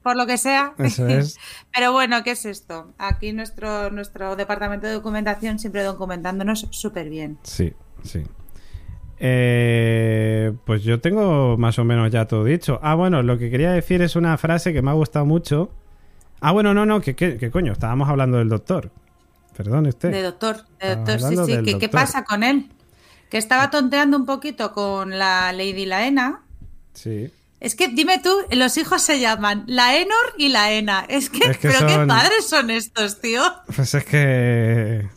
[0.09, 0.73] por lo que sea.
[0.79, 1.39] eso es.
[1.75, 2.95] Pero bueno, ¿qué es esto?
[2.97, 7.37] Aquí nuestro, nuestro departamento de documentación siempre documentándonos súper bien.
[7.43, 8.23] Sí, sí.
[9.19, 12.81] Eh, pues yo tengo más o menos ya todo dicho.
[12.83, 15.71] Ah, bueno, lo que quería decir es una frase que me ha gustado mucho.
[16.41, 18.91] Ah, bueno, no, no, que, que, que coño, estábamos hablando del doctor.
[19.55, 20.11] Perdón, usted.
[20.11, 21.63] De doctor, de doctor, sí, sí.
[21.65, 22.71] ¿Qué, qué pasa con él?
[23.29, 26.45] Que estaba tonteando un poquito con la Lady Laena.
[26.95, 27.31] Sí.
[27.61, 31.05] Es que dime tú, los hijos se llaman Laenor y Laena.
[31.09, 33.43] Es que, Es que pero qué padres son estos, tío.
[33.75, 35.09] Pues es que.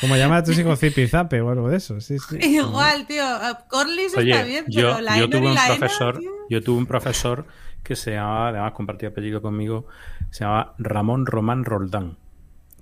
[0.00, 2.38] Como llama a tus hijos Zipizape o algo de eso, sí, sí.
[2.40, 3.24] Igual, tío.
[3.68, 6.30] Corlys Oye, está bien, yo, pero yo Laenor tuve y un Laena, profesor, tío.
[6.50, 7.46] yo tuve un profesor
[7.82, 9.86] que se llamaba, además compartía apellido conmigo,
[10.30, 12.18] se llamaba Ramón Román Roldán.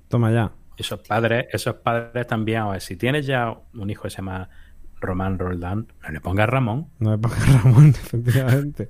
[0.08, 0.52] Toma ya.
[0.76, 4.48] Esos padres, esos padres también, a ver, si tienes ya un hijo que se llama
[5.02, 6.88] Román Roldán, no le pongas Ramón.
[6.98, 8.88] No le pongas Ramón, efectivamente.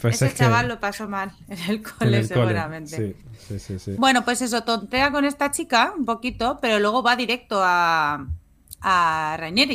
[0.00, 2.28] Pues Ese es que- chaval lo pasó mal en el en cole, el cole.
[2.28, 2.96] seguramente.
[2.96, 3.16] Sí,
[3.48, 3.94] sí, sí, sí.
[3.98, 8.26] Bueno, pues eso, tontea con esta chica un poquito, pero luego va directo a,
[8.80, 9.74] a Rhaenyra.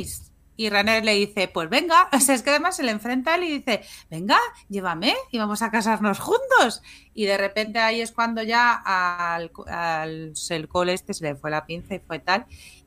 [0.58, 3.36] Y Rhaenyra le dice, pues venga, o sea, es que además se le enfrenta a
[3.36, 4.38] él y dice, venga,
[4.70, 6.82] llévame y vamos a casarnos juntos.
[7.14, 11.52] Y de repente ahí es cuando ya al, al el cole este se le fue
[11.52, 12.46] la pinza y fue tal.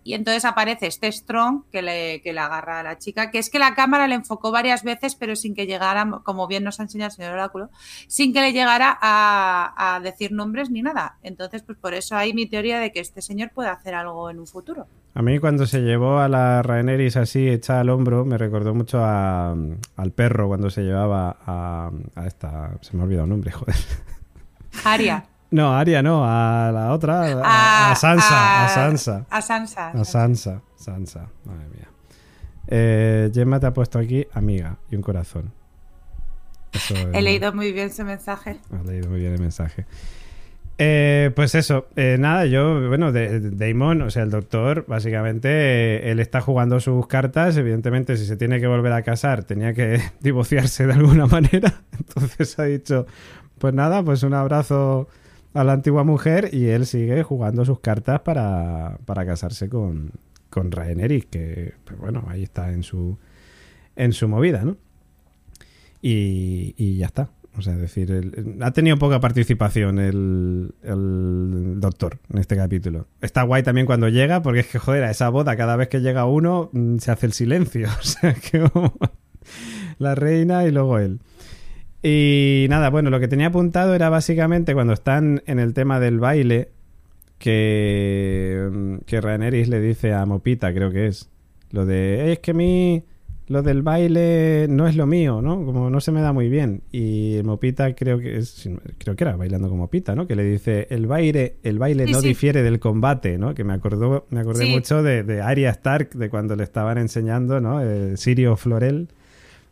[0.09, 3.51] Y entonces aparece este Strong que le, que le agarra a la chica, que es
[3.51, 6.85] que la cámara le enfocó varias veces, pero sin que llegara, como bien nos ha
[6.85, 7.68] enseñado el señor Oráculo,
[8.06, 11.18] sin que le llegara a, a decir nombres ni nada.
[11.22, 14.39] Entonces, pues por eso hay mi teoría de que este señor puede hacer algo en
[14.39, 14.86] un futuro.
[15.14, 19.05] A mí cuando se llevó a la Rhaenerys así hecha al hombro, me recordó mucho
[19.05, 19.55] a-
[19.97, 22.70] al perro cuando se llevaba a, a esta...
[22.80, 23.76] Se me ha olvidado el nombre, joder.
[24.85, 25.24] Aria.
[25.50, 29.26] No, a Arya no, a la otra, a, a Sansa, a, Sansa.
[29.30, 29.88] A Sansa.
[29.90, 31.88] A Sansa, Sansa, madre mía.
[32.66, 35.52] Eh, Gemma te ha puesto aquí amiga y un corazón.
[36.72, 38.58] Eso es- He leído muy bien su mensaje.
[38.78, 39.86] Has leído muy bien el mensaje.
[40.80, 45.48] Eh, pues eso, eh, nada, yo, bueno, de, de- Damon, o sea, el doctor, básicamente,
[45.50, 49.72] eh, él está jugando sus cartas, evidentemente, si se tiene que volver a casar, tenía
[49.74, 53.06] que divorciarse de alguna manera, entonces ha dicho,
[53.58, 55.08] pues nada, pues un abrazo
[55.60, 60.12] a la antigua mujer y él sigue jugando sus cartas para, para casarse con,
[60.51, 63.18] con que, pues bueno, ahí está en su,
[63.97, 64.76] en su movida, ¿no?
[66.01, 67.30] Y, y ya está.
[67.56, 73.09] O sea, es decir, el- ha tenido poca participación el, el doctor en este capítulo.
[73.20, 76.01] Está guay también cuando llega, porque es que, joder, a esa boda, cada vez que
[76.01, 77.89] llega uno, mm, se hace el silencio.
[77.98, 78.94] O sea, que como
[79.98, 81.18] la reina y luego él.
[82.02, 86.20] Y nada, bueno, lo que tenía apuntado era básicamente cuando están en el tema del
[86.20, 86.68] baile,
[87.38, 91.28] que, mm, que Rhaenyra le dice a Mopita, creo que es,
[91.70, 93.02] lo de, "Eh, es que a mí
[93.48, 95.64] lo del baile no es lo mío, ¿no?
[95.64, 96.82] Como no se me da muy bien.
[96.92, 98.68] Y Mopita creo que es,
[98.98, 100.26] creo que era bailando con Mopita, ¿no?
[100.26, 102.28] Que le dice, el baile, el baile Sí, no sí.
[102.28, 103.54] difiere del combate, ¿no?
[103.54, 104.70] Que me acordó, me acordé Sí.
[104.72, 107.80] mucho de, de Arya Stark, de cuando le estaban enseñando, ¿no?
[107.82, 109.08] Eh, Sirio Florel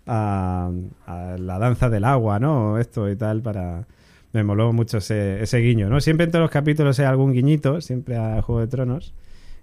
[0.06, 0.70] a,
[1.06, 2.78] a la danza del agua, ¿no?
[2.78, 3.86] Esto y tal para...
[4.32, 6.00] Me moló mucho ese, ese guiño, ¿no?
[6.00, 9.14] Siempre en todos los capítulos hay algún guiñito, siempre a Juego de Tronos.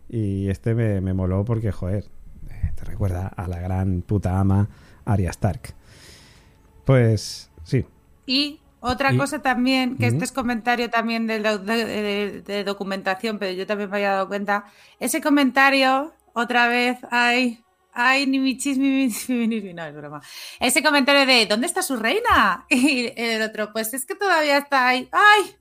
[0.10, 2.06] Y este me, me moló porque, joder,
[2.50, 4.70] eh, te recuerda a la gran puta ama
[5.06, 5.74] Arya Stark.
[6.86, 7.86] Pues sí,
[8.26, 13.52] Y otra Y- cosa también, que este es comentario también de, de- de documentación, pero
[13.54, 14.66] yo también me había dado cuenta.
[15.00, 17.60] Ese comentario, otra vez, ay,
[17.94, 20.22] ay, ni mi chisme, ni mi- ni mi- no, es broma.
[20.60, 22.66] Ese comentario de, ¿dónde está su reina?
[22.70, 25.08] Y el otro, pues es que todavía está ahí.
[25.12, 25.56] Ay,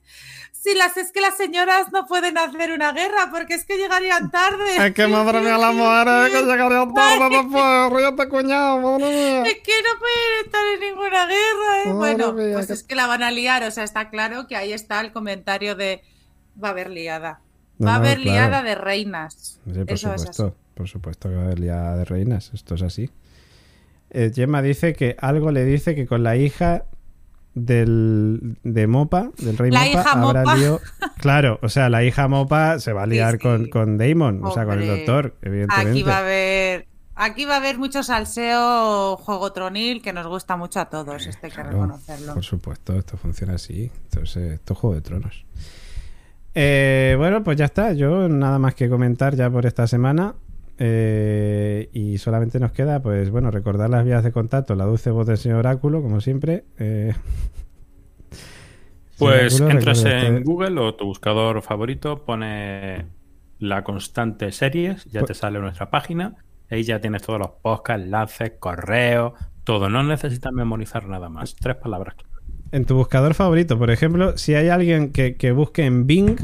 [0.53, 4.31] si las es que las señoras no pueden hacer una guerra porque es que llegarían
[4.31, 4.77] tarde.
[4.87, 9.43] Es que madre mía, la mujer, que llegaría tarde ríete cuñado, madre mía.
[9.43, 11.83] Es que no pueden estar en ninguna guerra.
[11.85, 11.93] ¿eh?
[11.93, 13.65] Bueno, mía, pues que- es que la van a liar.
[13.65, 16.03] O sea, está claro que ahí está el comentario de
[16.63, 17.41] va a haber liada.
[17.79, 18.31] No, Va a haber claro.
[18.31, 19.59] liada de reinas.
[19.65, 22.75] Sí, por Eso es supuesto, por supuesto que va a haber liada de reinas, esto
[22.75, 23.11] es así.
[24.11, 26.85] Eh, Gemma dice que algo le dice que con la hija
[27.55, 30.57] del de Mopa, del rey La Mopa, hija habrá Mopa.
[30.57, 30.81] lío.
[31.19, 33.43] Claro, o sea, la hija Mopa se va a liar Sí, sí.
[33.43, 35.91] Con, con Damon, o sea, con el doctor, evidentemente.
[35.91, 36.87] Aquí va a haber.
[37.15, 41.47] Aquí va a haber mucho salseo, juego tronil, que nos gusta mucho a todos, esto
[41.47, 42.33] hay que reconocerlo.
[42.35, 43.91] Por supuesto, esto funciona así.
[44.11, 45.45] Entonces, esto es Juego de Tronos.
[46.55, 47.93] Eh, bueno, pues ya está.
[47.93, 50.35] Yo nada más que comentar ya por esta semana.
[50.79, 55.27] Eh, y solamente nos queda, pues bueno, recordar las vías de contacto, la dulce voz
[55.27, 56.65] del señor Oráculo, como siempre.
[56.79, 57.13] Eh,
[59.19, 63.07] Pues Oráculo, entras en Google o tu buscador favorito, pone
[63.59, 66.35] la constante series, ya Pues- te sale nuestra página.
[66.71, 69.91] Ahí ya tienes todos los podcasts, enlaces, correos, todo.
[69.91, 71.55] No necesitas memorizar nada más.
[71.55, 72.17] Tres palabras.
[72.73, 76.37] En tu buscador favorito, por ejemplo, si hay alguien que, que busque en Bing,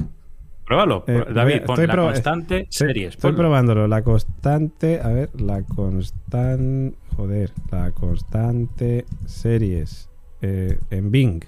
[0.69, 1.05] Pruébalo.
[1.07, 3.15] Eh, David, pon la constante series.
[3.15, 3.39] Estoy ponlo.
[3.45, 3.89] probándolo.
[3.89, 5.01] La constante.
[5.03, 6.95] A ver, la constante.
[7.17, 10.09] Joder, la constante series.
[10.41, 11.43] eh, en Bing.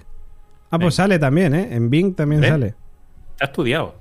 [0.69, 1.69] Ah, pues sale también, ¿eh?
[1.71, 2.49] En Bing también Ven.
[2.49, 2.75] sale.
[3.37, 3.95] Te has estudiado.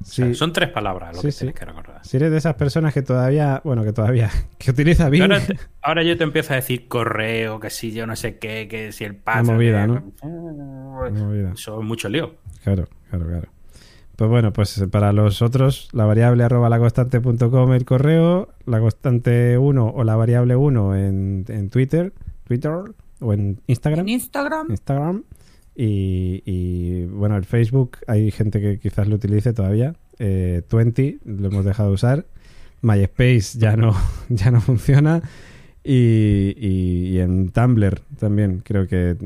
[0.00, 0.22] O Sí.
[0.22, 1.38] sea, son tres palabras lo Sí, que sí.
[1.40, 2.00] tienes que recordar.
[2.04, 3.60] Si eres de esas personas que todavía.
[3.64, 4.30] Bueno, que todavía.
[4.58, 5.22] Que utiliza Bing.
[5.22, 8.68] Ahora, te- ahora yo te empiezo a decir correo, que si yo no sé qué,
[8.68, 9.50] que si el pase.
[9.50, 11.06] movida, que- ¿no?
[11.06, 12.34] Es mucho lío.
[12.62, 13.48] Claro, claro, claro.
[14.20, 18.78] Pues bueno, pues eh, para los otros, la variable arroba la constante.com el correo, la
[18.78, 22.12] constante 1 o la variable 1 en, en Twitter,
[22.44, 22.70] Twitter
[23.20, 24.00] o en Instagram.
[24.00, 24.66] En Instagram.
[24.68, 25.24] Instagram.
[25.74, 29.94] Y, y, bueno, el Facebook hay gente que quizás lo utilice todavía.
[30.18, 32.26] Eh, 20 lo hemos dejado de usar.
[32.82, 33.96] MySpace ya no,
[34.28, 35.22] ya no funciona.
[35.82, 39.16] Y, y- y en Tumblr también creo que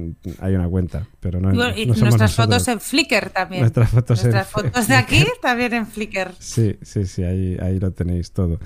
[0.40, 2.62] hay una cuenta, pero no, Y, bueno, y no somos nuestras nosotros.
[2.62, 3.62] fotos en Flickr también.
[3.62, 6.30] Nuestras fotos en- Nuestras fotos de aquí también en Flickr.
[6.38, 8.60] Sí, sí, sí, ahí, ahí lo tenéis todo.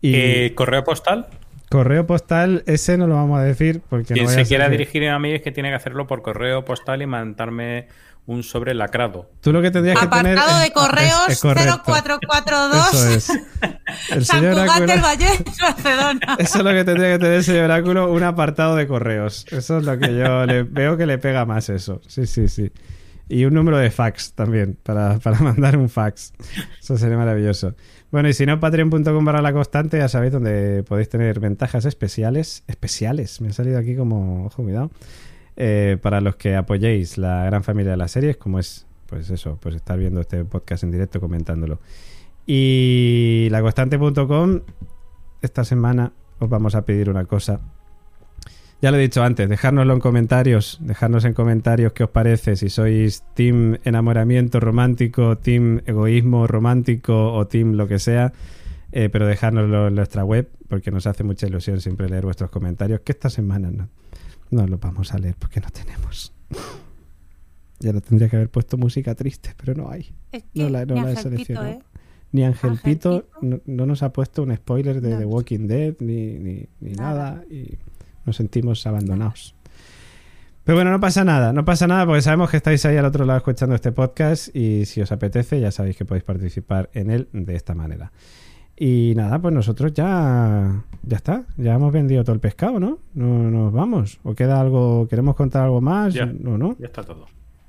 [0.00, 1.26] Y Eh, ¿Correo postal?
[1.68, 5.18] correo postal, ese no lo vamos a decir porque Quien no se quiera dirigir a
[5.18, 7.88] mí es que tiene que hacerlo por correo postal y mandarme
[8.26, 9.30] un sobre lacrado.
[9.40, 11.82] Tú lo que tendrías que tener Apartado es- de correos es- es correcto.
[11.84, 13.30] 0442 Eso es.
[14.10, 15.26] El San señor Oráculo- Valle,
[15.60, 16.20] Barcelona.
[16.38, 19.46] Eso es lo que tendría que tener el señor Oráculo, un apartado de correos.
[19.50, 22.00] Eso es lo que yo le, veo que le pega más eso.
[22.08, 22.72] Sí, sí, sí.
[23.28, 26.32] Y un número de fax también, para, para mandar un fax.
[26.80, 27.74] Eso sería maravilloso.
[28.12, 32.62] Bueno, y si no, patreon.com barra la constante, ya sabéis donde podéis tener ventajas especiales.
[32.68, 34.90] Especiales, me ha salido aquí como, ojo, cuidado.
[35.56, 39.58] Eh, para los que apoyéis la gran familia de las series, como es, pues eso,
[39.60, 41.80] pues estar viendo este podcast en directo comentándolo.
[42.46, 44.60] Y laconstante.com,
[45.40, 47.60] esta semana os vamos a pedir una cosa.
[48.82, 52.68] Ya lo he dicho antes, dejárnoslo en comentarios, dejarnos en comentarios qué os parece, si
[52.68, 58.34] sois team enamoramiento romántico, team egoísmo romántico o team lo que sea,
[58.92, 63.00] eh, pero dejárnoslo en nuestra web, porque nos hace mucha ilusión siempre leer vuestros comentarios,
[63.00, 63.88] que esta semana no,
[64.50, 66.32] no los vamos a leer porque no tenemos.
[67.78, 70.10] Ya lo tendría que haber puesto música triste, pero no hay.
[70.32, 71.66] Es No la, no ni la he seleccionado.
[71.66, 71.78] ¿eh?
[72.32, 75.14] Ni Ángel Pito no, no nos ha puesto un spoiler de.
[75.18, 77.34] The Walking Dead ni, ni, ni nada.
[77.34, 77.44] Nada.
[77.50, 77.76] y
[78.24, 79.54] nos sentimos abandonados.
[80.64, 83.24] Pero bueno, no pasa nada, no pasa nada porque sabemos que estáis ahí al otro
[83.24, 87.28] lado escuchando este podcast y si os apetece ya sabéis que podéis participar en él
[87.32, 88.10] de esta manera.
[88.78, 92.98] Y nada, pues nosotros ya ya está, ya hemos vendido todo el pescado, ¿no?
[93.14, 94.18] No nos vamos.
[94.22, 96.12] ¿O queda algo, queremos contar algo más?
[96.12, 96.26] Ya.
[96.26, 96.76] No, no.
[96.78, 97.26] Ya está todo.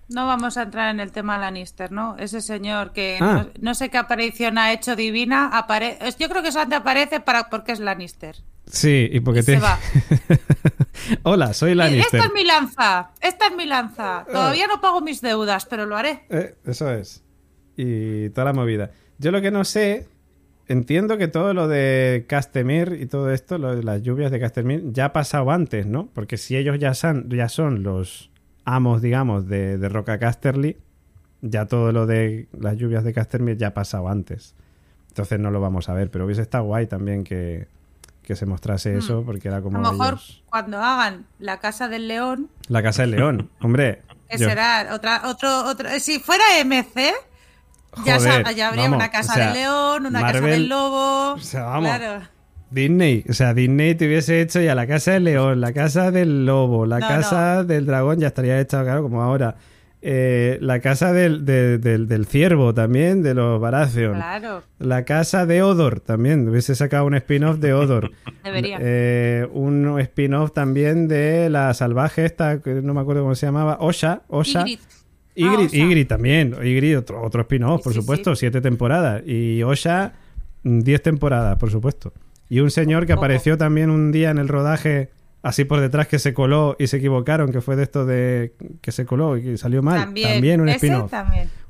[0.09, 2.15] No vamos a entrar en el tema Lannister, ¿no?
[2.17, 3.45] Ese señor que Ah.
[3.45, 7.49] no, no sé qué aparición ha hecho divina, apare yo creo que solamente aparece para
[7.49, 8.37] porque es Lannister.
[8.65, 9.55] Sí, y porque Y te...
[9.55, 9.77] se va.
[11.23, 12.19] Hola, soy Lannister.
[12.21, 14.25] Esta es mi lanza, esta es mi lanza.
[14.31, 16.25] Todavía no pago mis deudas, pero lo haré.
[16.29, 17.23] Eh, eso es.
[17.75, 18.91] Y toda la movida.
[19.19, 20.07] Yo lo que no sé,
[20.67, 24.83] entiendo que todo lo de Castemir y todo esto, lo de las lluvias de Castemir,
[24.91, 26.07] ya ha pasado antes, ¿no?
[26.13, 28.29] Porque si ellos ya son, ya son los
[28.65, 30.77] amos, digamos, de, de Roca Casterly,
[31.41, 34.55] ya todo lo de las lluvias de Castemir ya ha pasado antes.
[35.09, 37.67] Entonces no lo vamos a ver, pero hubiese estado guay también que,
[38.23, 39.59] que se mostrase eso, porque era Hmm.
[39.59, 43.49] A como lo mejor ellos- cuando hagan la casa del león, La Casa del León,
[43.61, 44.01] hombre.
[44.29, 45.87] que yo- será otra, otro, otro.
[45.99, 47.13] Si fuera MC,
[48.05, 51.33] ya, Joder, ya habría vamos, una casa o sea, del león, una casa del lobo.
[51.33, 51.89] o sea, vamos.
[51.97, 52.25] Claro.
[52.69, 56.45] Disney, o sea, Disney te hubiese hecho ya la casa del león, la casa del
[56.45, 59.55] lobo, la No, casa del dragón, ya estaría hecha, claro, como ahora.
[60.01, 64.15] Eh, la casa del, de- del, del ciervo también, de los Baratheon.
[64.15, 64.63] Claro.
[64.79, 68.11] La casa de Odor también, hubiese sacado un spin-off de Odor.
[68.43, 68.77] Debería.
[68.79, 73.77] Eh, un spin-off también de la salvaje esta, que no me acuerdo cómo se llamaba,
[73.79, 74.21] Osha.
[74.27, 74.61] Osha.
[74.61, 74.83] Ygritte.
[75.43, 75.67] Ah.
[75.71, 76.55] Ygritte también.
[76.61, 78.41] Ygritte, otro, otro spin-off, por sí, supuesto, sí.
[78.41, 79.23] siete temporadas.
[79.25, 80.13] Y Osha,
[80.63, 82.13] mm, diez temporadas, por supuesto.
[82.49, 85.09] Y un señor que apareció también un día en el rodaje,
[85.43, 88.91] así por detrás, que se coló y se equivocaron, que fue de esto de que
[88.91, 89.99] se coló y que salió mal.
[89.99, 91.11] También, un ese spin-off.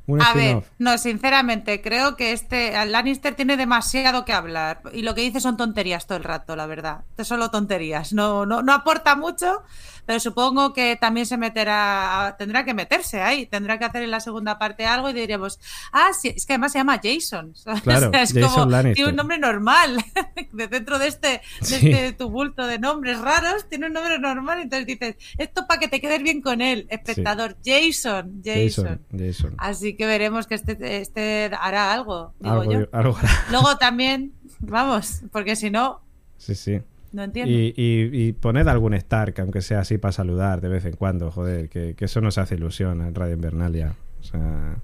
[0.07, 4.81] Un a ver, no, sinceramente, creo que este Lannister tiene demasiado que hablar.
[4.93, 7.01] Y lo que dice son tonterías todo el rato, la verdad.
[7.17, 8.13] Es solo tonterías.
[8.13, 9.63] No, no, no aporta mucho,
[10.05, 13.47] pero supongo que también se meterá, tendrá que meterse ahí.
[13.47, 15.59] Tendrá que hacer en la segunda parte algo y diríamos,
[15.91, 17.53] ah, sí, es que además se llama Jason.
[17.55, 17.81] ¿sabes?
[17.87, 18.95] Claro, O sea, es Jason como, Lannister.
[18.95, 19.97] tiene un nombre normal.
[20.53, 21.27] de dentro de este,
[21.59, 21.91] de Sí.
[21.91, 24.61] este tumulto de nombres raros, tiene un nombre normal.
[24.61, 27.57] Entonces dices, esto para que te quedes bien con él, espectador.
[27.65, 28.85] Jason, Jason.
[28.85, 29.01] Jason.
[29.11, 29.55] Jason.
[29.57, 32.79] Así que veremos que este, este hará algo, digo Algo, yo.
[32.91, 33.17] algo-
[33.51, 36.01] Luego también, vamos, porque si no,
[36.37, 36.79] Sí, sí.
[37.11, 37.51] no entiendo.
[37.51, 41.31] Y, y, y poned algún Stark, aunque sea así para saludar de vez en cuando,
[41.31, 43.95] joder, que, que eso nos hace ilusión en Radio Invernalia.
[44.19, 44.75] O sea,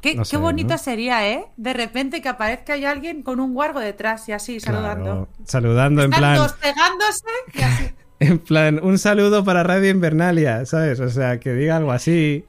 [0.00, 0.78] qué, no qué sé, bonito ¿no?
[0.78, 1.44] sería, ¿eh?
[1.56, 5.04] De repente que aparezca ya alguien con un guargo detrás y así, saludando.
[5.04, 7.24] claro, saludando en plan, dos pegándose
[7.54, 7.84] y así.
[8.20, 11.00] en plan, un saludo para Radio Invernalia, ¿sabes?
[11.00, 12.44] O sea, que diga algo así,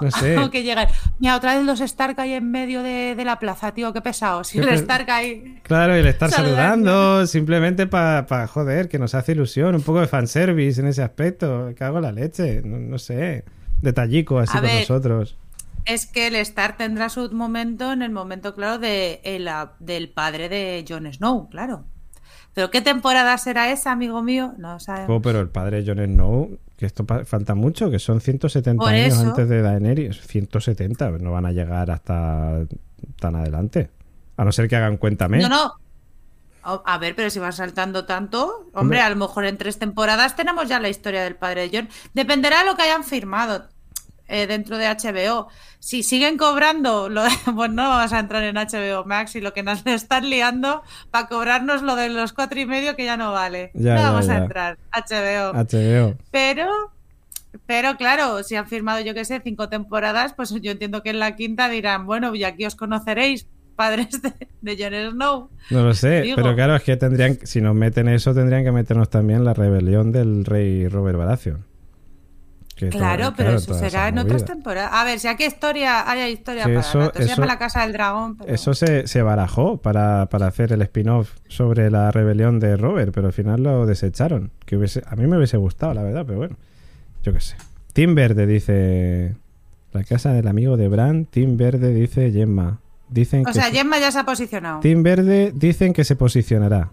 [0.00, 0.38] no sé.
[0.38, 0.88] O que llegan.
[1.18, 4.54] Mira, otra vez los Stark ahí en medio de, de la plaza, tío, qué pesados.
[4.54, 5.60] Y Qué el Stark ahí.
[5.62, 6.90] Claro, y el estar Saludando.
[6.90, 11.72] saludando, simplemente para, joder, que nos hace ilusión, un poco de fanservice en ese aspecto,
[11.78, 13.44] cago en la leche, no, no sé,
[13.80, 14.80] detallico así A con ver.
[14.80, 15.36] nosotros.
[15.84, 19.50] Es que el Stark tendrá su momento en el momento, claro, de, el-
[19.80, 21.84] del padre de Jon Snow, claro.
[22.54, 24.52] Pero ¿qué temporada será esa, amigo mío?
[24.58, 25.08] No sabemos.
[25.08, 28.92] Jo, pero el padre de Jon Snow, que esto falta mucho, que son 170 Por
[28.92, 29.22] años eso.
[29.22, 30.20] antes de Daenerys.
[30.20, 32.64] 170, no van a llegar hasta
[33.20, 33.88] tan adelante.
[34.36, 35.42] A no ser que hagan cuenta mes.
[35.42, 35.74] No, no.
[36.64, 40.34] Oh, A ver, pero si van saltando tanto, hombre, a lo mejor en tres temporadas
[40.34, 41.88] tenemos ya la historia del padre de John.
[42.14, 43.68] Dependerá de lo que hayan firmado
[44.32, 45.48] eh, dentro de HBO.
[45.78, 49.52] Si siguen cobrando, lo de- pues no vamos a entrar en HBO Max y lo
[49.52, 53.30] que nos están liando para cobrarnos lo de los cuatro y medio que ya no
[53.32, 53.70] vale.
[53.74, 54.32] Ya, no ya, vamos ya.
[54.32, 55.52] a entrar, HBO.
[55.52, 56.16] HBO.
[56.30, 56.66] Pero,
[57.66, 61.18] pero claro, si han firmado, yo que sé, cinco temporadas, pues yo entiendo que en
[61.18, 63.46] la quinta dirán, bueno, y aquí os conoceréis,
[63.76, 64.32] padres de,
[64.62, 65.50] de Jon Snow.
[65.70, 66.36] No lo sé, Digo.
[66.36, 70.12] pero claro, es que tendrían, si nos meten eso, tendrían que meternos también la rebelión
[70.12, 71.64] del rey Robert Baratheon.
[72.90, 74.90] Que Claro, todo- pero claro, eso será en otras temporadas.
[74.92, 77.44] A ver, si aquí historia, haya historia para eso- rato.
[77.44, 78.36] La Casa del Dragón.
[78.36, 78.52] Pero...
[78.52, 83.28] Eso se, se barajó para, para hacer el spin-off sobre la rebelión de Robert, pero
[83.28, 84.50] al final lo desecharon.
[84.66, 86.56] Que hubiese, a mí me hubiese gustado, la verdad, pero bueno,
[87.22, 87.56] yo qué sé.
[87.92, 89.36] Team Verde dice
[89.92, 91.26] la casa del amigo de Bran.
[91.26, 92.80] Team Verde dice Gemma.
[93.10, 94.80] Dicen O sea, se- Gemma ya se ha posicionado.
[94.80, 96.90] Team Verde dicen que se posicionará.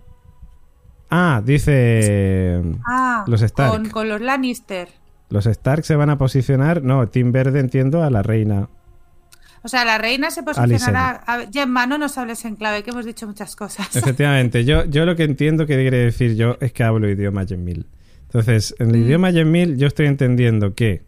[1.09, 3.71] Ah, dice Ah, Los Stark.
[3.71, 4.89] Con, con los Lannister.
[5.29, 6.83] Los Stark se van a posicionar.
[6.83, 8.69] No, Team Verde entiendo a la reina.
[9.61, 11.21] O sea, la reina se posicionará.
[11.27, 13.93] A Gemma, no nos hables en clave, que hemos dicho muchas cosas.
[13.95, 17.87] Efectivamente, yo, yo lo que entiendo que quiere decir yo es que hablo idioma Yenmil.
[18.23, 19.03] Entonces, en el Mm.
[19.05, 21.03] idioma Yenmil yo estoy entendiendo que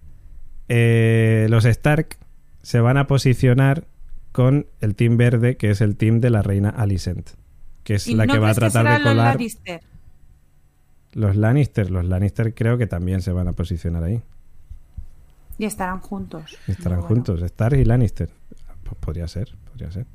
[0.69, 2.17] eh, los Stark
[2.61, 3.85] se van a posicionar
[4.31, 7.31] con el team verde, que es el team de la reina Alicent,
[7.83, 9.81] que es ¿Y la no que va a tratar de colar Lannister?
[11.13, 11.89] Los Lannister.
[11.91, 14.21] Los Lannister creo que también se van a posicionar ahí.
[15.57, 16.57] Y estarán juntos.
[16.67, 17.07] Estarán bueno.
[17.15, 18.29] juntos, Stark y Lannister.
[18.83, 20.05] Pues podría ser, podría ser.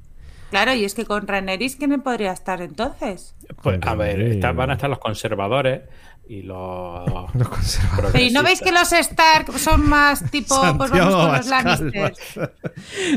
[0.51, 3.35] Claro, y es que con Rhaenerys, ¿quién podría estar entonces?
[3.63, 5.83] Pues a ver, está- van a estar los conservadores
[6.29, 7.07] y los.
[7.35, 8.11] Los conservadores.
[8.13, 11.47] Pero ¿y no veis que los Stark son más tipo, pues vamos Santiago con los
[11.47, 12.15] Lannister?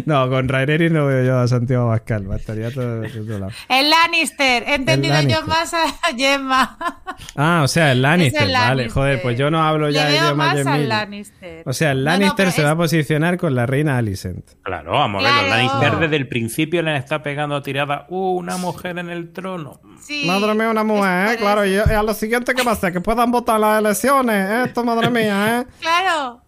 [0.06, 2.28] No, con Rhaenerys no veo yo a Santiago Abascal.
[2.36, 3.52] Estaría todo de otro lado.
[3.70, 5.86] El Lannister, he entendido El yo más a
[6.18, 6.78] Gemma.
[7.36, 8.90] Ah, o sea, el Lannister, vale.
[8.90, 10.90] Joder, pues yo no hablo ya Le de veo idioma más al Yenmil.
[10.90, 11.64] Lannister.
[11.66, 14.46] O sea, el No, no, Lannister se es- va a posicionar con la reina Alicent.
[14.64, 15.48] Claro, vamos a ver, Claro.
[15.48, 18.06] los Lannister desde el principio le está pegando tirada.
[18.10, 19.80] ¡Uh, una mujer en el trono!
[20.02, 21.38] Sí, Madre mía, una mujer, ¿eh?
[21.38, 24.64] Claro, y, a lo siguiente que va a hacer, que puedan votar las elecciones, ¿eh?
[24.68, 25.66] Esto, madre mía, ¿eh?
[25.82, 26.42] Claro.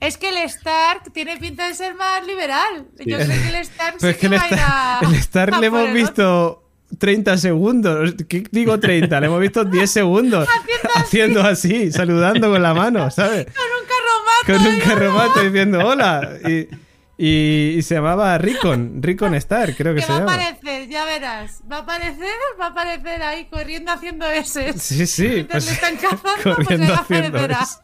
[0.00, 2.86] Es que el Stark tiene pinta de ser más liberal.
[3.04, 5.00] Yo creo que el Stark Pero sí es que el va a ir Star, a-
[5.06, 6.62] el Star a le hemos visto
[6.98, 8.14] 30 segundos.
[8.28, 9.20] ¿Qué digo 30?
[9.20, 10.48] Le hemos visto 10 segundos
[10.94, 13.44] haciendo así, saludando con la mano, ¿sabes?
[13.46, 14.64] Con un carromato.
[14.64, 16.30] Con un carromato diciendo hola.
[16.48, 16.68] Y,
[17.18, 20.34] y- y se llamaba Rickon, Rickon Star, creo que, Que se va a llama.
[20.34, 21.62] aparecer, ya verás.
[21.70, 24.72] Va a aparecer, va a aparecer ahí corriendo haciendo ese.
[24.78, 25.28] Sí, sí.
[25.28, 27.80] Mientras pues, le están cazando, pues.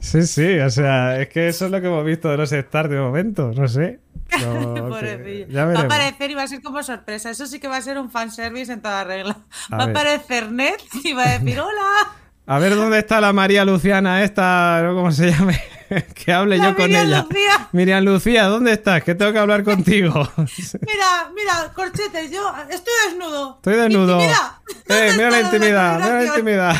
[0.00, 2.88] Sí, sí, o sea, es que eso es lo que hemos visto de los Star
[2.88, 4.00] de momento, no sé.
[4.40, 4.88] No,
[5.48, 7.30] ya va a aparecer y va a ser como sorpresa.
[7.30, 9.38] Eso sí que va a ser un fanservice en toda regla.
[9.70, 12.16] A va a aparecer Ned y va a decir hola.
[12.46, 14.94] A ver dónde está la María Luciana esta, ¿no?
[14.94, 15.58] ¿cómo se llame?
[16.14, 17.22] que hable La yo con Miriam ella.
[17.28, 17.68] Lucía.
[17.72, 19.02] Miriam Lucía, ¿dónde estás?
[19.02, 20.10] Que tengo que hablar contigo.
[20.36, 23.56] Mira, mira, corchetes, yo estoy desnudo.
[23.56, 24.20] Estoy desnudo.
[24.20, 24.50] Intimidad.
[24.86, 26.76] Eh, ¿Dónde mira la intimidad, mira la intimidad.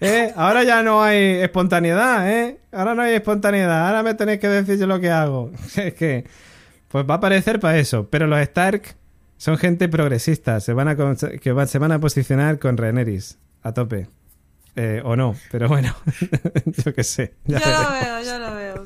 [0.00, 2.58] Eh, ahora ya no hay espontaneidad, ¿eh?
[2.72, 3.86] Ahora no hay espontaneidad.
[3.86, 5.52] Ahora me tenéis que decir yo lo que hago.
[5.76, 6.24] Es que,
[6.88, 8.08] pues va a parecer para eso.
[8.10, 8.96] Pero los Stark
[9.36, 10.58] son gente progresista.
[10.60, 14.08] Se van a, con- que se van a posicionar con Rhaenerys a tope.
[14.76, 15.94] Eh, o no, pero bueno,
[16.84, 17.34] yo qué sé.
[17.44, 18.84] Ya Yo lo veo, yo lo veo.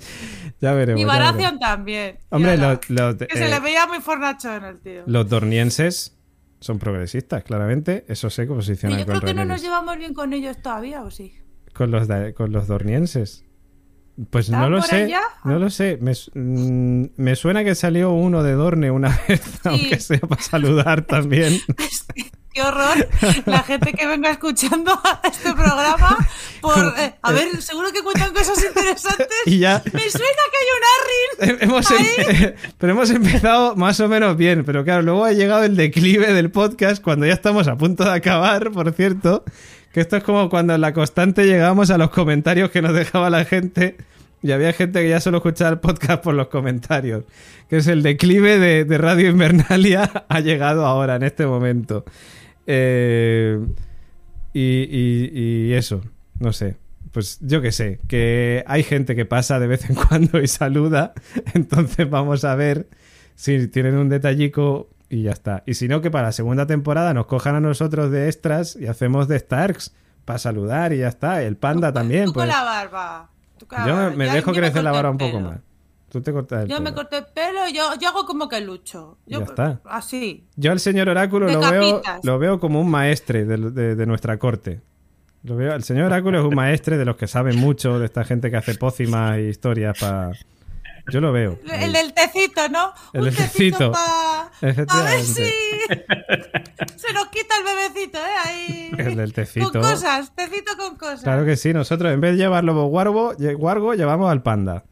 [0.60, 1.58] Ya veremos, Y veremos.
[1.60, 2.18] también.
[2.28, 5.04] Hombre, los, los, que eh, se le veía muy fornachón el tío.
[5.06, 6.14] los dornienses
[6.60, 8.04] son progresistas, claramente.
[8.08, 11.02] Eso sé que posicionan yo con creo que no nos llevamos bien con ellos todavía,
[11.02, 11.34] ¿o sí?
[11.72, 13.44] Con los, con los dornienses.
[14.30, 15.20] Pues no ¿Estaban lo sé, allá?
[15.44, 15.96] no lo sé.
[16.00, 21.02] Me, mm, me suena que salió uno de Dorne una vez, aunque sea para saludar
[21.02, 21.54] también.
[22.58, 23.08] Qué horror
[23.46, 26.16] la gente que venga escuchando este programa
[26.60, 26.92] por...
[26.98, 29.28] eh, a ver, seguro que cuentan cosas interesantes.
[29.46, 31.62] Y ya Me suena que hay un Arryn.
[31.62, 35.76] hemos, em- pero hemos empezado más o menos bien, pero claro, luego ha llegado el
[35.76, 39.44] declive del podcast cuando ya estamos a punto de acabar, por cierto,
[39.92, 43.30] que esto es como cuando en la constante llegamos a los comentarios que nos dejaba
[43.30, 43.96] la gente
[44.42, 47.22] y había gente que ya solo escuchaba el podcast por los comentarios,
[47.70, 52.04] que es el declive de, de Radio Invernalia ha llegado ahora, en este momento.
[52.70, 53.58] Eh,
[54.52, 55.30] y, y-
[55.68, 56.02] y eso,
[56.38, 56.76] no sé.
[57.12, 61.14] Pues yo qué sé, que hay gente que pasa de vez en cuando y saluda,
[61.54, 62.86] entonces vamos a ver
[63.34, 65.62] si tienen un detallico y ya está.
[65.66, 68.86] Y si no, que para la segunda temporada nos cojan a nosotros de extras y
[68.86, 69.94] hacemos de Starks
[70.26, 71.42] para saludar y ya está.
[71.42, 72.46] El panda también, Tú pues.
[72.46, 73.30] con la barba.
[73.56, 74.10] Tú con la Yo barba.
[74.16, 75.60] me, dejo crecer la el un poco más.
[76.10, 78.60] Tú te cortas el Yo me corto el pelo y yo, yo hago como que
[78.60, 79.18] lucho.
[79.26, 79.80] Yo, Ya está.
[79.84, 80.46] Así.
[80.56, 84.38] Yo al señor Oráculo lo veo, lo veo como un maestre de, de- de nuestra
[84.38, 84.80] corte.
[85.42, 88.24] Lo veo, el señor Oráculo es un maestre de los que saben mucho, de esta
[88.24, 90.32] gente que hace pócimas e historias para...
[91.10, 91.58] Yo lo veo.
[91.64, 92.92] El, el del tecito, ¿no?
[93.14, 93.92] El del tecito
[94.60, 94.92] tecito.
[94.92, 95.42] A ver si...
[96.96, 98.22] Se nos quita el bebecito, ¿eh?
[98.44, 98.90] Ahí...
[98.98, 99.70] El del tecito.
[99.72, 101.22] Con cosas, tecito con cosas.
[101.22, 104.84] Claro que sí, nosotros en vez de llevar lobo guargo, guargo llevamos al panda.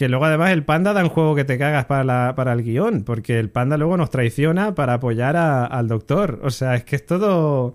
[0.00, 2.62] Que luego además el panda da un juego que te cagas para, la- para el
[2.62, 6.40] guion, porque el panda luego nos traiciona para apoyar a- al doctor.
[6.42, 7.74] O sea, es que es todo,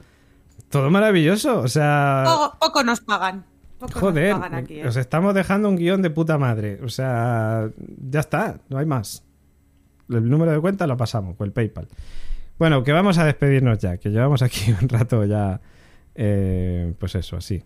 [0.70, 1.60] todo maravilloso.
[1.60, 3.46] O sea, Poco, poco nos pagan.
[3.78, 4.88] Poco joder, nos pagan aquí, ¿eh?
[4.88, 6.80] os estamos dejando un guion de puta madre.
[6.84, 7.70] O sea,
[8.10, 9.24] ya está, no hay más.
[10.10, 11.88] El número de cuenta lo pasamos con el PayPal.
[12.58, 15.62] Bueno, que vamos a despedirnos ya, que llevamos aquí un rato ya,
[16.16, 17.62] eh, pues eso, así.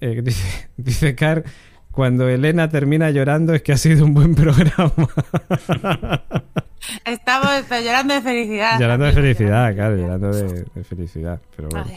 [0.00, 1.42] Eh, dice, dice Car,
[1.90, 4.92] cuando Elena termina llorando es que ha sido un buen programa.
[7.04, 8.80] Estamos llorando de felicidad.
[8.80, 11.40] llorando de felicidad, claro, llorando de, de felicidad.
[11.56, 11.90] Pero bueno,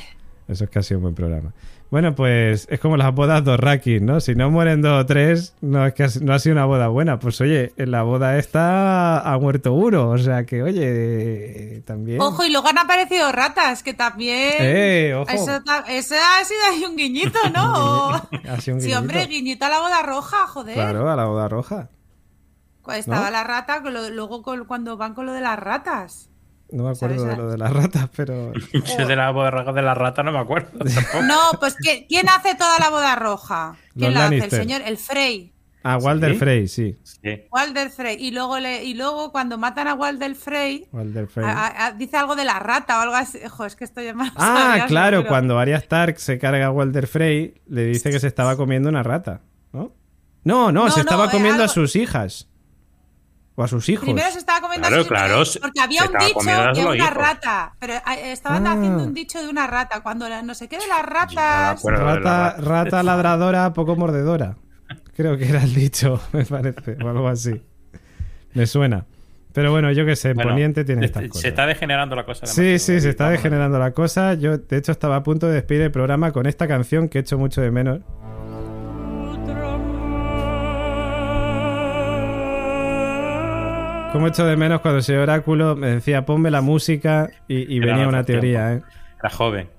[0.48, 1.54] eso es que ha sido un buen programa.
[1.94, 4.20] Bueno, pues es como las bodas dos Rakis, ¿no?
[4.20, 6.88] Si no mueren dos o tres, no es que ha- no ha sido una boda
[6.88, 7.20] buena.
[7.20, 12.20] Pues oye, en la boda esta ha muerto uno, o sea que oye, también...
[12.20, 14.54] Ojo, y luego han aparecido ratas, que también...
[14.60, 15.30] ¡Eh, ojo!
[15.30, 15.62] Eso,
[16.16, 17.74] ha sido ahí un guiñito, ¿no?
[18.10, 20.74] O- Ha sido un sí, hombre, guiñito a la boda roja, joder.
[20.74, 21.90] Claro, a la boda roja.
[22.88, 23.32] Estaba ¿no?
[23.32, 26.32] la rata, luego cuando van con lo de las ratas.
[26.74, 27.38] No me acuerdo ¿Sabes?
[27.38, 28.52] de lo de las ratas, pero...
[28.98, 31.22] Yo de la boda de la rata no me acuerdo tampoco.
[31.24, 33.76] No, pues ¿quién, quién hace toda la boda roja?
[33.96, 34.38] ¿Quién Los la hace?
[34.38, 35.54] El señor, el Frey.
[35.86, 36.38] Ah, Walder ¿Sí?
[36.38, 36.98] Frey, sí.
[37.04, 37.44] Sí.
[37.52, 38.16] Walder Frey.
[38.18, 41.46] Y luego, le, y luego cuando matan a Walder Frey, Walder Frey.
[41.46, 43.38] a- a- a- dice algo de la rata o algo así.
[43.50, 44.08] Jo, es que estoy.
[44.38, 48.56] Ah, claro, cuando Arya Stark se carga a Walder Frey, le dice que se estaba
[48.56, 49.42] comiendo una rata,
[49.74, 49.94] ¿no?
[50.46, 52.48] No, no, No, se no, estaba comiendo a sus hijas.
[53.56, 54.04] O a sus hijos.
[54.06, 56.40] Primero se estaba comiendo Claro, a sus claro, hijos, se- porque había se un dicho
[56.40, 57.14] de una hijos.
[57.14, 57.74] rata.
[57.80, 58.72] Pero eh, estaban Ah.
[58.74, 60.02] haciendo un dicho de una rata.
[60.02, 61.78] Cuando la- no sé qué de las ratas.
[61.80, 62.00] acuerdo.
[62.00, 62.16] de la
[62.56, 63.04] Rata, rata.
[63.04, 64.58] ladradora, poco mordedora.
[65.16, 67.62] Creo que era el dicho, me parece, o algo así.
[68.56, 69.06] Me suena.
[69.54, 71.46] Pero bueno, yo qué sé, en Bueno, Poniente tiene se- estas Se cosas.
[71.46, 72.48] está degenerando la cosa.
[72.48, 74.34] Sí, sí, se está Vamos a- degenerando la cosa.
[74.34, 77.22] Yo, de hecho, estaba a punto de despedir el programa con esta canción que he
[77.22, 78.00] hecho mucho de menos.
[84.14, 88.08] Como echo de menos cuando el señor Oráculo me decía ponme la música y, venía
[88.08, 88.82] una teoría, ¿eh?
[89.20, 89.70] Era joven.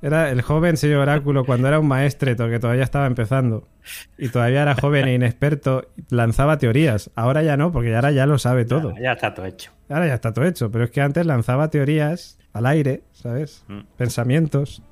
[0.00, 3.68] Era el joven señor Oráculo cuando era un maestreto que todavía estaba empezando
[4.16, 7.10] y todavía era joven e inexperto, lanzaba teorías.
[7.14, 8.94] Ahora ya no, porque ahora ya lo sabe todo.
[8.94, 9.70] Ya, ya está todo hecho.
[9.90, 13.62] Ahora ya está todo hecho, pero es que antes lanzaba teorías al aire, ¿sabes?
[13.68, 13.80] Mm.
[13.98, 14.82] Pensamientos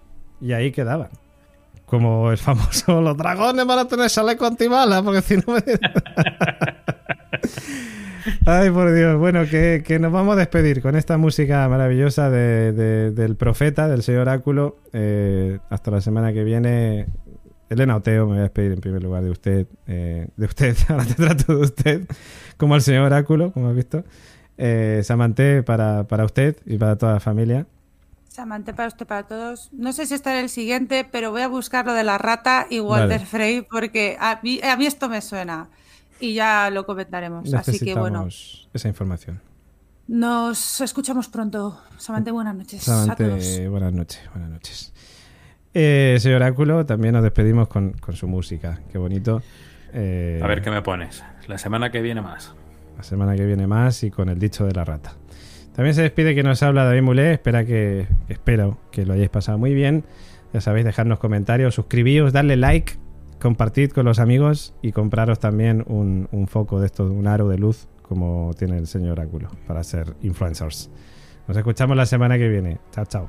[0.43, 1.09] y ahí quedaban.
[1.86, 5.62] Como el famoso los dragones van a tener chaleco antibala, porque si no me...
[8.44, 9.19] Ay, por Dios.
[9.19, 13.89] Bueno, que, que nos vamos a despedir con esta música maravillosa de- de- del profeta,
[13.89, 14.77] del señor Oráculo.
[14.93, 17.07] Eh, hasta la semana que viene.
[17.70, 19.66] Elena Oteo, me voy a despedir en primer lugar de usted.
[19.86, 22.02] eh, de usted, ahora te trato de usted,
[22.57, 24.05] como al señor Oráculo, como has visto.
[24.59, 27.66] Eh, Samanté para, para usted y para toda la familia.
[28.28, 29.70] Samante para usted, para todos.
[29.73, 32.81] No sé si estará el siguiente, pero voy a buscar lo de la rata y
[32.81, 33.27] Walter Vale.
[33.27, 35.69] Frey, porque a mí, a mí esto me suena.
[36.21, 37.53] Y ya lo comentaremos.
[37.55, 38.29] Así que bueno,
[38.73, 39.41] esa información.
[40.09, 41.81] nos escuchamos pronto.
[41.99, 43.61] Samante, buenas noches a todos.
[43.69, 44.93] Buenas noches, buenas noches.
[45.73, 48.81] Eh, señor Oráculo, también nos despedimos con, con su música.
[48.91, 49.41] Qué bonito.
[49.93, 51.23] Eh, A ver qué me pones.
[51.47, 52.53] La semana que viene más.
[52.97, 55.15] La semana que viene más y con el dicho de la rata.
[55.75, 57.33] También se despide que nos habla David Mulé.
[57.35, 60.05] Espera que, espero que lo hayáis pasado muy bien.
[60.53, 62.95] Ya sabéis, dejadnos comentarios, suscribíos, darle like,
[63.41, 67.59] compartid con los amigos y compraros también un, un foco de esto, un aro de
[67.59, 70.91] luz como tiene el señor Oráculo para ser influencers.
[71.47, 72.79] Nos escuchamos la semana que viene.
[72.93, 73.29] Chao, chao.